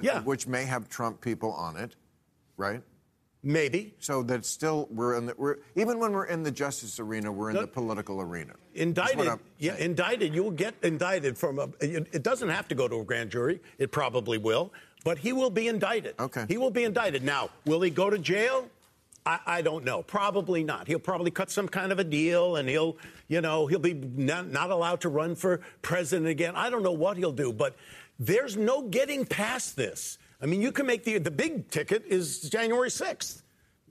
yeah, 0.00 0.22
which 0.22 0.46
may 0.46 0.64
have 0.64 0.88
Trump 0.88 1.20
people 1.20 1.52
on 1.52 1.76
it, 1.76 1.94
right? 2.60 2.82
maybe. 3.42 3.94
So 3.98 4.22
that 4.24 4.44
still 4.44 4.86
we're 4.90 5.16
in 5.16 5.26
the 5.26 5.34
we're 5.36 5.56
even 5.74 5.98
when 5.98 6.12
we're 6.12 6.26
in 6.26 6.42
the 6.42 6.50
justice 6.50 7.00
arena, 7.00 7.32
we're 7.32 7.50
in 7.50 7.56
No. 7.56 7.62
the 7.62 7.66
political 7.66 8.20
arena. 8.20 8.54
Indicted, 8.74 9.30
yeah, 9.58 9.76
indicted. 9.76 10.34
You'll 10.34 10.50
get 10.50 10.74
indicted 10.82 11.36
from 11.38 11.58
a. 11.58 11.68
It 11.80 12.06
it 12.12 12.22
doesn't 12.22 12.50
have 12.50 12.68
to 12.68 12.74
go 12.74 12.86
to 12.86 13.00
a 13.00 13.04
grand 13.04 13.30
jury. 13.30 13.60
It 13.78 13.90
probably 13.92 14.38
will, 14.38 14.72
but 15.04 15.18
he 15.18 15.32
will 15.32 15.50
be 15.50 15.68
indicted. 15.68 16.14
Okay. 16.18 16.44
He 16.48 16.58
will 16.58 16.70
be 16.70 16.84
indicted. 16.84 17.24
Now, 17.24 17.50
will 17.64 17.80
he 17.80 17.90
go 17.90 18.10
to 18.10 18.18
jail? 18.18 18.68
I, 19.26 19.38
I 19.46 19.62
don't 19.62 19.84
know. 19.84 20.02
Probably 20.02 20.64
not. 20.64 20.86
He'll 20.86 20.98
probably 20.98 21.30
cut 21.30 21.50
some 21.50 21.68
kind 21.68 21.92
of 21.92 21.98
a 21.98 22.04
deal, 22.04 22.56
and 22.56 22.68
he'll, 22.68 22.96
you 23.28 23.42
know, 23.42 23.66
he'll 23.66 23.78
be 23.78 23.92
not, 23.92 24.48
not 24.48 24.70
allowed 24.70 25.02
to 25.02 25.10
run 25.10 25.34
for 25.34 25.60
president 25.82 26.28
again. 26.28 26.54
I 26.56 26.70
don't 26.70 26.82
know 26.82 26.92
what 26.92 27.18
he'll 27.18 27.30
do, 27.32 27.52
but 27.52 27.76
there's 28.18 28.56
no 28.56 28.82
getting 28.82 29.26
past 29.26 29.76
this. 29.76 30.18
I 30.42 30.46
mean, 30.46 30.62
you 30.62 30.72
can 30.72 30.86
make 30.86 31.04
the 31.04 31.18
the 31.18 31.30
big 31.30 31.68
ticket 31.70 32.04
is 32.06 32.40
January 32.48 32.90
sixth. 32.90 33.42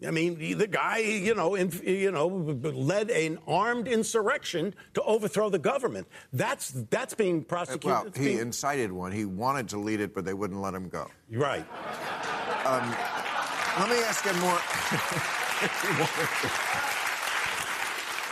I 0.08 0.12
mean, 0.12 0.58
the 0.58 0.66
guy, 0.68 1.00
you 1.00 1.36
know, 1.36 1.56
in, 1.56 1.72
you 1.84 2.10
know, 2.12 2.28
led 2.28 3.12
an 3.12 3.38
armed 3.46 3.86
insurrection 3.90 4.74
to 4.94 5.02
overthrow 5.04 5.50
the 5.50 5.60
government. 5.60 6.08
That's 6.32 6.72
that's 6.90 7.14
being 7.14 7.44
prosecuted. 7.44 7.86
Well, 7.86 8.06
It's 8.08 8.18
he 8.18 8.26
being- 8.28 8.40
incited 8.40 8.92
one. 8.94 9.12
He 9.12 9.26
wanted 9.26 9.68
to 9.70 9.78
lead 9.78 10.00
it, 10.00 10.16
but 10.16 10.24
they 10.24 10.34
wouldn't 10.34 10.62
let 10.62 10.74
him 10.74 10.88
go. 10.88 11.08
right. 11.32 11.66
Um, 12.66 12.90
let 13.80 13.90
me 13.90 13.98
ask 14.04 14.24
him 14.26 14.40
more. 14.40 14.60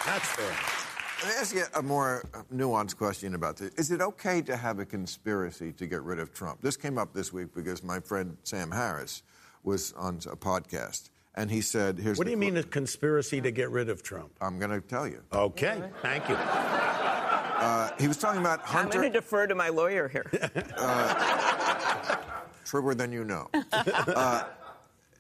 That's 0.06 0.28
fair. 0.30 0.77
Let 1.24 1.28
me 1.30 1.34
ask 1.40 1.56
you 1.56 1.64
a 1.74 1.82
more 1.82 2.24
nuanced 2.54 2.96
question 2.98 3.34
about 3.34 3.58
this. 3.58 3.74
Is 3.74 3.90
it 3.92 4.02
okay 4.02 4.42
to 4.44 4.56
have 4.56 4.78
a 4.80 4.86
conspiracy 4.86 5.72
to 5.74 5.88
get 5.88 6.04
rid 6.04 6.20
of 6.20 6.32
Trump? 6.32 6.62
This 6.62 6.78
came 6.78 6.98
up 7.00 7.14
this 7.14 7.34
week 7.34 7.56
because 7.56 7.84
my 7.84 8.00
friend 8.00 8.38
Sam 8.44 8.70
Harris 8.70 9.24
was 9.64 9.94
on 9.94 10.18
a 10.32 10.36
podcast, 10.36 11.10
and 11.34 11.50
he 11.50 11.62
said, 11.62 11.98
"Here's 11.98 12.20
What 12.20 12.26
do 12.26 12.32
you 12.32 12.38
mean 12.38 12.56
a 12.58 12.64
conspiracy 12.64 13.42
to 13.42 13.50
get 13.50 13.72
rid 13.72 13.90
of 13.90 14.04
Trump? 14.04 14.32
I'm 14.42 14.60
going 14.60 14.70
to 14.70 14.80
tell 14.80 15.08
you. 15.08 15.24
Okay, 15.34 15.82
thank 16.04 16.30
you. 16.30 16.36
Uh, 16.36 17.90
he 18.00 18.08
was 18.08 18.18
talking 18.18 18.40
about 18.40 18.60
Hunter. 18.60 18.78
I'm 18.78 18.84
Hunter. 18.84 19.00
going 19.00 19.14
to 19.14 19.20
defer 19.20 19.48
to 19.48 19.56
my 19.56 19.70
lawyer 19.70 20.08
here. 20.08 20.26
truer 22.66 22.94
than 22.94 23.12
you 23.12 23.24
know. 23.24 23.50
uh, 23.74 24.44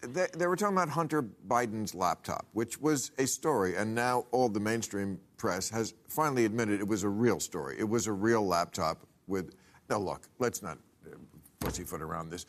they, 0.02 0.28
they 0.38 0.45
were 0.45 0.56
talking 0.56 0.76
about 0.78 0.89
Hunter 0.89 1.24
Biden's 1.48 1.95
laptop, 1.95 2.45
which 2.54 2.80
was 2.80 3.12
a 3.18 3.26
story, 3.26 3.76
and 3.76 3.95
now 3.95 4.26
all 4.32 4.50
the 4.50 4.60
mainstream 4.60 5.20
press 5.38 5.70
has 5.70 5.94
finally 6.10 6.46
admitted 6.46 6.80
it 6.80 6.88
was 6.88 7.04
a 7.04 7.10
real 7.10 7.40
story. 7.40 7.76
It 7.80 7.88
was 7.88 8.08
a 8.08 8.14
real 8.14 8.46
laptop 8.46 9.06
with. 9.28 9.56
Now, 9.90 10.00
look, 10.00 10.28
let's 10.40 10.62
not 10.62 10.78
uh, 11.06 11.16
pussyfoot 11.60 12.02
around 12.02 12.30
this. 12.30 12.46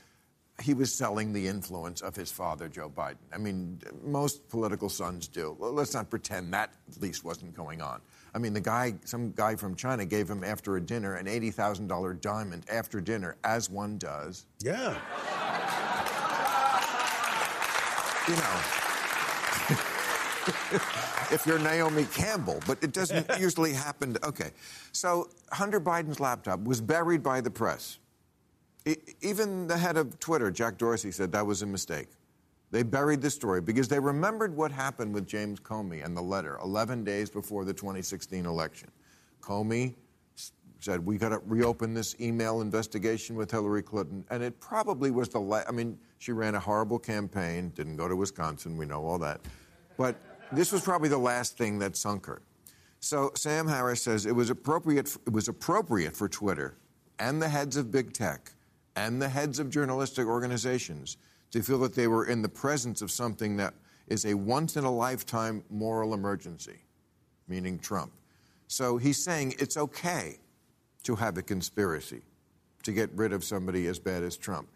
He 0.61 0.75
was 0.75 0.93
selling 0.93 1.33
the 1.33 1.47
influence 1.47 2.01
of 2.01 2.17
his 2.17 2.33
father, 2.33 2.69
Joe 2.69 2.91
Biden. 2.91 3.19
I 3.33 3.39
mean, 3.39 3.81
most 4.03 4.49
political 4.49 4.89
sons 4.89 5.29
do. 5.29 5.57
Let's 5.61 5.95
not 5.95 6.11
pretend 6.11 6.53
that 6.53 6.75
at 6.91 7.01
least 7.01 7.23
wasn't 7.23 7.55
going 7.55 7.81
on. 7.81 8.01
I 8.35 8.39
mean, 8.39 8.53
the 8.53 8.61
guy, 8.61 8.95
some 9.05 9.31
guy 9.33 9.55
from 9.55 9.77
China 9.77 10.05
gave 10.05 10.29
him 10.29 10.43
after 10.43 10.77
a 10.77 10.81
dinner 10.81 11.15
an 11.15 11.27
$80,000 11.27 12.21
diamond 12.21 12.65
after 12.69 13.01
dinner, 13.01 13.37
as 13.45 13.71
one 13.71 13.99
does. 13.99 14.47
Yeah. 14.59 14.99
you 18.29 18.35
know, 18.35 18.88
if 21.31 21.45
you're 21.47 21.59
Naomi 21.59 22.07
Campbell, 22.07 22.61
but 22.67 22.83
it 22.83 22.93
doesn't 22.93 23.29
usually 23.39 23.73
happen. 23.73 24.15
To, 24.15 24.27
okay, 24.29 24.51
so 24.93 25.29
Hunter 25.53 25.81
Biden's 25.81 26.21
laptop 26.21 26.65
was 26.65 26.81
buried 26.81 27.23
by 27.23 27.41
the 27.41 27.51
press. 27.51 27.99
E- 28.87 28.97
even 29.21 29.67
the 29.67 29.77
head 29.77 29.97
of 29.97 30.19
Twitter, 30.19 30.51
Jack 30.51 30.79
Dorsey, 30.79 31.11
said 31.11 31.33
that 31.33 31.47
was 31.47 31.63
a 31.63 31.67
mistake. 31.67 32.09
They 32.71 32.83
buried 32.83 33.23
the 33.23 33.31
story 33.31 33.61
because 33.61 33.89
they 33.89 33.99
remembered 33.99 34.55
what 34.55 34.71
happened 34.71 35.15
with 35.15 35.27
James 35.27 35.59
Comey 35.61 36.05
and 36.05 36.17
the 36.17 36.23
letter 36.23 36.59
11 36.63 37.03
days 37.03 37.31
before 37.31 37.65
the 37.65 37.73
2016 37.73 38.45
election. 38.45 38.91
Comey 39.41 39.95
said, 40.81 41.05
We 41.05 41.17
got 41.17 41.31
to 41.31 41.41
reopen 41.47 41.95
this 41.95 42.15
email 42.21 42.61
investigation 42.61 43.37
with 43.37 43.51
Hillary 43.51 43.83
Clinton. 43.83 44.25
And 44.31 44.43
it 44.43 44.61
probably 44.61 45.11
was 45.11 45.29
the 45.31 45.41
last. 45.41 45.69
I 45.69 45.73
mean, 45.73 45.99
she 46.19 46.33
ran 46.33 46.55
a 46.55 46.61
horrible 46.61 46.99
campaign, 46.99 47.71
didn't 47.75 47.97
go 47.97 48.07
to 48.07 48.17
Wisconsin, 48.17 48.77
we 48.77 48.85
know 48.85 49.05
all 49.05 49.19
that. 49.19 49.41
But 49.97 50.17
this 50.53 50.73
was 50.73 50.83
probably 50.83 51.09
the 51.09 51.19
last 51.19 51.57
thing 51.57 51.79
that 51.81 51.97
sunk 51.97 52.27
her. 52.27 52.43
So 53.01 53.31
Sam 53.35 53.69
Harris 53.69 54.03
says 54.03 54.27
it 54.27 54.35
was 54.35 54.51
appropriate. 54.51 55.17
It 55.27 55.33
was 55.33 55.49
appropriate 55.49 56.17
for 56.17 56.29
Twitter 56.29 56.77
and 57.19 57.41
the 57.41 57.49
heads 57.49 57.77
of 57.77 57.91
big 57.91 58.13
tech 58.13 58.53
and 58.97 59.23
the 59.23 59.29
heads 59.29 59.59
of 59.59 59.71
journalistic 59.71 60.27
organizations 60.27 61.17
to 61.51 61.63
feel 61.63 61.79
that 61.79 61.95
they 61.95 62.09
were 62.09 62.27
in 62.27 62.43
the 62.43 62.49
presence 62.49 63.01
of 63.03 63.11
something 63.11 63.57
that 63.57 63.75
is 64.09 64.25
a 64.25 64.35
once 64.35 64.77
in 64.77 64.85
a 64.85 64.91
lifetime 64.91 65.63
moral 65.71 66.15
emergency, 66.15 66.79
meaning 67.47 67.79
Trump. 67.79 68.13
So 68.67 68.97
he's 68.97 69.23
saying 69.23 69.55
it's 69.59 69.77
okay 69.77 70.39
to 71.05 71.15
have 71.17 71.39
a 71.39 71.43
conspiracy 71.43 72.23
to 72.83 72.93
get 72.93 73.11
rid 73.15 73.33
of 73.33 73.45
somebody 73.45 73.87
as 73.87 73.99
bad 73.99 74.23
as 74.23 74.37
Trump. 74.37 74.69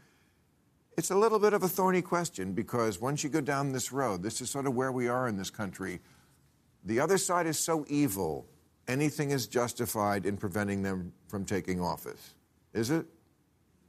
It's 0.97 1.11
a 1.11 1.17
little 1.17 1.39
bit 1.39 1.55
of 1.55 1.63
a 1.63 1.69
thorny 1.69 2.03
question 2.03 2.53
because 2.53 3.01
once 3.01 3.25
you 3.25 3.31
go 3.31 3.41
down 3.41 3.73
this 3.73 3.93
road, 3.93 4.23
this 4.23 4.41
is 4.41 4.51
sort 4.51 4.67
of 4.67 4.75
where 4.75 4.93
we 4.93 5.09
are 5.09 5.27
in 5.27 5.37
this 5.37 5.51
country. 5.51 6.01
The 6.85 7.01
other 7.01 7.17
side 7.17 7.47
is 7.47 7.59
so 7.59 7.87
evil, 7.89 8.47
anything 8.89 9.31
is 9.31 9.47
justified 9.47 10.27
in 10.27 10.37
preventing 10.37 10.83
them 10.83 11.13
from 11.29 11.45
taking 11.45 11.81
office. 11.81 12.35
Is 12.75 12.91
it? 12.91 13.07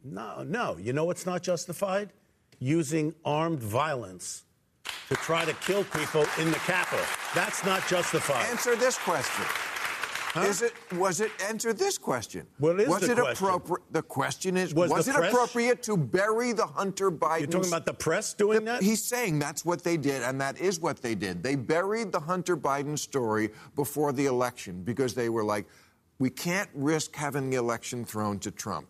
No, 0.03 0.43
no. 0.43 0.77
You 0.77 0.93
know 0.93 1.05
what's 1.05 1.25
not 1.25 1.43
justified? 1.43 2.13
Using 2.59 3.13
armed 3.25 3.59
violence 3.59 4.45
to 5.09 5.15
try 5.15 5.43
to 5.45 5.53
kill 5.55 5.83
people 5.85 6.25
in 6.39 6.51
the 6.51 6.59
Capitol. 6.59 7.05
That's 7.35 7.65
not 7.65 7.85
justified. 7.87 8.45
Answer 8.49 8.75
this 8.75 8.97
question. 8.97 9.45
Is 10.35 10.61
it? 10.61 10.73
Was 10.93 11.21
it? 11.21 11.31
Answer 11.47 11.73
this 11.73 11.97
question. 11.97 12.47
What 12.57 12.79
is 12.79 12.87
was 12.87 13.01
the 13.01 13.11
it 13.11 13.17
question? 13.17 13.47
appropriate? 13.47 13.81
The 13.91 14.01
question 14.01 14.57
is: 14.57 14.73
Was 14.73 14.89
Was, 14.89 15.07
it 15.07 15.15
press- 15.15 15.31
appropriate 15.31 15.83
to 15.83 15.95
bury 15.97 16.53
the 16.53 16.65
Hunter 16.65 17.11
Biden? 17.11 17.39
You're 17.41 17.47
talking 17.47 17.69
about 17.69 17.85
the 17.85 17.93
press 17.93 18.33
doing 18.33 18.65
that? 18.65 18.81
He's 18.81 19.03
saying 19.03 19.39
that's 19.39 19.63
what 19.63 19.83
they 19.83 19.97
did, 19.97 20.23
and 20.23 20.41
that 20.41 20.59
is 20.59 20.79
what 20.79 21.01
they 21.01 21.13
did. 21.15 21.43
They 21.43 21.55
buried 21.55 22.11
the 22.11 22.19
Hunter 22.19 22.57
Biden 22.57 22.97
story 22.97 23.51
before 23.75 24.11
the 24.11 24.25
election 24.25 24.81
because 24.83 25.13
they 25.13 25.29
were 25.29 25.43
like, 25.43 25.65
we 26.19 26.29
can't 26.29 26.69
risk 26.73 27.15
having 27.15 27.49
the 27.49 27.57
election 27.57 28.05
thrown 28.05 28.39
to 28.39 28.51
Trump. 28.51 28.87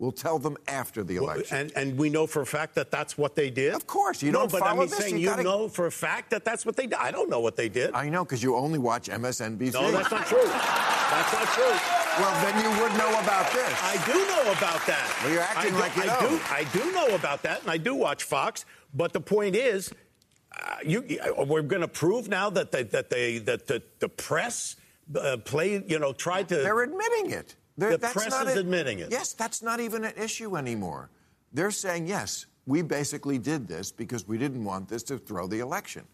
We'll 0.00 0.12
tell 0.12 0.38
them 0.38 0.56
after 0.66 1.04
the 1.04 1.16
election. 1.16 1.58
And, 1.58 1.72
and 1.76 1.98
we 1.98 2.08
know 2.08 2.26
for 2.26 2.40
a 2.40 2.46
fact 2.46 2.74
that 2.76 2.90
that's 2.90 3.18
what 3.18 3.36
they 3.36 3.50
did? 3.50 3.74
Of 3.74 3.86
course, 3.86 4.22
you 4.22 4.32
no, 4.32 4.40
don't 4.40 4.52
but 4.52 4.62
I 4.62 4.68
follow 4.70 4.80
mean, 4.80 4.88
this, 4.88 4.98
saying 4.98 5.18
you 5.18 5.26
gotta- 5.28 5.42
know 5.42 5.68
for 5.68 5.86
a 5.86 5.92
fact 5.92 6.30
that 6.30 6.42
that's 6.42 6.64
what 6.64 6.74
they 6.74 6.86
did. 6.86 6.94
I 6.94 7.10
don't 7.10 7.28
know 7.28 7.40
what 7.40 7.54
they 7.54 7.68
did. 7.68 7.92
I 7.92 8.08
know 8.08 8.24
because 8.24 8.42
you 8.42 8.56
only 8.56 8.78
watch 8.78 9.10
MSNBC. 9.10 9.74
no, 9.74 9.90
that's 9.90 10.10
not 10.10 10.26
true. 10.26 10.42
That's 10.42 11.32
not 11.34 11.48
true. 11.48 11.76
Well, 12.18 12.32
then 12.42 12.64
you 12.64 12.82
would 12.82 12.92
know 12.96 13.10
about 13.20 13.52
this. 13.52 13.72
I 13.82 14.02
do 14.06 14.14
know 14.14 14.52
about 14.52 14.86
that. 14.86 15.20
Well, 15.22 15.32
you're 15.34 15.42
acting 15.42 15.74
I 15.74 15.76
do, 15.76 15.80
like 15.82 15.96
you 15.96 16.02
I 16.02 16.06
don't. 16.06 16.30
Do, 16.30 16.40
I 16.50 16.64
do 16.72 16.92
know 16.92 17.14
about 17.14 17.42
that, 17.42 17.60
and 17.60 17.70
I 17.70 17.76
do 17.76 17.94
watch 17.94 18.24
Fox. 18.24 18.64
But 18.94 19.12
the 19.12 19.20
point 19.20 19.54
is, 19.54 19.92
uh, 20.58 20.76
you, 20.84 21.04
uh, 21.38 21.44
we're 21.44 21.60
going 21.60 21.82
to 21.82 21.88
prove 21.88 22.26
now 22.28 22.48
that 22.50 22.72
they, 22.72 22.84
that 22.84 23.10
they 23.10 23.36
that 23.38 23.66
the, 23.66 23.82
the 23.98 24.08
press 24.08 24.76
uh, 25.14 25.36
played, 25.44 25.90
you 25.90 25.98
know, 25.98 26.14
tried 26.14 26.48
to. 26.48 26.56
They're 26.56 26.82
admitting 26.82 27.32
it. 27.32 27.54
They're- 27.80 27.92
The 27.92 27.96
that's 27.98 28.12
press 28.12 28.30
not 28.30 28.46
is 28.46 28.56
a- 28.56 28.60
admitting 28.60 28.98
it. 28.98 29.10
Yes, 29.10 29.32
that's 29.32 29.62
not 29.62 29.80
even 29.80 30.04
an 30.04 30.12
issue 30.16 30.56
anymore. 30.56 31.08
They're 31.52 31.70
saying, 31.70 32.06
yes, 32.06 32.44
we 32.66 32.82
basically 32.82 33.38
did 33.38 33.66
this 33.66 33.90
because 33.90 34.28
we 34.28 34.36
didn't 34.36 34.62
want 34.64 34.88
this 34.88 35.02
to 35.04 35.16
throw 35.18 35.46
the 35.46 35.60
election. 35.60 36.06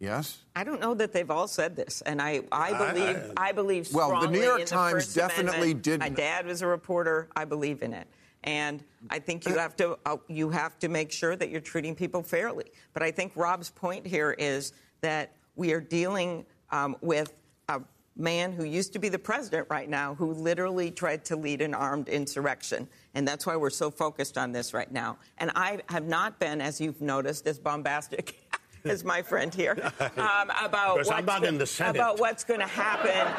Yes? 0.00 0.38
I 0.56 0.64
don't 0.64 0.80
know 0.80 0.94
that 0.94 1.12
they've 1.12 1.30
all 1.30 1.46
said 1.46 1.76
this, 1.76 2.00
and 2.02 2.20
I, 2.20 2.40
I 2.50 2.72
believe 2.92 3.32
I, 3.36 3.52
believe 3.52 3.92
Well, 3.94 4.20
the 4.20 4.28
New 4.28 4.42
York 4.42 4.64
Times 4.64 4.92
First 5.04 5.14
definitely 5.14 5.74
didn't- 5.74 6.00
My 6.00 6.08
dad 6.08 6.46
was 6.46 6.62
a 6.62 6.66
reporter. 6.66 7.28
I 7.36 7.44
believe 7.44 7.82
in 7.82 7.92
it, 7.92 8.08
and 8.42 8.82
I 9.10 9.20
think 9.20 9.46
you 9.46 9.56
have 9.58 9.76
to 9.76 9.96
uh, 10.04 10.16
you 10.26 10.50
have 10.50 10.76
to 10.80 10.88
make 10.88 11.12
sure 11.12 11.36
that 11.36 11.50
you're 11.50 11.60
treating 11.60 11.94
people 11.94 12.20
fairly. 12.22 12.72
But 12.94 13.04
I 13.04 13.12
think 13.12 13.32
Rob's 13.36 13.70
point 13.70 14.04
here 14.04 14.32
is 14.32 14.72
that 15.02 15.36
we 15.54 15.72
are 15.72 15.80
dealing 15.80 16.46
um, 16.70 16.96
with 17.00 17.32
a 17.68 17.80
man 18.16 18.52
who 18.52 18.64
used 18.64 18.92
to 18.92 18.98
be 18.98 19.08
the 19.08 19.18
president 19.18 19.66
right 19.70 19.88
now 19.88 20.14
who 20.14 20.32
literally 20.32 20.90
tried 20.90 21.24
to 21.26 21.36
lead 21.36 21.62
an 21.62 21.74
armed 21.74 22.08
insurrection. 22.08 22.88
And 23.14 23.26
that's 23.26 23.46
why 23.46 23.56
we're 23.56 23.70
so 23.70 23.90
focused 23.90 24.36
on 24.36 24.52
this 24.52 24.74
right 24.74 24.90
now. 24.90 25.18
And 25.38 25.50
I 25.54 25.80
have 25.88 26.06
not 26.06 26.38
been, 26.38 26.60
as 26.60 26.80
you've 26.80 27.00
noticed, 27.00 27.46
as 27.46 27.58
bombastic. 27.58 28.38
as 28.84 29.04
my 29.04 29.22
friend 29.22 29.54
here, 29.54 29.76
um, 30.16 30.50
about, 30.60 30.96
what's 30.96 31.08
not 31.08 31.44
in 31.44 31.56
the 31.56 31.84
about 31.86 32.18
what's 32.18 32.42
going 32.42 32.58
to 32.58 32.66
happen. 32.66 33.32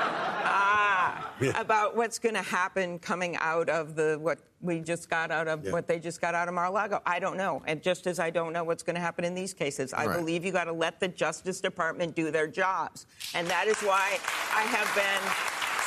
About 1.56 1.96
what's 1.96 2.20
going 2.20 2.36
to 2.36 2.42
happen 2.42 3.00
coming 3.00 3.36
out 3.38 3.70
of 3.70 3.96
the 3.96 4.18
what 4.22 4.40
we 4.62 4.80
just 4.80 5.10
got 5.10 5.30
out 5.32 5.48
of 5.48 5.66
Yeah. 5.66 5.72
what 5.72 5.88
they 5.88 6.00
just 6.00 6.22
got 6.22 6.36
out 6.36 6.48
of 6.48 6.54
Mar-a-Lago. 6.54 7.02
I 7.06 7.20
don't 7.20 7.38
know, 7.38 7.62
and 7.68 7.82
just 7.82 8.08
as 8.08 8.20
I 8.20 8.30
don't 8.30 8.54
know 8.54 8.64
what's 8.64 8.84
going 8.84 8.96
to 8.96 9.02
happen 9.02 9.26
in 9.26 9.34
these 9.36 9.54
cases, 9.54 9.94
I 9.94 10.06
Right. 10.06 10.18
believe 10.18 10.46
you 10.46 10.52
got 10.52 10.66
to 10.66 10.74
let 10.74 11.00
the 11.00 11.08
Justice 11.08 11.60
Department 11.62 12.16
do 12.16 12.32
their 12.32 12.48
jobs, 12.48 13.06
and 13.34 13.48
that 13.48 13.68
is 13.68 13.78
why 13.82 14.20
I 14.56 14.62
have 14.62 14.90
been 14.96 15.32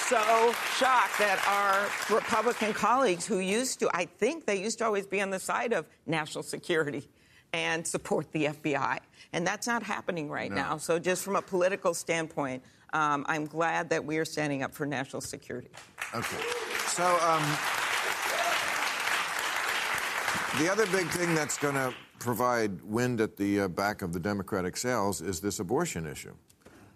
so 0.08 0.52
shocked 0.76 1.18
that 1.18 1.42
our 1.48 2.14
Republican 2.16 2.72
colleagues 2.72 3.26
who 3.26 3.38
used 3.38 3.80
to, 3.80 3.90
I 3.92 4.04
think 4.04 4.46
they 4.46 4.56
used 4.62 4.78
to 4.78 4.84
always 4.84 5.06
be 5.06 5.20
on 5.20 5.30
the 5.30 5.40
side 5.40 5.72
of 5.72 5.86
national 6.06 6.44
security 6.44 7.08
and 7.52 7.84
support 7.86 8.30
the 8.32 8.44
FBI. 8.48 8.98
And 9.32 9.44
that's 9.46 9.66
not 9.66 9.82
happening 9.82 10.28
right 10.30 10.52
now. 10.52 10.76
So, 10.76 10.98
just 10.98 11.24
from 11.24 11.34
a 11.36 11.42
political 11.42 11.92
standpoint, 11.94 12.62
um, 12.92 13.24
I'm 13.28 13.46
glad 13.46 13.90
that 13.90 14.04
we 14.04 14.18
are 14.18 14.24
standing 14.24 14.62
up 14.62 14.74
for 14.74 14.86
national 14.86 15.22
security. 15.22 15.68
Okay. 16.14 16.36
So, 16.86 17.04
um, 17.04 17.42
the 20.58 20.70
other 20.70 20.86
big 20.86 21.06
thing 21.08 21.34
that's 21.34 21.58
going 21.58 21.74
to 21.74 21.92
provide 22.18 22.82
wind 22.82 23.20
at 23.20 23.36
the 23.36 23.60
uh, 23.60 23.68
back 23.68 24.02
of 24.02 24.12
the 24.12 24.20
Democratic 24.20 24.76
sails 24.76 25.20
is 25.20 25.40
this 25.40 25.60
abortion 25.60 26.06
issue. 26.06 26.34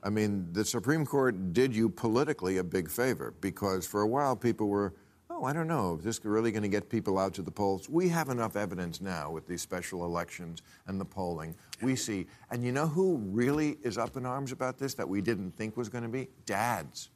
I 0.03 0.09
mean, 0.09 0.49
the 0.53 0.65
Supreme 0.65 1.05
Court 1.05 1.53
did 1.53 1.77
you 1.77 1.91
politically 1.91 2.57
a 2.57 2.65
big 2.65 2.91
favor 2.91 3.35
because 3.41 3.87
for 3.87 4.01
a 4.01 4.07
while 4.07 4.35
people 4.35 4.69
were, 4.69 4.95
oh, 5.41 5.47
I 5.47 5.53
don't 5.53 5.69
know, 5.69 5.97
is 5.99 6.05
this 6.05 6.25
really 6.25 6.53
going 6.53 6.63
to 6.63 6.69
get 6.69 6.89
people 6.91 7.19
out 7.19 7.35
to 7.35 7.43
the 7.43 7.51
polls? 7.51 7.89
We 7.89 8.09
have 8.11 8.29
enough 8.29 8.57
evidence 8.57 9.01
now 9.01 9.31
with 9.31 9.47
these 9.47 9.63
special 9.63 10.05
elections 10.05 10.61
and 10.87 11.01
the 11.01 11.05
polling. 11.05 11.55
We 11.81 11.97
see, 11.97 12.27
and 12.51 12.63
you 12.63 12.73
know 12.73 12.87
who 12.87 13.17
really 13.17 13.79
is 13.83 13.97
up 13.97 14.17
in 14.17 14.27
arms 14.27 14.53
about 14.53 14.79
this 14.79 14.95
that 14.95 15.09
we 15.09 15.23
didn't 15.23 15.53
think 15.53 15.77
was 15.77 15.89
going 15.89 16.05
to 16.05 16.11
be? 16.11 16.29
Dads. 16.45 17.11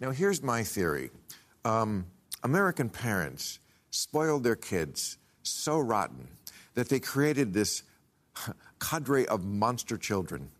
Now, 0.00 0.10
here's 0.10 0.42
my 0.42 0.64
theory 0.64 1.10
um, 1.64 2.06
American 2.42 2.88
parents 2.88 3.60
spoiled 3.90 4.42
their 4.42 4.56
kids 4.56 5.18
so 5.42 5.78
rotten 5.78 6.28
that 6.74 6.88
they 6.88 6.98
created 6.98 7.52
this 7.52 7.84
cadre 8.80 9.26
of 9.26 9.44
monster 9.44 9.96
children. 9.96 10.50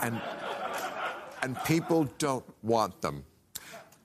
And, 0.00 0.20
and 1.42 1.58
people 1.64 2.08
don't 2.18 2.44
want 2.62 3.00
them. 3.02 3.24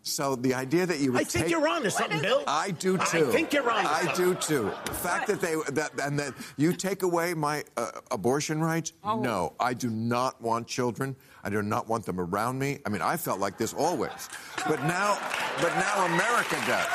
So 0.06 0.36
the 0.36 0.54
idea 0.54 0.86
that 0.86 1.00
you 1.00 1.14
would 1.14 1.22
I 1.22 1.24
think 1.24 1.46
take- 1.46 1.52
you're 1.52 1.66
on 1.66 1.84
to 1.84 1.92
something, 1.92 2.22
Bill. 2.22 2.44
I 2.46 2.72
do 2.72 2.98
too. 2.98 3.30
I 3.30 3.32
think 3.32 3.54
you're 3.54 3.72
on 3.72 3.86
I 3.86 4.12
do 4.16 4.36
too. 4.36 4.70
The 4.86 4.92
fact 4.94 5.28
that 5.28 5.40
they 5.40 5.56
that 5.72 5.92
and 6.02 6.20
that 6.20 6.34
you 6.58 6.74
take 6.74 7.04
away 7.04 7.34
my 7.34 7.64
uh, 7.78 7.92
abortion 8.12 8.60
rights. 8.62 8.92
Oh. 9.04 9.20
No, 9.22 9.54
I 9.62 9.74
do 9.74 9.90
not 9.90 10.42
want 10.42 10.68
children. 10.68 11.16
I 11.46 11.50
do 11.50 11.62
not 11.62 11.88
want 11.88 12.06
them 12.06 12.20
around 12.20 12.60
me. 12.60 12.80
I 12.86 12.90
mean, 12.90 13.02
I 13.02 13.16
felt 13.16 13.40
like 13.40 13.58
this 13.58 13.74
always, 13.74 14.30
but 14.68 14.82
now, 14.84 15.18
but 15.62 15.74
now 15.76 16.06
America 16.06 16.56
does. 16.68 16.88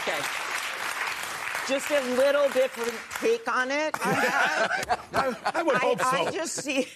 Okay. 0.00 0.18
Just 1.68 1.90
a 1.90 2.00
little 2.16 2.48
different 2.50 2.94
take 3.20 3.46
on 3.46 3.70
it. 3.70 3.94
I, 4.02 5.34
I 5.54 5.62
would 5.62 5.76
hope 5.76 6.00
so. 6.00 6.06
I 6.06 6.30
just 6.30 6.54
see, 6.62 6.88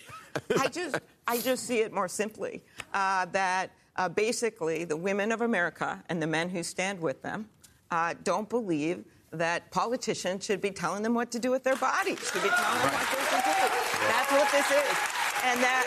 I 0.58 0.68
just, 0.68 0.98
I 1.26 1.38
just 1.38 1.66
see 1.66 1.80
it 1.80 1.92
more 1.92 2.08
simply 2.08 2.62
uh, 2.94 3.26
that 3.32 3.70
uh, 3.96 4.08
basically 4.08 4.84
the 4.84 4.96
women 4.96 5.32
of 5.32 5.40
America 5.40 6.02
and 6.08 6.22
the 6.22 6.26
men 6.26 6.48
who 6.48 6.62
stand 6.62 7.00
with 7.00 7.22
them 7.22 7.48
uh, 7.90 8.14
don't 8.24 8.48
believe 8.48 9.04
that 9.32 9.70
politicians 9.70 10.44
should 10.44 10.60
be 10.60 10.70
telling 10.70 11.02
them 11.02 11.14
what 11.14 11.30
to 11.30 11.38
do 11.38 11.50
with 11.50 11.64
their 11.64 11.76
bodies, 11.76 12.18
should 12.30 12.42
be 12.42 12.48
telling 12.48 12.80
them 12.80 12.92
what 12.92 13.08
they 13.10 13.24
should 13.30 13.44
do. 13.44 13.68
That's 14.08 14.32
what 14.32 14.50
this 14.52 14.70
is, 14.70 14.98
and 15.44 15.60
that 15.62 15.86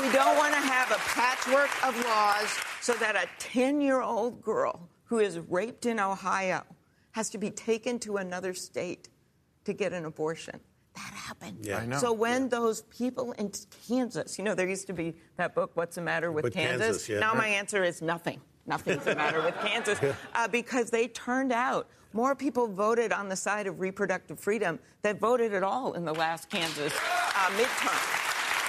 we 0.00 0.10
don't 0.12 0.36
want 0.36 0.54
to 0.54 0.60
have 0.60 0.90
a 0.90 0.98
patchwork 1.08 1.70
of 1.84 1.94
laws 2.04 2.56
so 2.80 2.94
that 2.94 3.16
a 3.16 3.28
10-year-old 3.42 4.42
girl 4.42 4.88
who 5.04 5.18
is 5.18 5.38
raped 5.48 5.86
in 5.86 6.00
Ohio 6.00 6.62
has 7.12 7.30
to 7.30 7.38
be 7.38 7.50
taken 7.50 7.98
to 8.00 8.18
another 8.18 8.52
state 8.52 9.08
to 9.64 9.72
get 9.72 9.92
an 9.92 10.04
abortion. 10.04 10.60
That 10.96 11.12
happened. 11.14 11.58
Yeah. 11.62 11.78
I 11.78 11.86
know. 11.86 11.98
So 11.98 12.12
when 12.12 12.48
those 12.48 12.82
people 12.84 13.32
in 13.32 13.52
Kansas, 13.86 14.38
you 14.38 14.44
know, 14.44 14.54
there 14.54 14.68
used 14.68 14.86
to 14.86 14.94
be 14.94 15.14
that 15.36 15.54
book, 15.54 15.70
What's 15.74 15.96
the 15.96 16.02
Matter 16.02 16.32
with, 16.32 16.44
With 16.44 16.54
Kansas, 16.54 17.08
yeah. 17.08 17.20
Now 17.20 17.34
my 17.34 17.48
answer 17.48 17.84
is 17.84 18.00
nothing. 18.02 18.40
Nothing's 18.66 19.04
the 19.04 19.14
matter 19.14 19.42
with 19.42 19.54
Kansas 19.60 20.00
uh, 20.34 20.48
because 20.48 20.90
they 20.90 21.06
turned 21.08 21.52
out 21.52 21.88
more 22.12 22.34
people 22.34 22.66
voted 22.66 23.12
on 23.12 23.28
the 23.28 23.36
side 23.36 23.66
of 23.66 23.78
reproductive 23.78 24.40
freedom 24.40 24.78
than 25.02 25.18
voted 25.18 25.54
at 25.54 25.62
all 25.62 25.92
in 25.92 26.04
the 26.04 26.14
last 26.14 26.50
Kansas 26.50 26.92
uh, 26.92 27.50
midterm. 27.50 28.22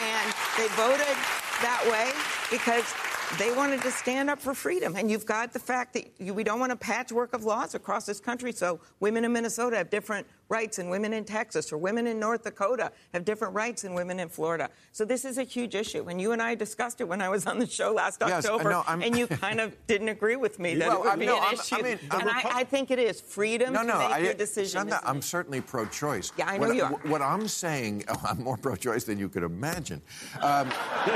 And 0.03 0.33
they 0.57 0.67
voted 0.75 1.15
that 1.61 1.81
way 1.89 2.11
because 2.51 2.93
they 3.37 3.53
wanted 3.55 3.81
to 3.81 3.91
stand 3.91 4.29
up 4.29 4.39
for 4.39 4.53
freedom. 4.53 4.95
And 4.95 5.09
you've 5.09 5.25
got 5.25 5.51
the 5.51 5.59
fact 5.59 5.93
that 5.93 6.11
you, 6.19 6.33
we 6.33 6.43
don't 6.43 6.59
want 6.59 6.71
a 6.71 6.75
patchwork 6.77 7.33
of 7.33 7.43
laws 7.43 7.75
across 7.75 8.05
this 8.05 8.19
country. 8.19 8.51
So 8.51 8.79
women 8.99 9.25
in 9.25 9.33
Minnesota 9.33 9.77
have 9.77 9.89
different 9.89 10.27
rights 10.49 10.77
than 10.77 10.89
women 10.89 11.13
in 11.13 11.23
Texas, 11.25 11.71
or 11.73 11.77
women 11.77 12.07
in 12.07 12.19
North 12.19 12.43
Dakota 12.43 12.91
have 13.13 13.25
different 13.25 13.53
rights 13.53 13.81
than 13.81 13.93
women 13.93 14.19
in 14.19 14.29
Florida. 14.29 14.69
So 14.91 15.05
this 15.05 15.25
is 15.25 15.37
a 15.37 15.43
huge 15.43 15.75
issue. 15.75 16.07
And 16.07 16.19
you 16.21 16.31
and 16.31 16.41
I 16.41 16.55
discussed 16.55 17.01
it 17.01 17.05
when 17.05 17.21
I 17.21 17.29
was 17.29 17.45
on 17.45 17.59
the 17.59 17.67
show 17.67 17.91
last 17.93 18.21
Yes, 18.21 18.45
October. 18.45 18.73
I'm- 18.87 19.01
and 19.01 19.17
you 19.17 19.27
kind 19.45 19.59
of 19.59 19.75
didn't 19.87 20.09
agree 20.09 20.35
with 20.35 20.59
me 20.59 20.75
that 20.75 20.87
Well, 20.87 20.97
it 20.97 20.99
would 21.01 21.09
I'm- 21.09 21.19
be 21.19 21.25
no, 21.25 21.37
an 21.37 21.43
I'm- 21.43 21.53
issue. 21.55 21.75
I 21.75 21.81
mean, 21.81 21.99
and 22.11 22.29
I, 22.29 22.41
Repu- 22.41 22.55
I 22.55 22.63
think 22.63 22.91
it 22.91 22.99
is 22.99 23.19
freedom 23.21 23.73
No, 23.73 23.81
to 23.81 23.87
no, 23.87 23.99
make 23.99 24.09
I, 24.11 24.17
your 24.19 24.33
decision. 24.33 24.87
Not- 24.87 25.03
I'm 25.05 25.21
certainly 25.21 25.61
pro-choice. 25.61 26.31
Yeah, 26.37 26.45
I 26.47 26.57
know 26.57 26.67
what, 26.67 26.75
you 26.75 26.83
are. 26.83 26.91
What 27.03 27.21
I'm 27.21 27.47
saying, 27.47 28.05
oh, 28.07 28.15
I'm 28.23 28.41
more 28.43 28.57
pro-choice 28.57 29.03
than 29.03 29.17
you 29.19 29.29
could 29.29 29.43
imagine. 29.43 30.01
Um, 30.41 30.69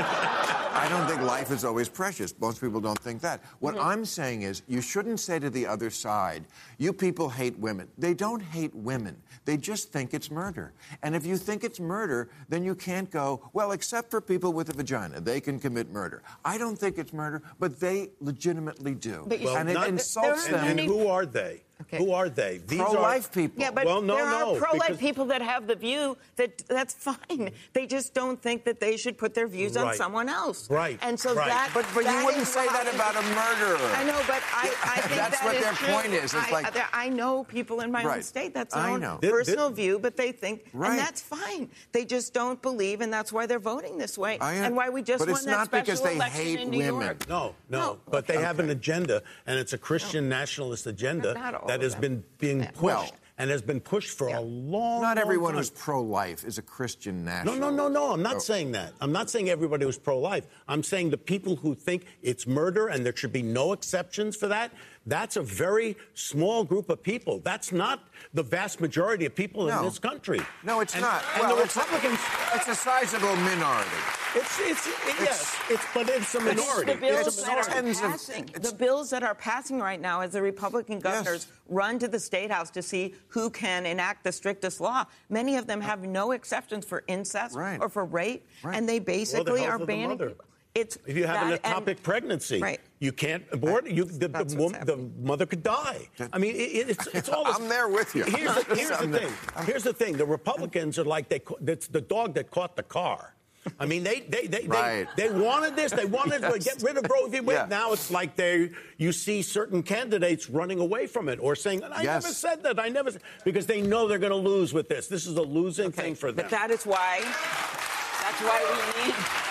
I 0.03 0.88
don't 0.89 1.07
think 1.07 1.21
life 1.21 1.51
is 1.51 1.63
always 1.63 1.89
precious. 1.89 2.34
Most 2.39 2.59
people 2.61 2.82
don't 2.82 2.99
think 2.99 3.21
that. 3.21 3.41
What 3.59 3.75
Mm-hmm. 3.75 3.88
I'm 3.88 4.05
saying 4.05 4.41
is, 4.41 4.63
you 4.67 4.82
shouldn't 4.82 5.19
say 5.19 5.39
to 5.39 5.49
the 5.49 5.65
other 5.65 5.89
side, 5.89 6.43
"You 6.77 6.91
people 6.91 7.29
hate 7.29 7.57
women." 7.57 7.88
They 7.97 8.13
don't 8.13 8.41
hate 8.41 8.73
women. 8.75 9.20
They 9.45 9.57
just 9.57 9.91
think 9.91 10.13
it's 10.13 10.30
murder. 10.30 10.74
And 11.03 11.15
if 11.15 11.26
you 11.26 11.38
think 11.38 11.63
it's 11.63 11.80
murder, 11.80 12.30
then 12.49 12.63
you 12.63 12.76
can't 12.76 13.09
go, 13.09 13.49
"Well, 13.53 13.72
except 13.72 14.11
for 14.11 14.22
people 14.22 14.53
with 14.53 14.69
a 14.69 14.74
vagina, 14.74 15.19
they 15.19 15.41
can 15.41 15.59
commit 15.59 15.89
murder." 15.91 16.22
I 16.45 16.57
don't 16.57 16.78
think 16.78 16.97
it's 16.97 17.13
murder, 17.13 17.41
but 17.59 17.80
they 17.80 18.11
legitimately 18.19 18.95
do, 18.95 19.26
But 19.28 19.39
you- 19.39 19.47
Well, 19.47 19.57
and 19.57 19.69
it 19.69 19.74
not- 19.74 19.88
insults 19.89 20.45
there 20.45 20.55
are 20.55 20.57
them. 20.59 20.67
And, 20.67 20.76
many- 20.78 20.88
who 20.88 21.07
are 21.07 21.26
they? 21.26 21.63
Okay. 21.82 21.97
Who 21.97 22.11
are 22.11 22.29
they? 22.29 22.59
These 22.67 22.79
are 22.79 22.89
Pro-life 22.89 23.27
are, 23.29 23.34
people. 23.34 23.61
Yeah, 23.61 23.71
but 23.71 23.86
Well, 23.86 24.01
no, 24.01 24.15
there 24.15 24.25
no, 24.29 24.55
are 24.55 24.59
pro-life 24.59 24.82
because- 24.89 24.97
people 24.99 25.25
that 25.25 25.41
have 25.41 25.67
the 25.67 25.75
view 25.75 26.17
that 26.36 26.57
that's 26.67 26.93
fine. 26.93 27.51
They 27.73 27.86
just 27.88 28.13
don't 28.13 28.41
think 28.41 28.63
that 28.65 28.79
they 28.79 28.97
should 28.97 29.17
put 29.17 29.34
their 29.34 29.47
views 29.47 29.75
on 29.77 29.93
someone 29.95 30.29
else. 30.29 30.69
Right, 30.69 30.99
And 31.01 31.19
so 31.19 31.34
right. 31.34 31.47
that. 31.47 31.71
But, 31.73 31.86
but 31.93 32.03
that 32.05 32.19
you 32.19 32.25
wouldn't 32.25 32.47
say 32.47 32.65
why- 32.67 32.84
that 32.84 32.93
about 32.93 33.15
a 33.15 33.21
murderer. 33.23 33.89
I 33.95 34.03
know, 34.03 34.19
but 34.27 34.41
I, 34.53 34.73
I 34.84 35.01
think 35.01 35.15
That's 35.21 35.39
that 35.39 35.45
what 35.45 35.55
is 35.55 35.63
their 35.63 35.73
true. 35.73 35.88
point 35.88 36.07
is. 36.13 36.34
It's 36.34 36.36
I, 36.36 36.51
like- 36.51 36.73
there- 36.73 36.88
I 36.93 37.09
know 37.09 37.43
people 37.43 37.82
in 37.82 37.91
my 37.91 38.03
own 38.03 38.21
state. 38.23 38.53
That's 38.53 38.75
I 38.75 38.84
their 38.84 38.91
own 38.91 38.99
know. 39.01 39.19
Personal 39.21 39.67
th- 39.69 39.75
view, 39.75 39.99
but 39.99 40.17
they 40.17 40.32
think, 40.32 40.65
Right. 40.73 40.91
and 40.91 40.99
that's 40.99 41.21
fine. 41.21 41.69
They 41.91 42.05
just 42.05 42.34
don't 42.34 42.61
believe, 42.61 43.01
and 43.01 43.11
that's 43.11 43.32
why 43.34 43.45
they're 43.45 43.59
voting 43.59 43.97
this 43.97 44.17
way, 44.17 44.38
I 44.39 44.53
am- 44.55 44.63
and 44.65 44.75
why 44.75 44.89
we 44.89 45.01
just 45.01 45.19
but 45.19 45.27
won 45.29 45.36
it's 45.38 45.45
that 45.45 45.51
not 45.51 45.65
special 45.67 45.86
because 45.86 46.01
they 46.01 46.15
election 46.15 46.41
hate 46.45 46.59
in 46.59 46.69
New 46.69 46.77
women. 46.79 47.01
York. 47.01 47.29
No, 47.29 47.55
no, 47.69 47.79
No. 47.79 47.99
but 48.09 48.27
they 48.27 48.38
have 48.38 48.59
an 48.59 48.69
agenda, 48.69 49.23
and 49.47 49.57
it's 49.59 49.73
a 49.73 49.77
Christian 49.77 50.29
nationalist 50.29 50.86
agenda 50.88 51.34
Not 51.34 51.55
all 51.55 51.67
that 51.72 51.82
has 51.82 51.95
been 51.95 52.24
being 52.38 52.65
pushed 52.65 52.82
Well- 52.82 53.09
and 53.38 53.49
has 53.49 53.61
been 53.61 53.80
pushed 53.80 54.15
for 54.17 54.30
Yeah. 54.30 54.39
a 54.39 54.41
long. 54.41 55.01
Time. 55.01 55.15
Not 55.15 55.17
everyone 55.17 55.51
time. 55.53 55.57
who's 55.59 55.69
pro-life 55.72 56.43
is 56.45 56.57
a 56.57 56.61
Christian 56.61 57.24
No, 57.26 57.55
no, 57.55 57.69
no, 57.72 57.88
no. 57.88 58.11
I'm 58.11 58.22
not 58.22 58.36
Oh. 58.36 58.39
saying 58.39 58.74
that. 58.74 58.93
I'm 59.01 59.11
not 59.11 59.30
saying 59.32 59.49
everybody 59.49 59.86
who's 59.86 59.97
pro-life. 59.97 60.45
I'm 60.67 60.84
saying 60.84 61.09
the 61.11 61.17
people 61.17 61.55
who 61.55 61.74
think 61.74 62.05
it's 62.22 62.45
murder 62.45 62.88
and 62.88 63.03
there 63.05 63.15
should 63.15 63.34
be 63.34 63.41
no 63.41 63.72
exceptions 63.74 64.36
for 64.36 64.47
that. 64.49 64.72
That's 65.08 65.36
a 65.36 65.41
very 65.41 65.97
small 66.14 66.64
group 66.64 66.89
of 66.89 67.02
people. 67.02 67.39
That's 67.43 67.72
not 67.72 68.04
the 68.36 68.43
vast 68.43 68.80
majority 68.80 69.26
of 69.26 69.34
people 69.34 69.66
No. 69.66 69.80
in 69.80 69.86
this 69.86 69.97
country. 69.97 70.39
No, 70.64 70.80
it's 70.80 70.93
And- 70.93 71.02
not. 71.02 71.24
And 71.34 71.41
Well, 71.41 71.56
the 71.56 71.64
Republicans. 71.64 72.20
It's 72.54 72.68
a 72.68 72.76
sizable 72.76 73.36
minority. 73.38 73.89
It's, 74.36 74.60
it's, 74.60 74.88
it- 74.88 74.93
yes, 75.20 75.56
it's, 75.70 75.84
but 75.93 76.08
it's 76.08 76.36
a 76.36 76.39
minority. 76.39 76.91
It's 76.91 77.02
The 77.02 77.08
bills 77.08 77.28
It's 77.28 77.38
a 77.39 77.41
that 77.41 77.49
are 77.49 77.56
minority. 77.70 77.74
tens 77.82 77.97
of- 77.97 78.12
passing, 78.12 78.43
it's- 78.49 78.70
the 78.72 78.76
bills 78.78 79.10
that 79.10 79.24
are 79.24 79.36
passing 79.36 79.80
right 79.80 79.99
now, 79.99 80.22
as 80.22 80.34
the 80.34 80.41
Republican 80.41 80.99
governors 80.99 81.47
run 81.68 81.97
to 81.99 82.08
the 82.08 82.20
state 82.20 82.52
house 82.52 82.70
to 82.70 82.82
see 82.84 83.16
who 83.30 83.49
can 83.49 83.86
enact 83.88 84.24
the 84.24 84.32
strictest 84.32 84.80
law, 84.80 85.04
many 85.30 85.58
of 85.58 85.66
them 85.66 85.82
have 85.82 86.04
no 86.04 86.32
exceptions 86.32 86.86
for 86.86 87.04
incest 87.08 87.56
Right. 87.56 87.80
or 87.82 87.89
for 87.89 88.06
rape, 88.06 88.47
Right. 88.64 88.78
and 88.78 88.88
they 88.88 88.99
basically 88.99 89.62
health 89.62 89.72
are 89.72 89.76
of 89.76 89.80
the 89.82 89.86
banning 89.88 90.10
mother. 90.10 90.30
people. 90.30 90.45
It's 90.76 90.97
If 91.06 91.18
you 91.18 91.26
have 91.26 91.41
an 91.41 91.49
that- 91.49 91.62
and- 91.66 91.86
ectopic 91.86 92.02
pregnancy, 92.04 92.62
Right. 92.62 92.80
You 93.02 93.12
can't 93.12 93.43
abort. 93.52 93.89
You, 93.89 94.06
the, 94.06 94.28
the, 94.28 94.56
woman, 94.56 94.86
the 94.86 94.95
mother 95.20 95.47
could 95.47 95.64
die. 95.64 96.08
I 96.32 96.38
mean, 96.38 96.56
it, 96.56 96.89
it's, 96.91 97.08
it's 97.08 97.28
all. 97.30 97.41
This, 97.52 97.58
I'm 97.60 97.68
there 97.68 97.89
with 97.89 98.16
you. 98.16 98.24
Here's, 98.24 98.54
the, 98.54 98.76
here's 98.76 98.97
the 98.99 99.08
thing. 99.08 99.34
Here's 99.66 99.84
the 99.84 99.93
thing. 99.93 100.16
The 100.16 100.26
Republicans 100.26 100.99
are 100.99 101.04
like 101.04 101.28
they. 101.28 101.41
It's 101.68 101.88
the 101.88 101.99
dog 101.99 102.36
that 102.36 102.52
caught 102.52 102.76
the 102.76 102.84
car. 102.84 103.34
I 103.80 103.86
mean, 103.88 104.04
they 104.04 104.22
they 104.22 104.45
they, 104.47 104.68
Right. 104.68 105.08
they, 105.18 105.28
they 105.28 105.34
wanted 105.34 105.76
this. 105.76 105.91
They 105.91 106.06
wanted 106.06 106.41
to 106.43 106.60
get 106.60 106.82
rid 106.84 106.97
of 106.97 107.06
Roe 107.10 107.28
v. 107.28 107.39
Wade. 107.41 107.58
Yeah. 107.58 107.66
Now 107.68 107.91
it's 107.93 108.12
like 108.12 108.36
they 108.36 108.70
you 108.97 109.12
see 109.12 109.41
certain 109.41 109.82
candidates 109.84 110.49
running 110.49 110.80
away 110.80 111.08
from 111.08 111.28
it 111.30 111.39
or 111.41 111.56
saying, 111.56 111.84
"I 111.84 112.04
Yes. 112.04 112.24
never 112.24 112.34
said 112.34 112.64
that. 112.64 112.80
I 112.80 112.89
never," 112.89 113.12
because 113.43 113.66
they 113.66 113.82
know 113.82 114.08
they're 114.08 114.20
going 114.20 114.32
to 114.32 114.49
lose 114.49 114.74
with 114.74 114.88
this. 114.88 115.08
This 115.08 115.26
is 115.26 115.36
a 115.38 115.41
losing 115.41 115.91
thing 115.91 116.14
for 116.16 116.32
them. 116.32 116.43
But 116.43 116.49
that 116.52 116.70
is 116.70 116.86
why. 116.86 117.22
That's 117.24 118.41
why 118.41 118.60
we 118.70 119.08
need. 119.08 119.51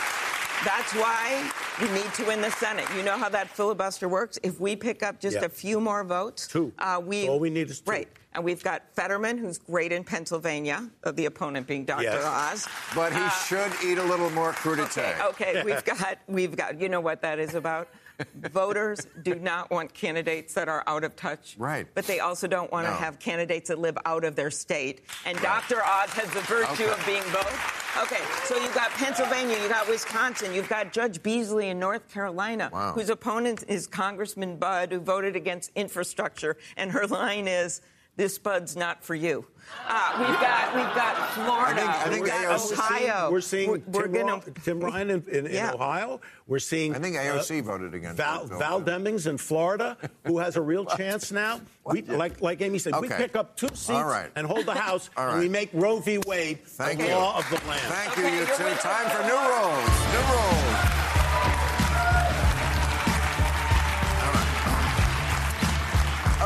That's 0.65 0.95
why 0.95 1.51
we 1.81 1.89
need 1.91 2.13
to 2.15 2.25
win 2.27 2.41
the 2.43 2.51
Senate. 2.51 2.85
You 2.95 3.03
know 3.03 3.17
how 3.17 3.29
that 3.31 3.49
filibuster 3.49 4.09
works. 4.09 4.39
If 4.43 4.61
we 4.61 4.77
pick 4.77 5.03
up 5.03 5.19
just 5.19 5.37
Yeah. 5.37 5.45
a 5.47 5.49
few 5.49 5.81
more 5.81 6.05
votes, 6.05 6.47
Two. 6.47 6.73
Uh, 6.79 7.01
we 7.05 7.29
All 7.29 7.41
we 7.41 7.49
need 7.49 7.71
is 7.71 7.81
two. 7.81 7.91
Right, 7.91 8.09
and 8.35 8.45
we've 8.45 8.63
got 8.63 8.83
Fetterman, 8.95 9.39
who's 9.39 9.57
great 9.59 9.91
in 9.91 10.05
Pennsylvania. 10.05 10.91
Uh, 11.03 11.13
the 11.13 11.25
opponent 11.27 11.67
being 11.67 11.85
Dr. 11.87 12.03
Yes. 12.03 12.25
Oz. 12.25 12.69
But 12.95 13.13
he 13.15 13.27
should 13.47 13.73
eat 13.85 13.97
a 13.99 14.03
little 14.05 14.29
more 14.31 14.53
crudité. 14.53 15.19
Okay, 15.31 15.61
okay, 15.61 15.63
we've 15.65 15.85
got, 15.99 16.19
we've 16.27 16.55
got, 16.57 16.79
you 16.79 16.89
know 16.91 17.01
what 17.01 17.23
that 17.23 17.39
is 17.39 17.55
about? 17.55 17.89
Voters 18.35 19.07
do 19.23 19.35
not 19.37 19.71
want 19.71 19.93
candidates 19.95 20.55
that 20.55 20.69
are 20.69 20.83
out 20.87 21.05
of 21.05 21.17
touch. 21.17 21.55
Right. 21.59 21.87
But 21.95 22.07
they 22.07 22.21
also 22.21 22.47
don't 22.47 22.71
want 22.73 22.87
to 22.87 22.91
No. 22.93 22.97
have 22.97 23.19
candidates 23.19 23.69
that 23.69 23.79
live 23.79 23.97
out 24.05 24.25
of 24.25 24.37
their 24.37 24.51
state. 24.51 25.03
And 25.25 25.39
Dr. 25.41 25.83
Oz 25.85 26.11
has 26.11 26.31
the 26.31 26.41
virtue 26.41 26.85
Okay. 26.85 26.91
of 26.91 27.07
being 27.07 27.23
both. 27.33 27.77
Okay, 28.03 28.21
so 28.45 28.57
you've 28.57 28.75
got 28.75 28.91
Pennsylvania, 28.93 29.57
you've 29.59 29.69
got 29.71 29.89
Wisconsin, 29.89 30.55
you've 30.55 30.69
got 30.69 30.93
Judge 30.93 31.23
Beasley 31.23 31.69
in 31.71 31.79
North 31.81 32.09
Carolina, 32.09 32.71
Wow. 32.73 32.93
whose 32.93 33.11
opponent 33.11 33.65
is 33.67 33.89
Congressman 33.89 34.57
Budd, 34.59 34.93
who 34.93 35.01
voted 35.01 35.35
against 35.35 35.73
infrastructure. 35.75 36.57
And 36.77 36.93
her 36.93 37.07
line 37.09 37.49
is, 37.49 37.81
this 38.21 38.37
Bud's 38.39 38.77
not 38.77 39.03
for 39.03 39.15
you. 39.15 39.47
Uh, 39.89 40.17
we've 40.19 40.41
got 40.41 40.75
we've 40.75 40.95
got 40.95 41.31
Florida, 41.33 41.71
I 41.71 41.75
think- 41.75 41.89
I 41.89 42.09
think 42.11 42.25
we've 42.25 42.33
got 42.33 42.45
AOC 42.61 42.73
Ohio. 42.73 43.31
We're 43.31 43.41
seeing 43.41 43.71
We're- 43.71 43.83
we're 43.87 44.03
Tim, 44.03 44.13
gonna- 44.13 44.35
Ry- 44.35 44.53
Tim 44.63 44.81
Ryan 44.81 45.11
in, 45.11 45.25
in, 45.33 45.47
in 45.47 45.65
Ohio. 45.71 46.21
We're 46.47 46.59
seeing. 46.59 46.95
I 46.95 46.99
think 46.99 47.17
AOC 47.17 47.63
voted 47.63 47.95
against 47.95 48.19
Val, 48.19 48.45
it, 48.45 48.49
Phil. 48.49 48.59
Val 48.59 48.83
Demings 48.83 49.27
in 49.27 49.39
Florida, 49.39 49.97
who 50.27 50.37
has 50.39 50.57
a 50.57 50.61
real 50.61 50.85
chance 50.99 51.33
now. 51.33 51.63
We, 51.87 52.03
like, 52.03 52.43
like 52.43 52.61
Amy 52.61 52.79
said, 52.79 52.95
we 53.01 53.09
pick 53.09 53.37
up 53.37 53.57
two 53.57 53.69
seats 53.69 53.89
All 53.91 54.05
right. 54.05 54.31
and 54.37 54.47
hold 54.47 54.67
the 54.67 54.75
House, 54.89 55.09
All 55.17 55.31
and 55.31 55.41
we 55.41 55.49
make 55.49 55.71
Roe 55.73 56.01
v. 56.01 56.19
Wade 56.27 56.59
Thank 56.67 56.99
the 57.01 57.07
you. 57.07 57.15
law 57.15 57.39
of 57.39 57.49
the 57.49 57.57
land. 57.67 57.81
Thank 57.81 58.13
Okay, 58.19 58.23
you, 58.23 58.41
you 58.41 58.47
you're 58.47 58.57
two. 58.57 58.65
Time 58.81 59.09
for 59.09 59.23
new 59.23 59.33
rules. 59.33 60.13
New 60.13 60.35
rules. 60.35 61.00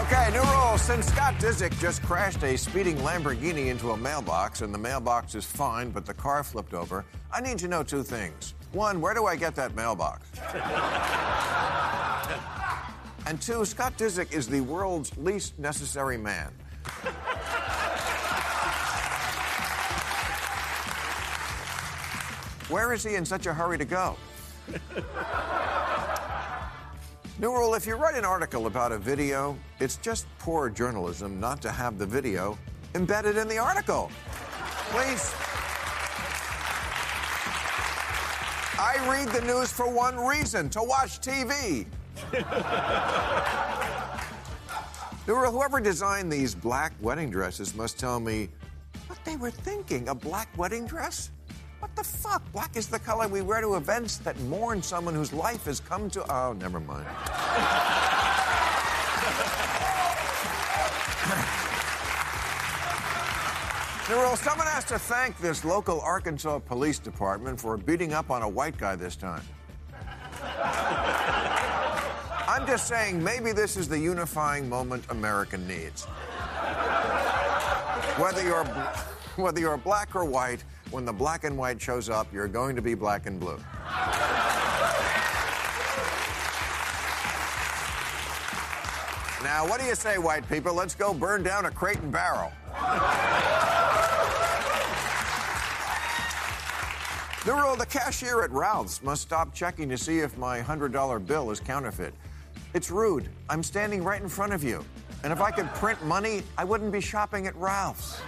Okay, 0.07 0.29
new 0.35 0.43
rule. 0.43 0.77
Since 0.77 1.07
Scott 1.07 1.33
Disick 1.37 1.81
just 1.81 2.03
crashed 2.03 2.43
a 2.43 2.59
speeding 2.59 2.99
Lamborghini 2.99 3.69
into 3.69 3.93
a 3.93 3.97
mailbox 3.97 4.61
and 4.61 4.75
the 4.75 4.77
mailbox 4.77 5.35
is 5.35 5.47
fine, 5.47 5.89
but 5.89 6.05
the 6.05 6.13
car 6.13 6.45
flipped 6.45 6.75
over, 6.75 7.07
I 7.33 7.41
need 7.41 7.57
to 7.61 7.69
know 7.69 7.83
two 7.83 8.03
things. 8.03 8.53
One, 8.73 9.01
where 9.01 9.15
do 9.15 9.25
I 9.25 9.35
get 9.35 9.55
that 9.55 9.75
mailbox? 9.75 10.29
and 13.27 13.41
two, 13.41 13.65
Scott 13.65 13.97
Disick 13.97 14.35
is 14.35 14.47
the 14.47 14.61
world's 14.61 15.17
least 15.17 15.59
necessary 15.59 16.19
man. 16.19 16.53
Where 22.69 22.93
is 22.93 23.03
he 23.03 23.15
in 23.15 23.25
such 23.25 23.47
a 23.47 23.55
hurry 23.55 23.79
to 23.79 23.87
go? 23.87 24.19
New 27.41 27.51
rule 27.51 27.75
if 27.75 27.85
you 27.85 27.97
write 27.97 28.15
an 28.15 28.25
article 28.25 28.69
about 28.69 28.93
a 28.93 28.99
video, 28.99 29.59
it's 29.81 29.97
just 29.97 30.25
poor 30.39 30.71
journalism 30.71 31.41
not 31.41 31.61
to 31.63 31.73
have 31.73 31.99
the 31.99 32.07
video 32.07 32.57
embedded 32.95 33.37
in 33.37 33.49
the 33.49 33.59
article. 33.59 34.09
Please. 34.91 35.35
I 38.79 39.05
read 39.11 39.31
the 39.31 39.41
news 39.41 39.73
for 39.73 39.91
one 39.91 40.17
reason 40.17 40.71
to 40.71 40.81
watch 40.81 41.21
TV. 41.21 41.87
New 45.27 45.35
rule 45.35 45.51
whoever 45.51 45.81
designed 45.81 46.33
these 46.33 46.55
black 46.55 46.93
wedding 47.01 47.31
dresses 47.31 47.75
must 47.75 47.99
tell 47.99 48.21
me 48.21 48.49
what 49.09 49.19
they 49.25 49.35
were 49.35 49.51
thinking. 49.51 50.09
A 50.09 50.15
black 50.15 50.49
wedding 50.57 50.87
dress? 50.87 51.33
Fuck? 52.05 52.43
Black 52.53 52.77
is 52.77 52.87
the 52.87 52.99
color 52.99 53.29
we 53.29 53.43
wear 53.43 53.61
to 53.61 53.77
events 53.77 54.19
that 54.19 54.39
mourn 54.41 54.83
someone 54.83 55.15
whose 55.15 55.33
life 55.33 55.65
has 55.65 55.81
come 55.81 56.11
to. 56.11 56.25
Oh, 56.33 56.53
never 56.53 56.81
mind. 56.81 57.07
Nero, 64.09 64.35
someone 64.35 64.67
has 64.67 64.85
to 64.85 64.99
thank 64.99 65.39
this 65.39 65.65
local 65.65 66.01
Arkansas 66.03 66.59
police 66.59 66.99
department 66.99 67.59
for 67.59 67.79
beating 67.79 68.13
up 68.13 68.31
on 68.31 68.43
a 68.43 68.49
white 68.49 68.77
guy 68.77 68.97
this 68.97 69.17
time. 69.17 69.43
I'm 72.47 72.67
just 72.67 72.87
saying, 72.87 73.25
maybe 73.25 73.53
this 73.53 73.79
is 73.79 73.89
the 73.89 73.99
unifying 73.99 74.69
moment 74.69 75.05
America 75.09 75.57
needs. 75.57 76.05
Whether 78.19 78.45
you're 78.45 78.65
whether 79.37 79.59
you're 79.59 79.77
black 79.77 80.15
or 80.15 80.25
white, 80.25 80.63
when 80.91 81.05
the 81.05 81.13
black 81.13 81.45
and 81.45 81.57
white 81.57 81.81
shows 81.81 82.09
up, 82.09 82.33
you're 82.33 82.49
going 82.49 82.77
to 82.77 82.83
be 82.83 82.95
black 82.95 83.27
and 83.27 83.39
blue. 83.41 83.59
Now, 89.43 89.69
what 89.69 89.79
do 89.81 89.87
you 89.87 89.95
say, 89.95 90.17
white 90.17 90.49
people? 90.49 90.73
Let's 90.73 90.95
go 90.95 91.13
burn 91.13 91.43
down 91.43 91.67
a 91.67 91.71
Crate 91.71 91.99
and 91.99 92.11
Barrel. 92.11 92.51
The 97.45 97.53
rule 97.53 97.77
the 97.77 97.85
cashier 97.85 98.43
at 98.43 98.51
Ralph's 98.53 99.03
must 99.03 99.21
stop 99.21 99.53
checking 99.53 99.91
to 99.91 99.99
see 99.99 100.21
if 100.21 100.39
my 100.39 100.61
$100 100.61 101.27
bill 101.27 101.51
is 101.51 101.61
counterfeit. 101.61 102.15
It's 102.73 102.91
rude. 102.91 103.29
I'm 103.51 103.63
standing 103.63 104.03
right 104.03 104.23
in 104.23 104.31
front 104.31 104.55
of 104.55 104.65
you. 104.65 104.83
And 105.23 105.31
if 105.31 105.43
I 105.43 105.51
could 105.51 105.67
print 105.75 106.03
money, 106.07 106.43
I 106.57 106.65
wouldn't 106.65 106.91
be 106.91 107.03
shopping 107.03 107.47
at 107.47 107.55
Ralph's. 107.57 108.23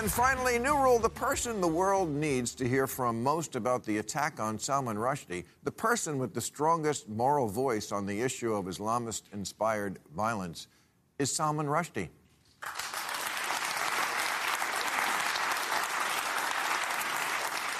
And 0.00 0.10
finally, 0.10 0.58
new 0.58 0.78
rule 0.78 0.98
the 0.98 1.10
person 1.10 1.60
the 1.60 1.68
world 1.68 2.08
needs 2.08 2.54
to 2.54 2.66
hear 2.66 2.86
from 2.86 3.22
most 3.22 3.54
about 3.54 3.84
the 3.84 3.98
attack 3.98 4.40
on 4.40 4.58
Salman 4.58 4.96
Rushdie, 4.96 5.44
the 5.62 5.70
person 5.70 6.18
with 6.18 6.32
the 6.32 6.40
strongest 6.40 7.06
moral 7.06 7.48
voice 7.48 7.92
on 7.92 8.06
the 8.06 8.22
issue 8.22 8.54
of 8.54 8.64
Islamist 8.64 9.24
inspired 9.34 9.98
violence, 10.16 10.68
is 11.18 11.30
Salman 11.30 11.66
Rushdie. 11.66 12.08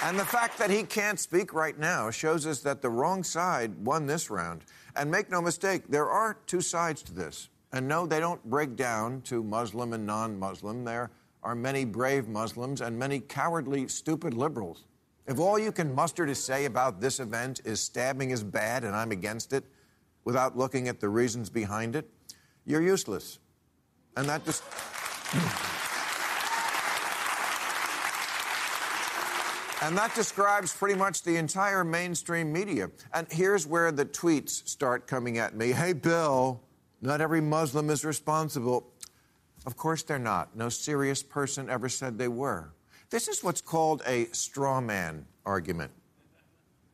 And 0.05 0.19
the 0.19 0.27
fact 0.27 0.59
that 0.59 0.69
he 0.69 0.83
can't 0.83 1.19
speak 1.19 1.55
right 1.55 1.79
now 1.79 2.11
shows 2.11 2.47
us 2.47 2.61
that 2.61 2.83
the 2.83 2.91
wrong 2.91 3.25
side 3.25 3.83
won 3.83 4.05
this 4.05 4.29
round. 4.29 4.67
And 4.95 5.11
make 5.11 5.31
no 5.31 5.41
mistake, 5.41 5.85
there 5.89 6.11
are 6.11 6.37
two 6.47 6.61
sides 6.61 7.03
to 7.05 7.15
this. 7.15 7.49
And 7.73 7.89
no, 7.89 8.05
they 8.05 8.21
don't 8.21 8.45
break 8.45 8.77
down 8.77 9.23
to 9.23 9.43
Muslim 9.43 9.95
and 9.95 10.05
non 10.05 10.39
Muslim. 10.39 10.85
There 10.85 11.11
are 11.43 11.55
many 11.55 11.85
brave 11.85 12.29
Muslims 12.29 12.81
and 12.81 12.99
many 12.99 13.21
cowardly, 13.21 13.89
stupid 13.89 14.35
liberals. 14.35 14.85
If 15.27 15.39
all 15.39 15.59
you 15.59 15.73
can 15.73 15.95
muster 15.95 16.27
to 16.27 16.35
say 16.35 16.65
about 16.65 17.01
this 17.01 17.21
event 17.21 17.61
is 17.65 17.81
stabbing 17.81 18.31
is 18.31 18.43
bad 18.43 18.85
and 18.85 18.95
I'm 18.95 19.13
against 19.13 19.53
it, 19.53 19.65
without 20.25 20.57
looking 20.57 20.89
at 20.89 21.01
the 21.01 21.09
reasons 21.09 21.49
behind 21.49 21.97
it, 21.97 22.09
you're 22.67 22.83
useless. 22.83 23.39
And 24.17 24.29
that 24.29 24.45
just. 24.45 24.63
And 29.83 29.97
that 29.97 30.15
describes 30.15 30.75
pretty 30.75 30.95
much 30.95 31.23
the 31.23 31.37
entire 31.37 31.85
mainstream 31.85 32.53
media. 32.53 32.91
And 33.15 33.27
here's 33.31 33.67
where 33.67 33.91
the 33.91 34.05
tweets 34.05 34.69
start 34.69 35.07
coming 35.07 35.39
at 35.39 35.57
me. 35.57 35.73
Hey, 35.73 35.95
Bill, 35.95 36.61
not 37.01 37.23
every 37.23 37.41
Muslim 37.41 37.89
is 37.89 38.05
responsible. 38.05 38.90
Of 39.67 39.77
course 39.77 40.03
they're 40.03 40.19
not. 40.19 40.57
No 40.57 40.69
serious 40.69 41.23
person 41.23 41.69
ever 41.69 41.89
said 41.89 42.19
they 42.19 42.29
were. 42.29 42.73
This 43.11 43.29
is 43.29 43.43
what's 43.43 43.61
called 43.61 44.03
a 44.07 44.27
straw 44.27 44.81
man 44.81 45.27
argument, 45.45 45.91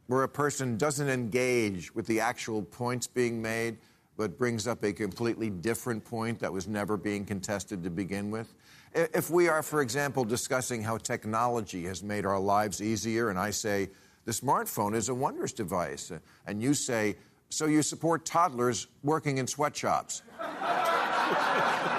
where 0.07 0.23
a 0.23 0.29
person 0.29 0.77
doesn't 0.77 1.09
engage 1.09 1.95
with 1.95 2.07
the 2.07 2.21
actual 2.21 2.63
points 2.63 3.07
being 3.07 3.41
made, 3.41 3.79
but 4.17 4.39
brings 4.39 4.67
up 4.67 4.83
a 4.83 4.93
completely 4.93 5.51
different 5.51 6.05
point 6.05 6.41
that 6.41 6.53
was 6.53 6.67
never 6.67 6.97
being 6.97 7.25
contested 7.25 7.85
to 7.85 7.91
begin 7.91 8.31
with. 8.31 8.55
If 8.95 9.29
we 9.31 9.49
are, 9.49 9.63
for 9.63 9.83
example, 9.83 10.25
discussing 10.25 10.83
how 10.83 10.97
technology 10.97 11.85
has 11.85 12.03
made 12.03 12.25
our 12.25 12.41
lives 12.41 12.81
easier, 12.81 13.29
and 13.29 13.39
I 13.39 13.51
say, 13.51 13.91
the 14.25 14.33
smartphone 14.33 14.95
is 14.97 15.11
a 15.11 15.15
wondrous 15.15 15.53
device, 15.53 16.11
and 16.47 16.63
you 16.63 16.73
say, 16.73 17.17
so 17.51 17.67
you 17.67 17.83
support 17.83 18.25
toddlers 18.25 18.87
working 19.03 19.37
in 19.39 19.47
sweatshops. 19.47 20.23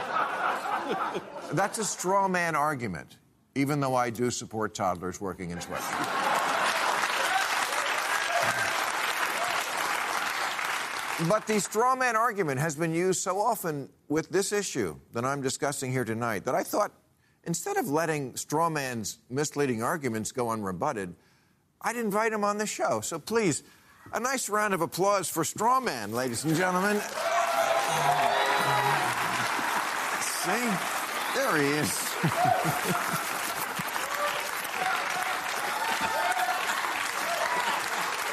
That's 1.53 1.77
a 1.77 1.85
straw 1.85 2.27
man 2.27 2.55
argument, 2.55 3.17
even 3.55 3.79
though 3.79 3.95
I 3.95 4.09
do 4.09 4.29
support 4.31 4.75
toddlers 4.75 5.21
working 5.21 5.51
in 5.51 5.61
sweatshops. 5.61 6.27
But 11.27 11.47
the 11.47 11.59
straw 11.59 11.95
man 11.95 12.15
argument 12.15 12.59
has 12.59 12.75
been 12.75 12.93
used 12.93 13.21
so 13.21 13.39
often 13.39 13.89
with 14.07 14.29
this 14.29 14.51
issue 14.51 14.99
that 15.13 15.25
I'm 15.25 15.41
discussing 15.41 15.91
here 15.91 16.05
tonight 16.05 16.45
that 16.45 16.53
I 16.53 16.61
thought 16.61 16.91
instead 17.43 17.77
of 17.77 17.89
letting 17.89 18.35
straw 18.35 18.69
man's 18.69 19.17
misleading 19.29 19.81
arguments 19.81 20.31
go 20.31 20.47
unrebutted, 20.47 21.15
I'd 21.81 21.95
invite 21.95 22.33
him 22.33 22.43
on 22.43 22.59
the 22.59 22.67
show. 22.67 23.01
So 23.01 23.17
please, 23.17 23.63
a 24.13 24.19
nice 24.19 24.47
round 24.47 24.75
of 24.75 24.81
applause 24.81 25.27
for 25.27 25.43
straw 25.43 25.79
man, 25.79 26.11
ladies 26.11 26.45
and 26.45 26.55
gentlemen. 26.55 27.01
See? 30.47 30.53
There 31.35 31.57
he 31.57 31.67
is. 31.73 31.91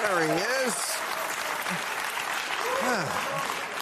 There 0.01 0.21
he 0.23 0.31
is. 0.63 0.75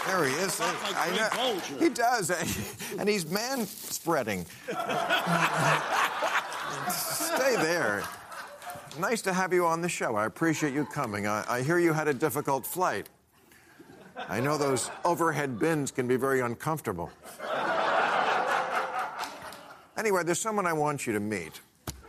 There 0.06 0.24
he 0.24 0.34
is. 0.34 0.60
I 0.60 1.30
know. 1.36 1.60
He 1.78 1.88
does. 1.88 2.30
And 2.98 3.08
he's 3.08 3.30
man 3.30 3.66
spreading. 3.66 4.46
Stay 6.88 7.56
there. 7.56 8.02
Nice 8.98 9.22
to 9.22 9.32
have 9.32 9.52
you 9.52 9.66
on 9.66 9.80
the 9.80 9.88
show. 9.88 10.16
I 10.16 10.24
appreciate 10.24 10.72
you 10.72 10.86
coming. 10.86 11.26
I, 11.26 11.44
I, 11.48 11.62
hear 11.62 11.78
you 11.78 11.92
had 11.92 12.08
a 12.08 12.14
difficult 12.14 12.66
flight. 12.66 13.10
I 14.28 14.40
know 14.40 14.58
those 14.58 14.90
overhead 15.04 15.58
bins 15.58 15.90
can 15.90 16.08
be 16.08 16.16
very 16.16 16.40
uncomfortable. 16.40 17.10
Anyway, 20.02 20.24
there's 20.24 20.40
someone 20.40 20.66
I 20.66 20.72
want 20.72 21.06
you 21.06 21.12
to 21.12 21.20
meet. 21.20 21.60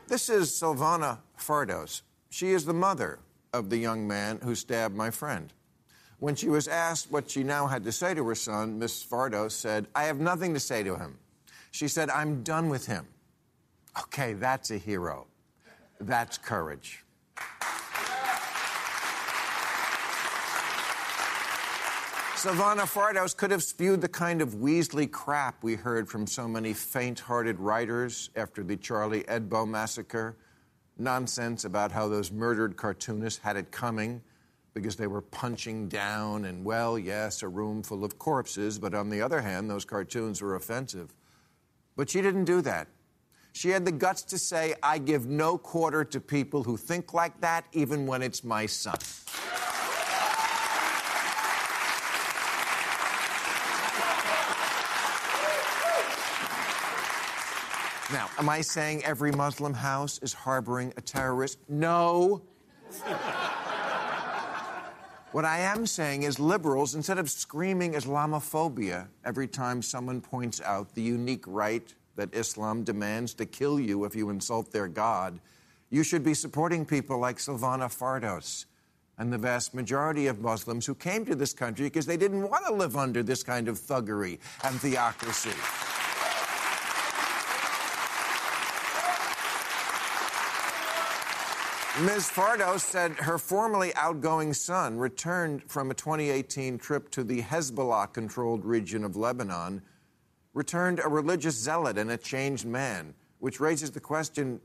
This 0.08 0.28
is 0.28 0.50
Silvana 0.50 1.20
Fardos. 1.38 2.02
She 2.32 2.50
is 2.50 2.66
the 2.66 2.74
mother 2.74 3.20
of 3.54 3.70
the 3.70 3.78
young 3.78 4.08
man 4.08 4.39
who 4.41 4.56
stabbed 4.56 4.96
my 4.96 5.12
friend. 5.12 5.54
When 6.18 6.34
she 6.34 6.50
was 6.50 6.68
asked 6.68 7.12
what 7.12 7.30
she 7.30 7.44
now 7.44 7.68
had 7.68 7.84
to 7.84 7.91
say 7.91 8.16
to 8.16 8.28
her 8.28 8.34
son, 8.34 8.80
Miss 8.80 9.06
Fardos 9.06 9.52
said, 9.52 9.86
I 9.94 10.06
have 10.06 10.20
nothing 10.20 10.56
to 10.56 10.60
say 10.60 10.82
to 10.82 10.96
him. 10.96 11.20
She 11.70 11.88
said, 11.88 12.10
I'm 12.10 12.41
done 12.41 12.68
with 12.68 12.88
him. 12.88 13.06
Okay, 14.06 14.34
that's 14.34 14.72
a 14.72 14.80
hero. 14.80 15.28
That's 16.00 16.39
courage. 16.39 17.04
Silvana 22.44 22.82
Fardos 22.82 23.38
could 23.38 23.52
have 23.52 23.64
spewed 23.64 24.02
the 24.02 24.10
kind 24.10 24.41
of 24.41 24.56
weaselly 24.56 25.10
crap 25.10 25.64
we 25.64 25.76
heard 25.76 26.10
from 26.10 26.28
so 26.28 26.46
many 26.46 26.74
faint 26.74 27.18
hearted 27.18 27.58
writers 27.58 28.32
after 28.36 28.66
the 28.66 28.76
Charlie 28.76 29.24
Hebdo 29.24 29.66
massacre 29.66 30.36
nonsense 30.98 31.64
about 31.64 31.89
how 31.89 32.10
those 32.10 32.34
murdered 32.34 32.76
cartoonists 32.76 33.39
had 33.41 33.56
it 33.56 33.72
coming 33.72 34.22
because 34.74 34.98
they 34.98 35.08
were 35.08 35.22
punching 35.22 35.88
down, 35.88 36.44
and 36.44 36.66
well, 36.66 37.00
yes, 37.00 37.44
a 37.44 37.48
room 37.48 37.82
full 37.82 38.04
of 38.04 38.20
corpses, 38.20 38.78
but 38.78 38.94
on 38.94 39.10
the 39.10 39.22
other 39.22 39.39
hand, 39.39 39.70
those 39.70 39.86
cartoons 39.86 40.41
were 40.41 40.56
offensive. 40.56 41.16
But 41.96 42.10
she 42.10 42.22
didn't 42.22 42.44
do 42.44 42.60
that. 42.64 42.89
She 43.54 43.70
had 43.70 43.86
the 43.86 43.91
guts 43.94 44.22
to 44.24 44.38
say, 44.38 44.76
I 44.84 44.98
give 44.98 45.28
no 45.28 45.58
quarter 45.58 46.04
to 46.04 46.20
people 46.20 46.62
who 46.64 46.76
think 46.76 47.14
like 47.14 47.39
that, 47.39 47.68
even 47.72 48.06
when 48.06 48.22
it's 48.22 48.44
my 48.44 48.66
son. 48.66 48.98
Now, 58.14 58.30
am 58.44 58.50
I 58.50 58.60
saying 58.60 59.06
every 59.06 59.32
Muslim 59.32 59.74
house 59.74 60.20
is 60.22 60.34
harboring 60.34 60.91
a 60.98 61.02
terrorist? 61.02 61.60
No. 61.70 62.41
what 65.32 65.46
I 65.46 65.60
am 65.60 65.88
saying 65.88 66.24
is 66.24 66.41
liberals, 66.41 66.94
instead 66.94 67.20
of 67.20 67.30
screaming 67.30 67.94
Islamophobia 67.94 69.08
every 69.24 69.48
time 69.48 69.82
someone 69.82 70.20
points 70.20 70.60
out 70.60 70.94
the 70.94 71.02
unique 71.02 71.46
right 71.48 71.96
that 72.18 72.36
Islam 72.36 72.84
demands 72.84 73.34
to 73.36 73.46
kill 73.46 73.80
you 73.80 74.04
if 74.04 74.14
you 74.14 74.30
insult 74.30 74.74
their 74.74 74.89
God, 74.89 75.39
you 75.89 76.04
should 76.04 76.26
be 76.26 76.34
supporting 76.34 76.86
people 76.86 77.20
like 77.20 77.38
Silvana 77.38 77.88
Fardos 77.88 78.66
and 79.18 79.32
the 79.32 79.38
vast 79.38 79.74
majority 79.74 80.28
of 80.28 80.41
Muslims 80.41 80.86
who 80.86 80.96
came 80.96 81.24
to 81.24 81.36
this 81.36 81.54
country 81.54 81.86
because 81.86 82.06
they 82.06 82.18
didn't 82.18 82.50
want 82.50 82.66
to 82.66 82.74
live 82.74 82.98
under 82.98 83.24
this 83.24 83.41
kind 83.41 83.70
of 83.70 83.80
thuggery 83.80 84.38
and 84.66 84.82
theocracy. 84.82 85.52
Ms. 92.02 92.28
Fardo 92.28 92.80
said 92.80 93.12
her 93.18 93.38
formerly 93.38 93.94
outgoing 93.94 94.52
son 94.52 94.98
returned 94.98 95.62
from 95.70 95.91
a 95.91 95.94
2018 95.94 96.80
trip 96.80 97.12
to 97.12 97.24
the 97.24 97.44
Hezbollah 97.44 98.12
controlled 98.12 98.66
region 98.66 99.04
of 99.04 99.16
Lebanon, 99.16 99.80
returned 100.56 101.00
a 101.04 101.08
religious 101.08 101.56
zealot 101.56 102.00
and 102.00 102.10
a 102.10 102.18
changed 102.18 102.66
man, 102.66 103.14
which 103.38 103.60
raises 103.60 103.91
the 103.91 104.00
question 104.00 104.60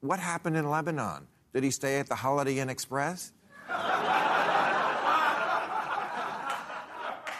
what 0.00 0.18
happened 0.18 0.56
in 0.56 0.68
Lebanon? 0.68 1.28
Did 1.52 1.62
he 1.62 1.70
stay 1.70 2.00
at 2.00 2.08
the 2.08 2.16
Holiday 2.16 2.58
Inn 2.58 2.68
Express? 2.68 3.32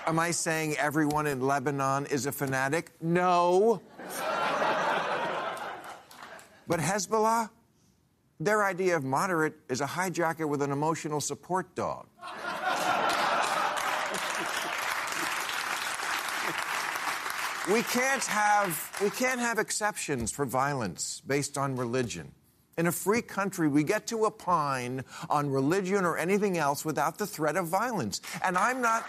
Am 0.07 0.21
I 0.21 0.31
saying 0.31 0.77
everyone 0.77 1.27
in 1.27 1.41
Lebanon 1.41 2.07
is 2.07 2.27
a 2.27 2.33
fanatic? 2.33 2.93
No. 3.01 3.83
but 6.69 6.79
Hezbollah? 6.79 7.51
Their 8.41 8.65
idea 8.65 8.97
of 8.97 9.05
moderate 9.05 9.55
is 9.69 9.81
a 9.81 9.87
hijacker 9.87 10.49
with 10.49 10.61
an 10.61 10.73
emotional 10.73 11.21
support 11.21 11.75
dog. 11.75 12.07
we 17.73 17.83
can't 17.83 18.25
have 18.25 18.99
we 19.01 19.11
can't 19.11 19.41
have 19.41 19.59
exceptions 19.59 20.33
for 20.33 20.45
violence 20.45 21.23
based 21.27 21.57
on 21.57 21.77
religion. 21.77 22.33
In 22.77 22.89
a 22.89 22.93
free 22.93 23.23
country, 23.23 23.69
we 23.69 23.85
get 23.85 24.09
to 24.09 24.27
opine 24.27 25.05
on 25.31 25.49
religion 25.49 26.05
or 26.05 26.19
anything 26.19 26.59
else 26.59 26.85
without 26.85 27.19
the 27.19 27.27
threat 27.27 27.57
of 27.57 27.69
violence. 27.69 28.21
And 28.43 28.59
I'm 28.59 28.83
not 28.83 29.05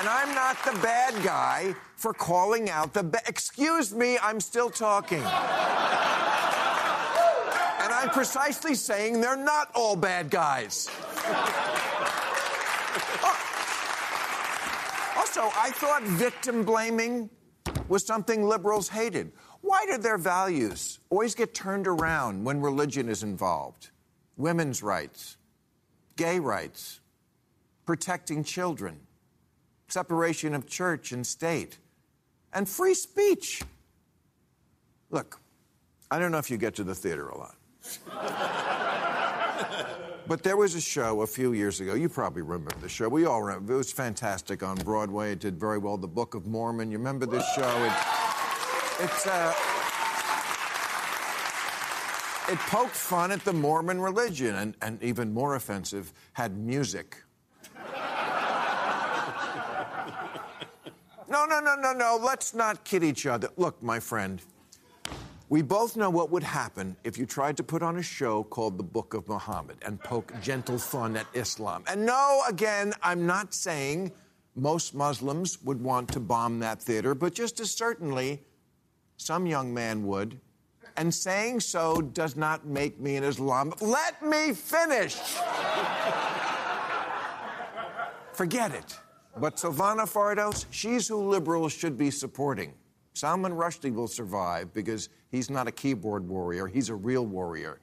And 0.00 0.08
I'm 0.08 0.34
not 0.34 0.56
the 0.64 0.72
bad 0.80 1.12
guy 1.22 1.74
for 1.96 2.14
calling 2.14 2.70
out 2.70 2.94
the. 2.94 3.02
Ba- 3.02 3.20
Excuse 3.26 3.94
me, 3.94 4.16
I'm 4.22 4.40
still 4.40 4.70
talking. 4.70 5.18
and 5.18 5.26
I'm 7.92 8.08
precisely 8.08 8.74
saying 8.74 9.20
they're 9.20 9.36
not 9.36 9.70
all 9.74 9.96
bad 9.96 10.30
guys. 10.30 10.88
Oh. 13.22 13.36
also, 15.18 15.42
I 15.54 15.70
thought 15.70 16.02
victim 16.02 16.64
blaming 16.64 17.28
was 17.88 18.02
something 18.02 18.42
liberals 18.42 18.88
hated. 18.88 19.30
Why 19.60 19.84
do 19.84 19.98
their 19.98 20.16
values 20.16 20.98
always 21.10 21.34
get 21.34 21.52
turned 21.52 21.86
around 21.86 22.42
when 22.42 22.62
religion 22.62 23.10
is 23.10 23.22
involved? 23.22 23.90
Women's 24.38 24.82
rights, 24.82 25.36
gay 26.16 26.40
rights, 26.40 27.00
protecting 27.84 28.44
children 28.44 29.00
separation 29.90 30.54
of 30.54 30.66
church 30.66 31.12
and 31.12 31.26
state, 31.26 31.78
and 32.52 32.68
free 32.68 32.94
speech. 32.94 33.62
Look, 35.10 35.40
I 36.10 36.18
don't 36.18 36.32
know 36.32 36.38
if 36.38 36.50
you 36.50 36.56
get 36.56 36.74
to 36.76 36.84
the 36.84 36.94
theater 36.94 37.28
a 37.28 37.38
lot. 37.38 37.56
but 40.28 40.42
there 40.42 40.56
was 40.56 40.74
a 40.74 40.80
show 40.80 41.22
a 41.22 41.26
few 41.26 41.52
years 41.52 41.80
ago. 41.80 41.94
You 41.94 42.08
probably 42.08 42.42
remember 42.42 42.72
the 42.80 42.88
show. 42.88 43.08
We 43.08 43.24
all 43.24 43.42
remember. 43.42 43.74
It 43.74 43.78
was 43.78 43.92
fantastic 43.92 44.62
on 44.62 44.76
Broadway. 44.76 45.32
It 45.32 45.40
did 45.40 45.58
very 45.58 45.78
well. 45.78 45.96
The 45.96 46.08
Book 46.08 46.34
of 46.34 46.46
Mormon. 46.46 46.90
You 46.90 46.98
remember 46.98 47.26
this 47.26 47.44
show? 47.54 47.84
It, 47.84 49.04
it's 49.04 49.26
uh, 49.26 49.54
it 52.48 52.58
poked 52.58 52.96
fun 52.96 53.30
at 53.30 53.44
the 53.44 53.52
Mormon 53.52 54.00
religion, 54.00 54.56
and, 54.56 54.76
and 54.82 55.02
even 55.02 55.32
more 55.32 55.54
offensive, 55.54 56.12
had 56.32 56.56
music. 56.56 57.16
No, 61.30 61.46
no, 61.46 61.60
no, 61.60 61.76
no, 61.76 61.92
no. 61.92 62.18
Let's 62.20 62.54
not 62.54 62.82
kid 62.84 63.04
each 63.04 63.24
other. 63.24 63.48
Look, 63.56 63.80
my 63.80 64.00
friend, 64.00 64.42
we 65.48 65.62
both 65.62 65.96
know 65.96 66.10
what 66.10 66.30
would 66.30 66.42
happen 66.42 66.96
if 67.04 67.16
you 67.16 67.24
tried 67.24 67.56
to 67.58 67.62
put 67.62 67.82
on 67.82 67.98
a 67.98 68.02
show 68.02 68.42
called 68.42 68.76
The 68.76 68.82
Book 68.82 69.14
of 69.14 69.28
Muhammad 69.28 69.76
and 69.82 70.00
poke 70.00 70.32
gentle 70.42 70.76
fun 70.76 71.16
at 71.16 71.26
Islam. 71.34 71.84
And 71.86 72.04
no, 72.04 72.42
again, 72.48 72.92
I'm 73.00 73.26
not 73.26 73.54
saying 73.54 74.10
most 74.56 74.92
Muslims 74.94 75.62
would 75.62 75.80
want 75.80 76.08
to 76.12 76.20
bomb 76.20 76.58
that 76.60 76.82
theater, 76.82 77.14
but 77.14 77.32
just 77.32 77.60
as 77.60 77.70
certainly 77.70 78.42
some 79.16 79.46
young 79.46 79.72
man 79.72 80.04
would. 80.06 80.40
And 80.96 81.14
saying 81.14 81.60
so 81.60 82.00
does 82.02 82.34
not 82.36 82.66
make 82.66 82.98
me 82.98 83.14
an 83.14 83.22
Islam. 83.22 83.72
Let 83.80 84.20
me 84.22 84.52
finish! 84.52 85.14
Forget 88.32 88.74
it. 88.74 88.98
But 89.36 89.56
Silvana 89.56 90.08
Fardos, 90.08 90.66
she's 90.70 91.08
who 91.08 91.28
liberals 91.28 91.72
should 91.72 91.96
be 91.96 92.10
supporting. 92.10 92.74
Salman 93.14 93.52
Rushdie 93.52 93.94
will 93.94 94.08
survive 94.08 94.72
because 94.72 95.08
he's 95.30 95.50
not 95.50 95.68
a 95.68 95.72
keyboard 95.72 96.26
warrior, 96.26 96.66
he's 96.66 96.88
a 96.88 96.94
real 96.94 97.26
warrior. 97.26 97.80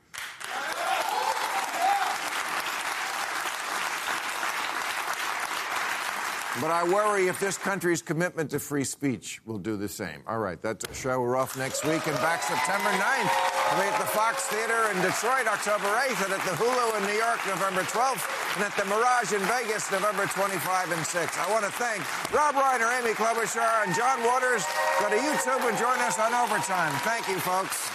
But 6.60 6.72
I 6.72 6.84
worry 6.84 7.28
if 7.28 7.40
this 7.40 7.56
country's 7.56 8.02
commitment 8.02 8.50
to 8.50 8.60
free 8.60 8.84
speech 8.84 9.42
will 9.46 9.60
do 9.60 9.78
the 9.78 9.88
same. 9.88 10.24
All 10.26 10.40
right, 10.40 10.60
that's 10.60 10.86
a 10.90 10.94
show. 10.94 11.22
We're 11.22 11.38
off 11.38 11.56
next 11.56 11.86
week 11.86 12.08
and 12.08 12.16
back 12.18 12.42
September 12.42 12.90
9th. 12.90 13.47
We'll 13.72 13.82
be 13.82 13.88
at 13.88 14.00
the 14.00 14.08
Fox 14.08 14.48
Theater 14.48 14.90
in 14.92 15.02
Detroit 15.02 15.46
October 15.46 15.88
8th 16.08 16.24
and 16.24 16.34
at 16.34 16.44
the 16.48 16.56
Hulu 16.56 16.98
in 16.98 17.06
New 17.06 17.20
York 17.20 17.40
November 17.46 17.82
12th 17.84 18.24
and 18.56 18.64
at 18.64 18.76
the 18.78 18.86
Mirage 18.86 19.34
in 19.34 19.42
Vegas 19.42 19.92
November 19.92 20.26
25 20.26 20.92
and 20.92 21.06
6. 21.06 21.38
I 21.38 21.52
want 21.52 21.66
to 21.66 21.72
thank 21.72 22.02
Rob 22.34 22.56
Reiner, 22.56 22.88
Amy 22.98 23.14
Klobuchar, 23.14 23.86
and 23.86 23.94
John 23.94 24.24
Waters. 24.24 24.64
Go 25.00 25.10
to 25.10 25.18
YouTube 25.18 25.68
and 25.68 25.78
join 25.78 26.00
us 26.00 26.18
on 26.18 26.34
Overtime. 26.34 26.94
Thank 27.04 27.28
you, 27.28 27.40
folks. 27.40 27.90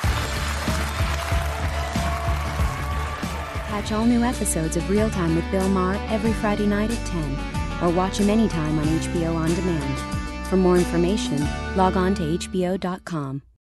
Catch 3.73 3.93
all 3.93 4.05
new 4.05 4.23
episodes 4.23 4.77
of 4.77 4.89
Real 4.91 5.09
Time 5.11 5.35
with 5.35 5.51
Bill 5.51 5.69
Maher 5.69 5.97
every 6.11 6.35
Friday 6.35 6.67
night 6.67 6.91
at 6.91 7.07
10 7.07 7.63
or 7.83 7.91
watch 7.91 8.19
him 8.19 8.29
anytime 8.29 8.79
on 8.79 8.85
HBO 8.85 9.35
On 9.35 9.49
Demand. 9.55 10.47
For 10.49 10.57
more 10.57 10.77
information, 10.77 11.39
log 11.77 11.97
on 11.97 12.15
to 12.17 12.23
HBO.com. 12.23 13.43